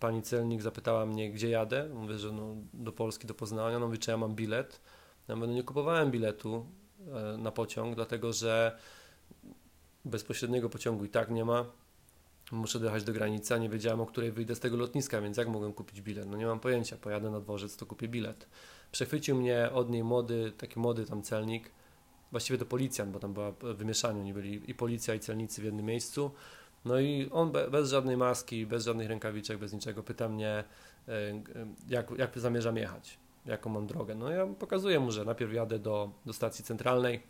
Pani 0.00 0.22
celnik 0.22 0.62
zapytała 0.62 1.06
mnie, 1.06 1.32
gdzie 1.32 1.48
jadę. 1.48 1.88
Mówię, 1.94 2.18
że 2.18 2.32
no, 2.32 2.56
do 2.74 2.92
Polski, 2.92 3.26
do 3.26 3.34
Poznania. 3.34 3.78
No 3.78 3.86
mówię, 3.86 3.98
czy 3.98 4.10
ja 4.10 4.16
mam 4.16 4.34
bilet. 4.34 4.80
Ja 5.28 5.36
mówię, 5.36 5.48
no 5.48 5.54
nie 5.54 5.62
kupowałem 5.62 6.10
biletu 6.10 6.66
na 7.38 7.50
pociąg, 7.50 7.94
dlatego 7.94 8.32
że 8.32 8.78
bezpośredniego 10.04 10.68
pociągu 10.68 11.04
i 11.04 11.08
tak 11.08 11.30
nie 11.30 11.44
ma. 11.44 11.64
Muszę 12.52 12.78
dojechać 12.78 13.04
do 13.04 13.12
granicy, 13.12 13.54
a 13.54 13.58
nie 13.58 13.68
wiedziałem, 13.68 14.00
o 14.00 14.06
której 14.06 14.32
wyjdę 14.32 14.54
z 14.54 14.60
tego 14.60 14.76
lotniska, 14.76 15.20
więc 15.20 15.36
jak 15.36 15.48
mogłem 15.48 15.72
kupić 15.72 16.00
bilet? 16.00 16.28
No 16.28 16.36
nie 16.36 16.46
mam 16.46 16.60
pojęcia, 16.60 16.96
pojadę 16.96 17.30
na 17.30 17.40
dworzec, 17.40 17.76
to 17.76 17.86
kupię 17.86 18.08
bilet. 18.08 18.46
Przechwycił 18.92 19.36
mnie 19.36 19.70
od 19.72 19.90
niej 19.90 20.04
młody, 20.04 20.52
taki 20.58 20.80
młody 20.80 21.04
tam 21.04 21.22
celnik, 21.22 21.70
właściwie 22.30 22.58
to 22.58 22.66
policjant, 22.66 23.12
bo 23.12 23.18
tam 23.18 23.32
była 23.32 23.52
wymieszanie, 23.74 24.20
oni 24.20 24.34
byli 24.34 24.70
i 24.70 24.74
policja, 24.74 25.14
i 25.14 25.20
celnicy 25.20 25.60
w 25.60 25.64
jednym 25.64 25.86
miejscu. 25.86 26.30
No 26.84 27.00
i 27.00 27.28
on 27.30 27.52
bez 27.70 27.90
żadnej 27.90 28.16
maski, 28.16 28.66
bez 28.66 28.84
żadnych 28.84 29.08
rękawiczek, 29.08 29.58
bez 29.58 29.72
niczego 29.72 30.02
pyta 30.02 30.28
mnie, 30.28 30.64
e, 31.08 31.42
jak, 31.88 32.10
jak 32.18 32.38
zamierzam 32.38 32.76
jechać, 32.76 33.18
jaką 33.46 33.70
mam 33.70 33.86
drogę. 33.86 34.14
No 34.14 34.30
ja 34.30 34.46
pokazuję 34.46 35.00
mu, 35.00 35.10
że 35.10 35.24
najpierw 35.24 35.52
jadę 35.52 35.78
do, 35.78 36.10
do 36.26 36.32
stacji 36.32 36.64
centralnej, 36.64 37.22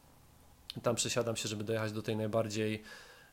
tam 0.82 0.94
przesiadam 0.94 1.36
się, 1.36 1.48
żeby 1.48 1.64
dojechać 1.64 1.92
do 1.92 2.02
tej 2.02 2.16
najbardziej, 2.16 2.82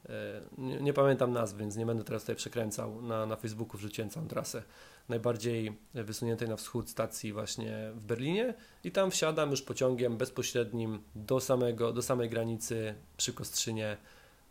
e, 0.09 0.41
nie, 0.57 0.79
nie, 0.79 0.93
pamiętam 0.93 1.33
nazw, 1.33 1.57
więc 1.57 1.75
nie 1.75 1.85
będę 1.85 2.03
teraz 2.03 2.23
tutaj 2.23 2.35
przekręcał. 2.35 3.01
Na, 3.01 3.25
na 3.25 3.35
Facebooku 3.35 3.77
wrzuciłem 3.77 4.09
całą 4.09 4.27
trasę. 4.27 4.63
Najbardziej 5.09 5.77
wysuniętej 5.93 6.49
na 6.49 6.55
wschód 6.55 6.89
stacji 6.89 7.33
właśnie 7.33 7.91
w 7.93 7.99
Berlinie 7.99 8.53
i 8.83 8.91
tam 8.91 9.11
wsiadam 9.11 9.51
już 9.51 9.61
pociągiem 9.61 10.17
bezpośrednim 10.17 10.99
do, 11.15 11.39
samego, 11.39 11.93
do 11.93 12.01
samej 12.01 12.29
granicy 12.29 12.95
przy 13.17 13.33
Kostrzynie 13.33 13.97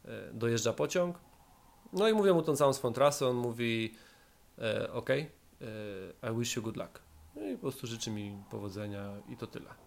e, 0.05 0.33
dojeżdża 0.33 0.73
pociąg. 0.73 1.19
No 1.93 2.09
i 2.09 2.13
mówię 2.13 2.33
mu 2.33 2.43
tą 2.43 2.57
całą 2.57 2.73
swą 2.73 2.93
trasę, 2.93 3.27
on 3.27 3.37
mówi 3.37 3.95
e, 4.59 4.93
ok, 4.93 5.11
I 6.23 6.39
wish 6.39 6.57
you 6.57 6.63
good 6.63 6.77
luck. 6.77 7.01
No 7.37 7.43
i 7.47 7.55
po 7.55 7.61
prostu 7.61 7.87
życzy 7.87 8.11
mi 8.11 8.43
powodzenia 8.51 9.13
i 9.29 9.37
to 9.37 9.47
tyle. 9.47 9.86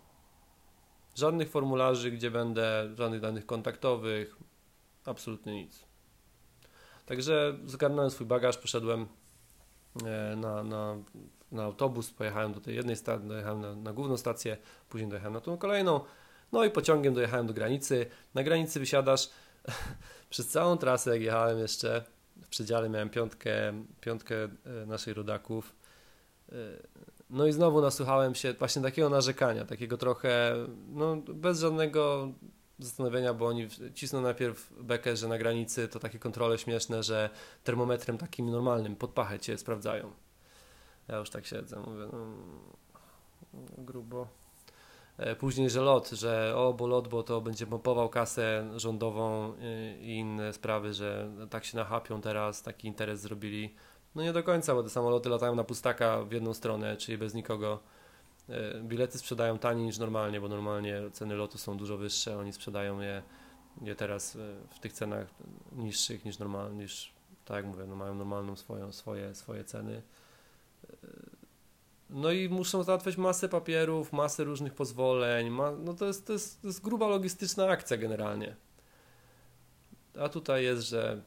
Żadnych 1.16 1.50
formularzy, 1.50 2.12
gdzie 2.12 2.32
będę, 2.32 2.90
żadnych 2.98 3.22
danych 3.22 3.46
kontaktowych, 3.46 4.36
absolutnie 5.06 5.64
nic. 5.64 5.86
Także 7.06 7.58
zgarnąłem 7.66 8.12
swój 8.12 8.28
bagaż, 8.28 8.58
poszedłem 8.58 9.08
e, 10.06 10.36
na, 10.36 10.64
na, 10.64 10.98
na 11.52 11.64
autobus, 11.64 12.12
pojechałem 12.12 12.54
do 12.54 12.62
tej 12.62 12.76
jednej 12.76 12.96
stacji, 12.96 13.28
dojechałem 13.28 13.62
na, 13.62 13.76
na 13.76 13.94
główną 13.94 14.18
stację, 14.18 14.58
później 14.90 15.10
dojechałem 15.10 15.34
na 15.34 15.42
tą 15.42 15.58
kolejną, 15.58 16.02
no 16.52 16.66
i 16.66 16.70
pociągiem 16.70 17.14
dojechałem 17.14 17.48
do 17.48 17.54
granicy. 17.54 18.06
Na 18.34 18.44
granicy 18.44 18.80
wysiadasz 18.80 19.30
przez 20.30 20.48
całą 20.48 20.78
trasę, 20.78 21.10
jak 21.10 21.22
jechałem 21.22 21.60
jeszcze, 21.60 22.04
w 22.42 22.48
przedziale 22.48 22.90
miałem 22.90 23.10
piątkę, 23.10 23.84
piątkę 24.02 24.36
e, 24.44 24.50
naszych 24.86 25.18
rodaków. 25.18 25.76
E, 27.30 27.34
no 27.34 27.48
i 27.48 27.52
znowu 27.52 27.82
nasłuchałem 27.82 28.36
się 28.36 28.54
właśnie 28.54 28.82
takiego 28.82 29.10
narzekania, 29.10 29.66
takiego 29.66 29.98
trochę, 29.98 30.56
no 30.88 31.16
bez 31.16 31.60
żadnego 31.60 32.32
zastanowienia, 32.80 33.34
bo 33.34 33.48
oni 33.48 33.68
cisną 33.94 34.22
najpierw 34.22 34.74
bekę, 34.80 35.16
że 35.16 35.28
na 35.28 35.38
granicy 35.38 35.88
to 35.88 36.00
takie 36.00 36.20
kontrole 36.20 36.58
śmieszne, 36.58 37.04
że 37.04 37.30
termometrem 37.64 38.18
takim 38.18 38.52
normalnym 38.52 38.96
pod 38.96 39.12
pachę 39.12 39.40
cię 39.40 39.58
sprawdzają. 39.58 40.12
Ja 41.08 41.18
już 41.18 41.30
tak 41.30 41.46
siedzę, 41.46 41.80
mówię, 41.80 42.08
no, 42.14 42.26
grubo. 43.78 44.28
E, 45.18 45.36
później, 45.36 45.70
że 45.70 45.82
lot, 45.82 46.10
że 46.10 46.54
o, 46.56 46.74
bo 46.74 46.88
lot, 46.88 47.08
bo 47.08 47.24
to 47.24 47.42
będzie 47.42 47.68
pompował 47.68 48.10
kasę 48.10 48.70
rządową 48.76 49.54
i 50.02 50.16
inne 50.16 50.54
sprawy, 50.54 50.94
że 50.94 51.32
tak 51.50 51.66
się 51.66 51.78
nachapią 51.78 52.22
teraz, 52.22 52.64
taki 52.64 52.88
interes 52.88 53.22
zrobili 53.22 53.76
no 54.16 54.24
nie 54.24 54.34
do 54.34 54.44
końca, 54.44 54.76
bo 54.76 54.84
te 54.84 54.90
samoloty 54.90 55.30
latają 55.30 55.56
na 55.56 55.64
pustaka 55.64 56.24
w 56.24 56.32
jedną 56.32 56.54
stronę, 56.54 56.98
czyli 56.98 57.18
bez 57.18 57.34
nikogo. 57.34 57.80
E, 58.50 58.82
bilety 58.82 59.18
sprzedają 59.18 59.60
taniej 59.60 59.86
niż 59.86 59.98
normalnie, 59.98 60.42
bo 60.42 60.48
normalnie 60.48 61.02
ceny 61.12 61.36
lotu 61.36 61.58
są 61.58 61.78
dużo 61.78 61.98
wyższe. 61.98 62.38
Oni 62.38 62.54
sprzedają 62.54 63.00
je, 63.00 63.24
je 63.82 63.96
teraz 63.96 64.36
e, 64.36 64.40
w 64.70 64.80
tych 64.80 64.94
cenach 64.94 65.28
niższych 65.72 66.26
niż 66.26 66.40
normalnie, 66.40 66.84
niż 66.84 67.14
tak 67.46 67.58
jak 67.58 67.66
mówię, 67.66 67.86
no 67.88 67.96
mają 67.96 68.16
normalną 68.16 68.56
swoją, 68.56 68.92
swoje, 68.92 69.36
swoje 69.36 69.64
ceny. 69.64 70.02
No 72.10 72.32
i 72.32 72.50
muszą 72.50 72.84
załatwiać 72.84 73.18
masę 73.18 73.50
papierów, 73.50 74.14
masę 74.14 74.44
różnych 74.44 74.74
pozwoleń. 74.74 75.50
Ma, 75.50 75.72
no 75.72 75.94
to 75.94 76.06
jest, 76.06 76.28
to, 76.28 76.34
jest, 76.34 76.62
to 76.62 76.68
jest 76.68 76.82
gruba 76.82 77.08
logistyczna 77.08 77.68
akcja 77.68 77.98
generalnie. 77.98 78.56
A 80.20 80.30
tutaj 80.30 80.64
jest, 80.64 80.82
że 80.82 81.22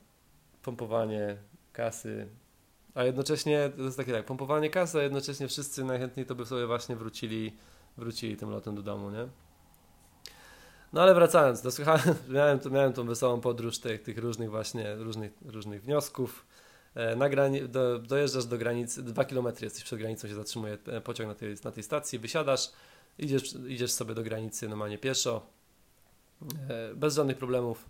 pompowanie 0.62 1.36
kasy, 1.72 2.28
a 2.94 3.04
jednocześnie 3.04 3.70
to 3.76 3.82
jest 3.82 3.96
takie 3.96 4.12
tak, 4.12 4.26
pompowanie 4.26 4.70
kasy, 4.70 4.98
a 4.98 5.02
jednocześnie 5.02 5.48
wszyscy 5.48 5.84
najchętniej 5.84 6.26
to 6.26 6.34
by 6.34 6.46
sobie 6.46 6.66
właśnie 6.66 6.96
wrócili, 6.96 7.56
wrócili 7.96 8.36
tym 8.36 8.50
lotem 8.50 8.74
do 8.74 8.82
domu, 8.82 9.10
nie? 9.10 9.28
No 10.92 11.02
ale 11.02 11.14
wracając, 11.14 11.62
dosłuchałem, 11.62 12.14
miałem, 12.28 12.60
miałem 12.70 12.92
tą 12.92 13.06
wesołą 13.06 13.40
podróż 13.40 13.78
tych, 13.78 14.02
tych 14.02 14.18
różnych 14.18 14.50
właśnie, 14.50 14.96
różnych, 14.96 15.32
różnych 15.44 15.82
wniosków. 15.82 16.46
E, 16.94 17.16
na 17.16 17.28
grani- 17.28 17.68
do, 17.68 17.98
dojeżdżasz 17.98 18.46
do 18.46 18.58
granicy, 18.58 19.02
dwa 19.02 19.24
kilometry 19.24 19.66
jesteś 19.66 19.84
przed 19.84 19.98
granicą, 19.98 20.28
się 20.28 20.34
zatrzymuje 20.34 20.78
e, 20.86 21.00
pociąg 21.00 21.28
na 21.28 21.34
tej, 21.34 21.56
na 21.64 21.70
tej 21.70 21.82
stacji, 21.82 22.18
wysiadasz, 22.18 22.72
idziesz, 23.18 23.54
idziesz 23.68 23.92
sobie 23.92 24.14
do 24.14 24.22
granicy 24.22 24.68
normalnie 24.68 24.98
pieszo, 24.98 25.46
e, 26.68 26.94
bez 26.94 27.14
żadnych 27.14 27.38
problemów. 27.38 27.88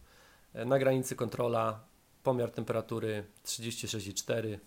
Na 0.55 0.78
granicy 0.78 1.16
kontrola, 1.16 1.84
pomiar 2.22 2.50
temperatury 2.50 3.24
36,4, 3.44 4.59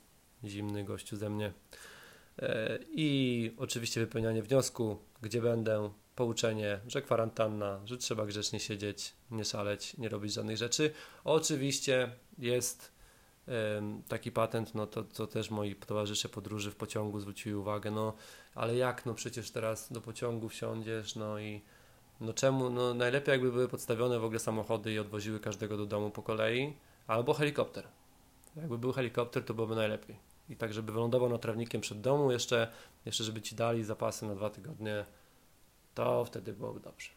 zimny 0.47 0.83
gościu 0.83 1.17
ze 1.17 1.29
mnie. 1.29 1.53
I 2.91 3.51
oczywiście 3.57 3.99
wypełnianie 3.99 4.43
wniosku, 4.43 4.97
gdzie 5.21 5.41
będę, 5.41 5.89
pouczenie, 6.15 6.79
że 6.87 7.01
kwarantanna, 7.01 7.79
że 7.85 7.97
trzeba 7.97 8.25
grzecznie 8.25 8.59
siedzieć, 8.59 9.13
nie 9.31 9.45
szaleć, 9.45 9.97
nie 9.97 10.09
robić 10.09 10.33
żadnych 10.33 10.57
rzeczy. 10.57 10.91
Oczywiście 11.23 12.11
jest 12.37 12.95
taki 14.07 14.31
patent, 14.31 14.75
no 14.75 14.87
to, 14.87 15.03
to 15.03 15.27
też 15.27 15.49
moi 15.49 15.75
towarzysze 15.75 16.29
podróży 16.29 16.71
w 16.71 16.75
pociągu 16.75 17.19
zwrócili 17.19 17.55
uwagę, 17.55 17.91
no 17.91 18.13
ale 18.55 18.75
jak, 18.75 19.05
no 19.05 19.13
przecież 19.13 19.51
teraz 19.51 19.91
do 19.91 20.01
pociągu 20.01 20.49
wsiądziesz, 20.49 21.15
no 21.15 21.39
i 21.39 21.61
no 22.21 22.33
czemu, 22.33 22.69
no 22.69 22.93
najlepiej 22.93 23.31
jakby 23.31 23.51
były 23.51 23.67
podstawione 23.67 24.19
w 24.19 24.23
ogóle 24.23 24.39
samochody 24.39 24.93
i 24.93 24.99
odwoziły 24.99 25.39
każdego 25.39 25.77
do 25.77 25.85
domu 25.85 26.11
po 26.11 26.21
kolei, 26.21 26.73
albo 27.07 27.33
helikopter. 27.33 27.87
Jakby 28.55 28.77
był 28.77 28.91
helikopter, 28.91 29.43
to 29.43 29.53
byłoby 29.53 29.75
najlepiej. 29.75 30.34
I 30.49 30.55
tak, 30.55 30.73
żeby 30.73 30.91
wylądował 30.91 31.29
na 31.29 31.37
trawnikiem 31.37 31.81
przed 31.81 32.01
domu, 32.01 32.31
jeszcze, 32.31 32.71
jeszcze 33.05 33.23
żeby 33.23 33.41
ci 33.41 33.55
dali 33.55 33.83
zapasy 33.83 34.25
na 34.25 34.35
dwa 34.35 34.49
tygodnie, 34.49 35.05
to 35.93 36.25
wtedy 36.25 36.53
byłoby 36.53 36.79
dobrze. 36.79 37.09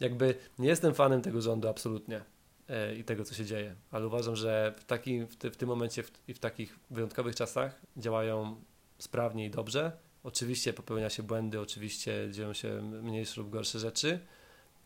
Jakby 0.00 0.34
nie 0.58 0.68
jestem 0.68 0.94
fanem 0.94 1.22
tego 1.22 1.40
rządu, 1.40 1.68
absolutnie 1.68 2.24
E, 2.68 2.94
i 2.94 3.04
tego, 3.04 3.24
co 3.24 3.34
się 3.34 3.44
dzieje. 3.44 3.74
Ale 3.90 4.06
uważam, 4.06 4.36
że 4.36 4.74
w, 4.78 4.84
takim, 4.84 5.26
w, 5.26 5.36
ty, 5.36 5.50
w 5.50 5.56
tym 5.56 5.68
momencie 5.68 6.02
w, 6.02 6.10
i 6.28 6.34
w 6.34 6.38
takich 6.38 6.78
wyjątkowych 6.90 7.36
czasach 7.36 7.80
działają 7.96 8.56
sprawnie 8.98 9.46
i 9.46 9.50
dobrze. 9.50 9.92
Oczywiście 10.24 10.72
popełnia 10.72 11.10
się 11.10 11.22
błędy, 11.22 11.60
oczywiście 11.60 12.28
dzieją 12.30 12.52
się 12.52 12.82
mniejsze 12.82 13.40
lub 13.40 13.50
gorsze 13.50 13.78
rzeczy, 13.78 14.20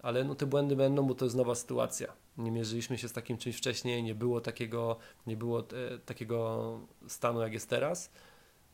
ale 0.02 0.24
no 0.24 0.34
te 0.34 0.46
błędy 0.46 0.76
będą, 0.76 1.06
bo 1.06 1.14
to 1.14 1.24
jest 1.24 1.36
nowa 1.36 1.54
sytuacja. 1.54 2.12
Nie 2.38 2.50
mierzyliśmy 2.50 2.98
się 2.98 3.08
z 3.08 3.12
takim 3.12 3.38
czymś 3.38 3.56
wcześniej, 3.56 4.02
nie 4.02 4.14
było 4.14 4.40
takiego, 4.40 4.96
nie 5.26 5.36
było 5.36 5.60
e, 5.60 5.98
takiego 5.98 6.80
stanu, 7.08 7.40
jak 7.40 7.52
jest 7.52 7.70
teraz, 7.70 8.10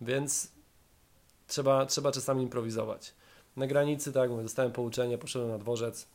więc 0.00 0.52
trzeba, 1.46 1.86
trzeba 1.86 2.12
czasami 2.12 2.42
improwizować. 2.42 3.14
Na 3.56 3.66
granicy, 3.66 4.12
tak, 4.12 4.30
mówię, 4.30 4.42
dostałem 4.42 4.72
pouczenie, 4.72 5.18
poszedłem 5.18 5.50
na 5.50 5.58
dworzec, 5.58 6.08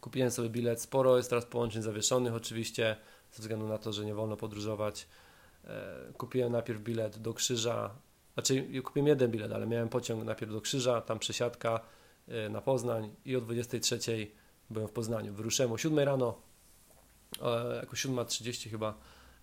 Kupiłem 0.00 0.30
sobie 0.30 0.48
bilet. 0.48 0.80
Sporo 0.80 1.16
jest 1.16 1.30
teraz 1.30 1.44
połączeń 1.44 1.82
zawieszonych, 1.82 2.34
oczywiście, 2.34 2.96
ze 3.32 3.40
względu 3.40 3.68
na 3.68 3.78
to, 3.78 3.92
że 3.92 4.04
nie 4.04 4.14
wolno 4.14 4.36
podróżować. 4.36 5.08
E, 5.64 6.12
kupiłem 6.16 6.52
najpierw 6.52 6.80
bilet 6.80 7.18
do 7.18 7.34
Krzyża, 7.34 7.90
znaczy 8.34 8.82
kupiłem 8.82 9.06
jeden 9.06 9.30
bilet, 9.30 9.52
ale 9.52 9.66
miałem 9.66 9.88
pociąg 9.88 10.24
najpierw 10.24 10.52
do 10.52 10.60
Krzyża, 10.60 11.00
tam 11.00 11.18
przesiadka 11.18 11.80
e, 12.28 12.48
na 12.48 12.60
Poznań 12.60 13.14
i 13.24 13.36
o 13.36 13.40
23 13.40 13.98
byłem 14.70 14.88
w 14.88 14.92
Poznaniu. 14.92 15.34
Wyruszyłem 15.34 15.72
o 15.72 15.78
7 15.78 15.98
rano, 15.98 16.38
jako 17.80 17.96
7.30 17.96 18.70
chyba, 18.70 18.94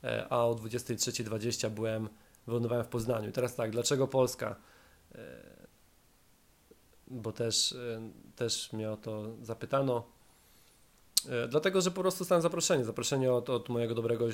e, 0.03 0.27
a 0.29 0.37
o 0.37 0.55
23.20 0.55 1.69
byłem, 1.69 2.09
wylądowałem 2.47 2.85
w 2.85 2.87
Poznaniu. 2.87 3.31
Teraz 3.31 3.55
tak, 3.55 3.71
dlaczego 3.71 4.07
Polska? 4.07 4.55
Bo 7.07 7.31
też, 7.31 7.75
też 8.35 8.73
mnie 8.73 8.91
o 8.91 8.97
to 8.97 9.25
zapytano. 9.41 10.03
E, 11.29 11.47
dlatego, 11.47 11.81
że 11.81 11.91
po 11.91 12.01
prostu 12.01 12.19
dostałem 12.19 12.41
zaproszenie. 12.41 12.85
Zaproszenie 12.85 13.33
od, 13.33 13.49
od 13.49 13.69
mojego 13.69 13.95
dobrego 13.95 14.27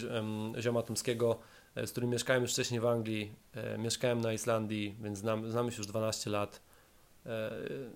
zioma 0.59 0.81
Tomskiego, 0.81 1.39
e, 1.75 1.87
z 1.87 1.91
którym 1.91 2.09
mieszkałem 2.09 2.41
już 2.41 2.51
wcześniej 2.51 2.79
w 2.79 2.85
Anglii. 2.85 3.33
E, 3.53 3.77
mieszkałem 3.77 4.21
na 4.21 4.33
Islandii, 4.33 4.95
więc 5.01 5.17
znam, 5.17 5.51
znamy 5.51 5.71
się 5.71 5.77
już 5.77 5.87
12 5.87 6.29
lat. 6.29 6.61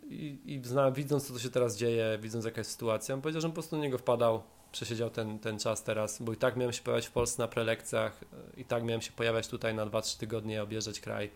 I, 0.09 0.39
i 0.45 0.61
widząc, 0.93 1.27
co 1.27 1.33
to 1.33 1.39
się 1.39 1.49
teraz 1.49 1.77
dzieje, 1.77 2.17
widząc 2.21 2.45
jaka 2.45 2.61
jest 2.61 2.71
sytuacja, 2.71 3.15
on 3.15 3.21
powiedział, 3.21 3.41
że 3.41 3.47
po 3.47 3.53
prostu 3.53 3.75
do 3.75 3.81
niego 3.81 3.97
wpadał, 3.97 4.43
przesiedział 4.73 5.09
ten, 5.09 5.39
ten 5.39 5.59
czas 5.59 5.83
teraz, 5.83 6.21
bo 6.21 6.33
i 6.33 6.37
tak 6.37 6.55
miałem 6.55 6.73
się 6.73 6.81
pojawiać 6.81 7.07
w 7.07 7.11
Polsce 7.11 7.41
na 7.41 7.47
prelekcjach, 7.47 8.19
i 8.57 8.65
tak 8.65 8.83
miałem 8.83 9.01
się 9.01 9.11
pojawiać 9.11 9.47
tutaj 9.47 9.75
na 9.75 9.85
2-3 9.85 10.19
tygodnie, 10.19 10.63
objeżdżać 10.63 10.99
kraj. 10.99 11.29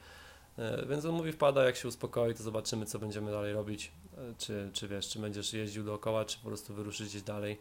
Więc 0.90 1.06
on 1.06 1.16
mówi, 1.16 1.32
wpada, 1.32 1.64
jak 1.64 1.76
się 1.76 1.88
uspokoi, 1.88 2.34
to 2.34 2.44
zobaczymy, 2.44 2.86
co 2.86 3.00
będziemy 3.00 3.32
dalej 3.32 3.54
robić 3.54 3.92
czy, 4.38 4.70
czy 4.74 4.88
wiesz, 4.88 5.10
czy 5.10 5.20
będziesz 5.20 5.54
jeździł 5.54 5.84
dookoła, 5.84 6.26
czy 6.26 6.38
po 6.38 6.48
prostu 6.48 6.74
wyruszysz 6.74 7.08
gdzieś 7.10 7.22
dalej, 7.22 7.60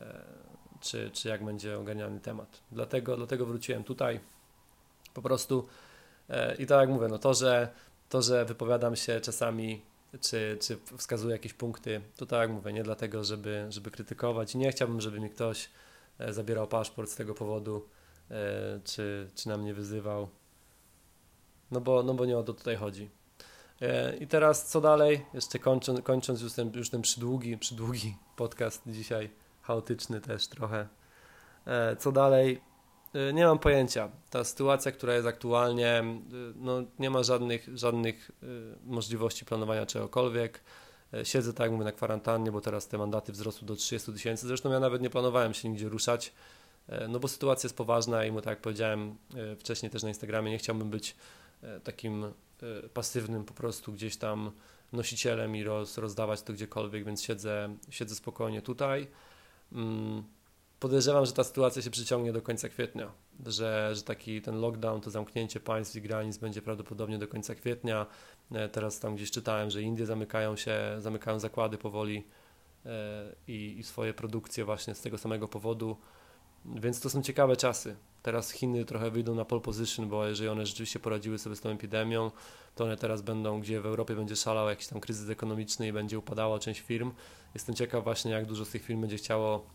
e, 0.00 0.22
czy, 0.80 1.10
czy 1.10 1.28
jak 1.28 1.44
będzie 1.44 1.78
ogarniany 1.78 2.20
temat. 2.20 2.60
Dlatego, 2.72 3.16
dlatego 3.16 3.46
wróciłem 3.46 3.84
tutaj 3.84 4.20
po 5.14 5.22
prostu 5.22 5.68
e, 6.28 6.54
i 6.54 6.66
tak 6.66 6.80
jak 6.80 6.88
mówię, 6.88 7.08
no 7.08 7.18
to, 7.18 7.34
że, 7.34 7.68
to, 8.08 8.22
że 8.22 8.44
wypowiadam 8.44 8.96
się 8.96 9.20
czasami 9.20 9.82
czy, 10.20 10.58
czy 10.60 10.78
wskazuję 10.96 11.32
jakieś 11.32 11.52
punkty, 11.52 12.00
to 12.16 12.26
tak 12.26 12.50
mówię, 12.50 12.72
nie 12.72 12.82
dlatego, 12.82 13.24
żeby, 13.24 13.66
żeby 13.68 13.90
krytykować. 13.90 14.54
Nie 14.54 14.72
chciałbym, 14.72 15.00
żeby 15.00 15.20
mi 15.20 15.30
ktoś 15.30 15.70
e, 16.18 16.32
zabierał 16.32 16.68
paszport 16.68 17.10
z 17.10 17.14
tego 17.16 17.34
powodu, 17.34 17.88
czy, 18.84 19.30
czy 19.34 19.48
na 19.48 19.56
mnie 19.56 19.74
wyzywał. 19.74 20.28
No 21.70 21.80
bo, 21.80 22.02
no 22.02 22.14
bo 22.14 22.26
nie 22.26 22.38
o 22.38 22.42
to 22.42 22.52
tutaj 22.52 22.76
chodzi. 22.76 23.10
E, 23.82 24.16
I 24.16 24.26
teraz 24.26 24.68
co 24.68 24.80
dalej? 24.80 25.26
Jeszcze 25.34 25.58
kończąc, 25.58 26.00
kończąc 26.00 26.40
już 26.40 26.52
ten, 26.52 26.72
już 26.74 26.90
ten 26.90 27.02
przydługi, 27.02 27.58
przydługi 27.58 28.16
podcast 28.36 28.82
dzisiaj, 28.86 29.30
chaotyczny 29.62 30.20
też 30.20 30.48
trochę. 30.48 30.88
E, 31.66 31.96
co 31.96 32.12
dalej? 32.12 32.60
E, 33.14 33.32
nie 33.32 33.46
mam 33.46 33.58
pojęcia. 33.58 34.08
Ta 34.30 34.44
sytuacja, 34.44 34.92
która 34.92 35.14
jest 35.14 35.26
aktualnie, 35.26 36.04
no, 36.54 36.82
nie 36.98 37.10
ma 37.10 37.22
żadnych, 37.22 37.68
żadnych 37.74 38.30
możliwości 38.84 39.44
planowania 39.44 39.86
czegokolwiek. 39.86 40.60
Siedzę 41.22 41.52
tak 41.52 41.60
jak 41.64 41.72
mówię 41.72 41.84
na 41.84 41.92
kwarantannie, 41.92 42.52
bo 42.52 42.60
teraz 42.60 42.88
te 42.88 42.98
mandaty 42.98 43.32
wzrosły 43.32 43.66
do 43.66 43.76
30 43.76 44.12
tysięcy. 44.12 44.46
Zresztą 44.46 44.70
ja 44.72 44.80
nawet 44.80 45.02
nie 45.02 45.10
planowałem 45.10 45.54
się 45.54 45.68
nigdzie 45.68 45.88
ruszać, 45.88 46.32
no 47.08 47.20
bo 47.20 47.28
sytuacja 47.28 47.66
jest 47.66 47.76
poważna 47.76 48.24
i 48.24 48.32
mu 48.32 48.40
tak 48.40 48.50
jak 48.50 48.60
powiedziałem 48.60 49.16
wcześniej 49.58 49.90
też 49.90 50.02
na 50.02 50.08
Instagramie, 50.08 50.50
nie 50.50 50.58
chciałbym 50.58 50.90
być 50.90 51.16
takim 51.84 52.32
Y, 52.62 52.88
pasywnym 52.88 53.44
po 53.44 53.54
prostu 53.54 53.92
gdzieś 53.92 54.16
tam 54.16 54.50
nosicielem 54.92 55.56
i 55.56 55.64
roz, 55.64 55.98
rozdawać 55.98 56.42
to 56.42 56.52
gdziekolwiek, 56.52 57.04
więc 57.04 57.22
siedzę, 57.22 57.76
siedzę 57.90 58.14
spokojnie 58.14 58.62
tutaj. 58.62 59.06
Mm, 59.72 60.24
podejrzewam, 60.82 61.26
że 61.26 61.32
ta 61.32 61.44
sytuacja 61.44 61.82
się 61.82 61.90
przyciągnie 61.90 62.32
do 62.32 62.42
końca 62.42 62.68
kwietnia, 62.68 63.12
że, 63.46 63.90
że 63.94 64.02
taki 64.02 64.42
ten 64.42 64.60
lockdown, 64.60 65.00
to 65.00 65.10
zamknięcie 65.10 65.60
państw 65.60 65.96
i 65.96 66.02
granic 66.02 66.38
będzie 66.38 66.62
prawdopodobnie 66.62 67.18
do 67.18 67.28
końca 67.28 67.54
kwietnia. 67.54 68.06
E, 68.52 68.68
teraz 68.68 69.00
tam 69.00 69.16
gdzieś 69.16 69.30
czytałem, 69.30 69.70
że 69.70 69.82
Indie 69.82 70.06
zamykają 70.06 70.56
się, 70.56 70.76
zamykają 70.98 71.38
zakłady 71.38 71.78
powoli 71.78 72.24
e, 72.86 72.90
i, 73.48 73.78
i 73.78 73.82
swoje 73.82 74.14
produkcje 74.14 74.64
właśnie 74.64 74.94
z 74.94 75.00
tego 75.00 75.18
samego 75.18 75.48
powodu, 75.48 75.96
więc 76.64 77.00
to 77.00 77.10
są 77.10 77.22
ciekawe 77.22 77.56
czasy. 77.56 77.96
Teraz 78.22 78.50
Chiny 78.50 78.84
trochę 78.84 79.10
wyjdą 79.10 79.34
na 79.34 79.44
pole 79.44 79.60
position, 79.60 80.08
bo 80.08 80.26
jeżeli 80.26 80.48
one 80.48 80.66
rzeczywiście 80.66 81.00
poradziły 81.00 81.38
sobie 81.38 81.56
z 81.56 81.60
tą 81.60 81.70
epidemią, 81.70 82.30
to 82.74 82.84
one 82.84 82.96
teraz 82.96 83.22
będą, 83.22 83.60
gdzie 83.60 83.80
w 83.80 83.86
Europie 83.86 84.14
będzie 84.14 84.36
szalał 84.36 84.68
jakiś 84.68 84.86
tam 84.86 85.00
kryzys 85.00 85.30
ekonomiczny 85.30 85.88
i 85.88 85.92
będzie 85.92 86.18
upadała 86.18 86.58
część 86.58 86.80
firm. 86.80 87.12
Jestem 87.54 87.74
ciekaw 87.74 88.04
właśnie, 88.04 88.32
jak 88.32 88.46
dużo 88.46 88.64
z 88.64 88.70
tych 88.70 88.82
firm 88.82 89.00
będzie 89.00 89.16
chciało 89.16 89.66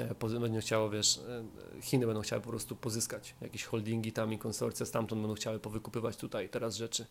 e, 0.00 0.40
będzie 0.40 0.60
chciało, 0.60 0.90
wiesz, 0.90 1.18
e, 1.18 1.82
Chiny 1.82 2.06
będą 2.06 2.20
chciały 2.20 2.42
po 2.42 2.50
prostu 2.50 2.76
pozyskać 2.76 3.34
jakieś 3.40 3.64
holdingi 3.64 4.12
tam 4.12 4.32
i 4.32 4.38
konsorcja 4.38 4.86
stamtąd 4.86 5.20
będą 5.20 5.34
chciały 5.34 5.58
powykupywać 5.58 6.16
tutaj 6.16 6.48
teraz 6.48 6.76
rzeczy. 6.76 7.06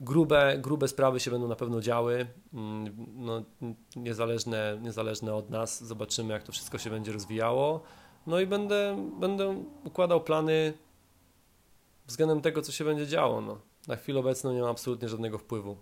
Grube, 0.00 0.58
grube 0.58 0.88
sprawy 0.88 1.20
się 1.20 1.30
będą 1.30 1.48
na 1.48 1.56
pewno 1.56 1.80
działy, 1.80 2.26
mm, 2.54 3.06
no, 3.16 3.42
niezależne, 3.96 4.78
niezależne 4.82 5.34
od 5.34 5.50
nas. 5.50 5.84
Zobaczymy, 5.84 6.32
jak 6.32 6.42
to 6.42 6.52
wszystko 6.52 6.78
się 6.78 6.90
będzie 6.90 7.12
rozwijało. 7.12 7.82
No 8.26 8.40
i 8.40 8.46
będę, 8.46 9.10
będę 9.20 9.64
układał 9.84 10.20
plany 10.20 10.72
względem 12.06 12.40
tego, 12.40 12.62
co 12.62 12.72
się 12.72 12.84
będzie 12.84 13.06
działo. 13.06 13.40
No. 13.40 13.58
Na 13.88 13.96
chwilę 13.96 14.20
obecną 14.20 14.52
nie 14.52 14.60
mam 14.60 14.70
absolutnie 14.70 15.08
żadnego 15.08 15.38
wpływu. 15.38 15.76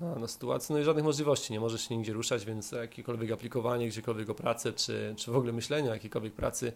Na, 0.00 0.14
na 0.14 0.28
sytuację, 0.28 0.74
no 0.74 0.80
i 0.80 0.84
żadnych 0.84 1.04
możliwości, 1.04 1.52
nie 1.52 1.60
możesz 1.60 1.88
się 1.88 1.96
nigdzie 1.96 2.12
ruszać, 2.12 2.44
więc 2.44 2.72
jakiekolwiek 2.72 3.32
aplikowanie 3.32 3.88
gdziekolwiek 3.88 4.30
o 4.30 4.34
pracę, 4.34 4.72
czy, 4.72 5.14
czy 5.18 5.30
w 5.30 5.36
ogóle 5.36 5.52
myślenie 5.52 5.90
o 5.90 5.92
jakiejkolwiek 5.92 6.32
pracy 6.32 6.72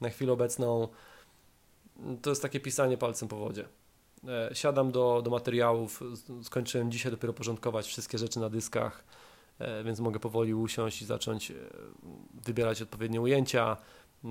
na 0.00 0.10
chwilę 0.10 0.32
obecną, 0.32 0.88
to 2.22 2.30
jest 2.30 2.42
takie 2.42 2.60
pisanie 2.60 2.98
palcem 2.98 3.28
po 3.28 3.36
wodzie. 3.36 3.68
E, 4.28 4.50
siadam 4.52 4.92
do, 4.92 5.22
do 5.24 5.30
materiałów, 5.30 6.02
skończyłem 6.42 6.90
dzisiaj 6.90 7.12
dopiero 7.12 7.32
porządkować 7.32 7.86
wszystkie 7.86 8.18
rzeczy 8.18 8.40
na 8.40 8.48
dyskach, 8.48 9.04
e, 9.58 9.84
więc 9.84 10.00
mogę 10.00 10.20
powoli 10.20 10.54
usiąść 10.54 11.02
i 11.02 11.04
zacząć 11.04 11.50
e, 11.50 11.54
wybierać 12.44 12.82
odpowiednie 12.82 13.20
ujęcia, 13.20 13.76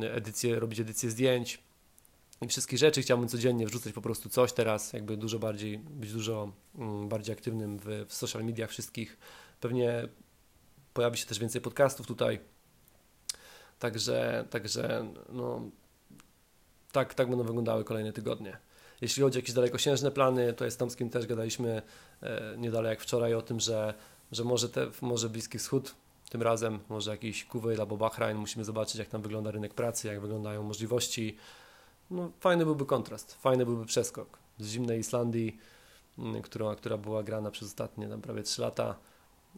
edycję, 0.01 0.59
robić 0.59 0.79
edycję 0.79 1.09
zdjęć 1.09 1.68
i 2.41 2.47
wszystkich 2.47 2.79
rzeczy. 2.79 3.01
Chciałbym 3.01 3.27
codziennie 3.27 3.65
wrzucać 3.65 3.93
po 3.93 4.01
prostu 4.01 4.29
coś 4.29 4.53
teraz, 4.53 4.93
jakby 4.93 5.17
dużo 5.17 5.39
bardziej, 5.39 5.79
być 5.79 6.13
dużo 6.13 6.51
mm, 6.75 7.09
bardziej 7.09 7.33
aktywnym 7.33 7.79
w, 7.79 8.05
w 8.07 8.13
social 8.13 8.43
mediach 8.43 8.69
wszystkich. 8.69 9.17
Pewnie 9.59 10.07
pojawi 10.93 11.17
się 11.17 11.25
też 11.25 11.39
więcej 11.39 11.61
podcastów 11.61 12.07
tutaj. 12.07 12.39
Także, 13.79 14.45
także 14.49 15.13
no, 15.29 15.61
tak, 16.91 17.13
tak 17.13 17.29
będą 17.29 17.43
wyglądały 17.43 17.83
kolejne 17.83 18.13
tygodnie. 18.13 18.57
Jeśli 19.01 19.23
chodzi 19.23 19.37
o 19.37 19.39
jakieś 19.39 19.55
dalekosiężne 19.55 20.11
plany, 20.11 20.53
to 20.53 20.65
jest 20.65 20.79
tam 20.79 20.89
z 20.89 20.95
kim 20.95 21.09
też 21.09 21.27
gadaliśmy 21.27 21.81
e, 22.21 22.55
niedaleko 22.57 22.89
jak 22.89 23.01
wczoraj 23.01 23.33
o 23.33 23.41
tym, 23.41 23.59
że, 23.59 23.93
że 24.31 24.43
może, 24.43 24.69
te, 24.69 24.87
może 25.01 25.29
Bliski 25.29 25.59
Wschód 25.59 25.95
tym 26.29 26.41
razem, 26.41 26.79
może 26.89 27.11
jakiś 27.11 27.45
Kuwait 27.45 27.79
albo 27.79 27.97
Bahrain, 27.97 28.37
musimy 28.37 28.65
zobaczyć 28.65 28.95
jak 28.95 29.09
tam 29.09 29.21
wygląda 29.21 29.51
rynek 29.51 29.73
pracy, 29.73 30.07
jak 30.07 30.21
wyglądają 30.21 30.63
możliwości. 30.63 31.37
No, 32.11 32.31
fajny 32.39 32.65
byłby 32.65 32.85
kontrast, 32.85 33.33
fajny 33.33 33.65
byłby 33.65 33.85
przeskok 33.85 34.39
z 34.59 34.67
zimnej 34.67 34.99
Islandii, 34.99 35.57
mm, 36.17 36.41
która, 36.41 36.75
która 36.75 36.97
była 36.97 37.23
grana 37.23 37.51
przez 37.51 37.67
ostatnie 37.67 38.07
tam 38.07 38.21
prawie 38.21 38.43
3 38.43 38.61
lata. 38.61 38.95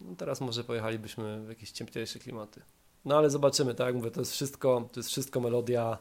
No, 0.01 0.15
teraz 0.15 0.41
może 0.41 0.63
pojechalibyśmy 0.63 1.45
w 1.45 1.49
jakieś 1.49 1.71
cieplejsze 1.71 2.19
klimaty. 2.19 2.61
No 3.05 3.17
ale 3.17 3.29
zobaczymy, 3.29 3.75
tak 3.75 3.87
jak 3.87 3.95
mówię, 3.95 4.11
to 4.11 4.21
jest 4.21 4.31
wszystko, 4.31 4.89
to 4.91 4.99
jest 4.99 5.09
wszystko 5.09 5.39
melodia, 5.39 5.97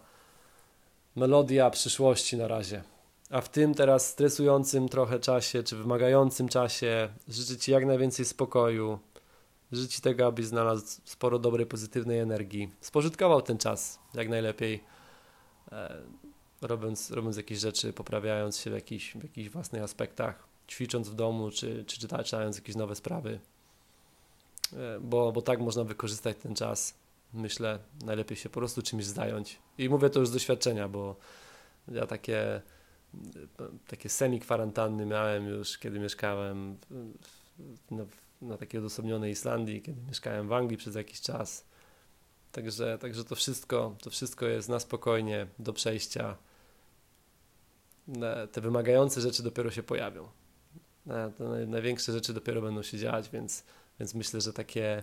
melodia 1.16 1.70
przyszłości 1.70 2.36
na 2.36 2.48
razie. 2.48 2.82
A 3.30 3.40
w 3.40 3.48
tym 3.48 3.74
teraz 3.74 4.08
stresującym 4.08 4.88
trochę 4.88 5.20
czasie, 5.20 5.62
czy 5.62 5.76
wymagającym 5.76 6.48
czasie, 6.48 7.08
życzę 7.28 7.56
Ci 7.56 7.72
jak 7.72 7.86
najwięcej 7.86 8.24
spokoju. 8.24 8.98
Życzę 9.72 9.88
Ci 9.88 10.00
tego, 10.00 10.26
abyś 10.26 10.46
znalazł 10.46 11.00
sporo 11.04 11.38
dobrej, 11.38 11.66
pozytywnej 11.66 12.18
energii. 12.18 12.70
Spożytkował 12.80 13.42
ten 13.42 13.58
czas 13.58 13.98
jak 14.14 14.28
najlepiej, 14.28 14.84
e, 15.72 16.02
robiąc, 16.60 17.10
robiąc 17.10 17.36
jakieś 17.36 17.58
rzeczy, 17.58 17.92
poprawiając 17.92 18.58
się 18.58 18.70
w 18.70 18.74
jakichś, 18.74 19.16
w 19.16 19.22
jakichś 19.22 19.50
własnych 19.50 19.82
aspektach, 19.82 20.48
ćwicząc 20.68 21.08
w 21.08 21.14
domu, 21.14 21.50
czy, 21.50 21.84
czy 21.84 22.00
czytając 22.00 22.56
jakieś 22.56 22.76
nowe 22.76 22.94
sprawy. 22.94 23.40
E, 24.72 25.00
bo, 25.00 25.32
bo 25.32 25.42
tak 25.42 25.60
można 25.60 25.84
wykorzystać 25.84 26.36
ten 26.42 26.54
czas. 26.54 26.94
Myślę, 27.32 27.78
najlepiej 28.04 28.36
się 28.36 28.48
po 28.48 28.60
prostu 28.60 28.82
czymś 28.82 29.04
zająć. 29.04 29.58
I 29.78 29.88
mówię 29.88 30.10
to 30.10 30.20
już 30.20 30.28
z 30.28 30.32
doświadczenia, 30.32 30.88
bo 30.88 31.16
ja 31.88 32.06
takie 32.06 32.62
takie 33.88 34.08
semi-kwarantanny 34.08 35.06
miałem 35.06 35.46
już, 35.46 35.78
kiedy 35.78 36.00
mieszkałem 36.00 36.76
na, 37.90 38.04
na 38.42 38.56
takiej 38.56 38.80
odosobnionej 38.80 39.32
Islandii, 39.32 39.82
kiedy 39.82 40.02
mieszkałem 40.08 40.48
w 40.48 40.52
Anglii 40.52 40.78
przez 40.78 40.94
jakiś 40.94 41.20
czas. 41.20 41.64
Także, 42.52 42.98
także 42.98 43.24
to, 43.24 43.34
wszystko, 43.34 43.96
to 44.02 44.10
wszystko 44.10 44.46
jest 44.46 44.68
na 44.68 44.80
spokojnie 44.80 45.46
do 45.58 45.72
przejścia. 45.72 46.36
Te 48.52 48.60
wymagające 48.60 49.20
rzeczy 49.20 49.42
dopiero 49.42 49.70
się 49.70 49.82
pojawią. 49.82 50.28
Te 51.38 51.44
największe 51.66 52.12
rzeczy 52.12 52.34
dopiero 52.34 52.62
będą 52.62 52.82
się 52.82 52.98
dziać, 52.98 53.30
więc, 53.30 53.64
więc 54.00 54.14
myślę, 54.14 54.40
że 54.40 54.52
takie 54.52 55.02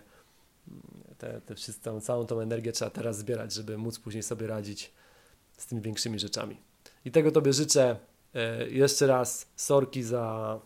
te, 1.18 1.40
te 1.40 1.54
wszystko, 1.54 2.00
całą 2.00 2.26
tą 2.26 2.40
energię 2.40 2.72
trzeba 2.72 2.90
teraz 2.90 3.18
zbierać, 3.18 3.52
żeby 3.52 3.78
móc 3.78 3.98
później 3.98 4.22
sobie 4.22 4.46
radzić 4.46 4.92
z 5.58 5.66
tymi 5.66 5.80
większymi 5.80 6.18
rzeczami. 6.18 6.60
I 7.04 7.10
tego 7.10 7.30
Tobie 7.30 7.52
życzę. 7.52 7.96
E, 8.34 8.68
jeszcze 8.68 9.06
raz 9.06 9.46
sorki 9.56 10.02
za, 10.02 10.60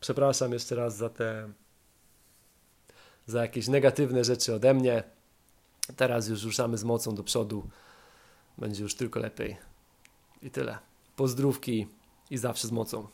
przepraszam 0.00 0.52
jeszcze 0.52 0.74
raz 0.74 0.96
za 0.96 1.08
te, 1.08 1.52
za 3.26 3.42
jakieś 3.42 3.68
negatywne 3.68 4.24
rzeczy 4.24 4.54
ode 4.54 4.74
mnie. 4.74 5.02
Teraz 5.96 6.28
już 6.28 6.44
ruszamy 6.44 6.78
z 6.78 6.84
mocą 6.84 7.14
do 7.14 7.22
przodu. 7.22 7.68
Będzie 8.58 8.82
już 8.82 8.94
tylko 8.94 9.20
lepiej. 9.20 9.56
I 10.42 10.50
tyle. 10.50 10.78
Pozdrówki 11.16 11.86
i 12.30 12.38
zawsze 12.38 12.68
z 12.68 12.72
mocą. 12.72 13.06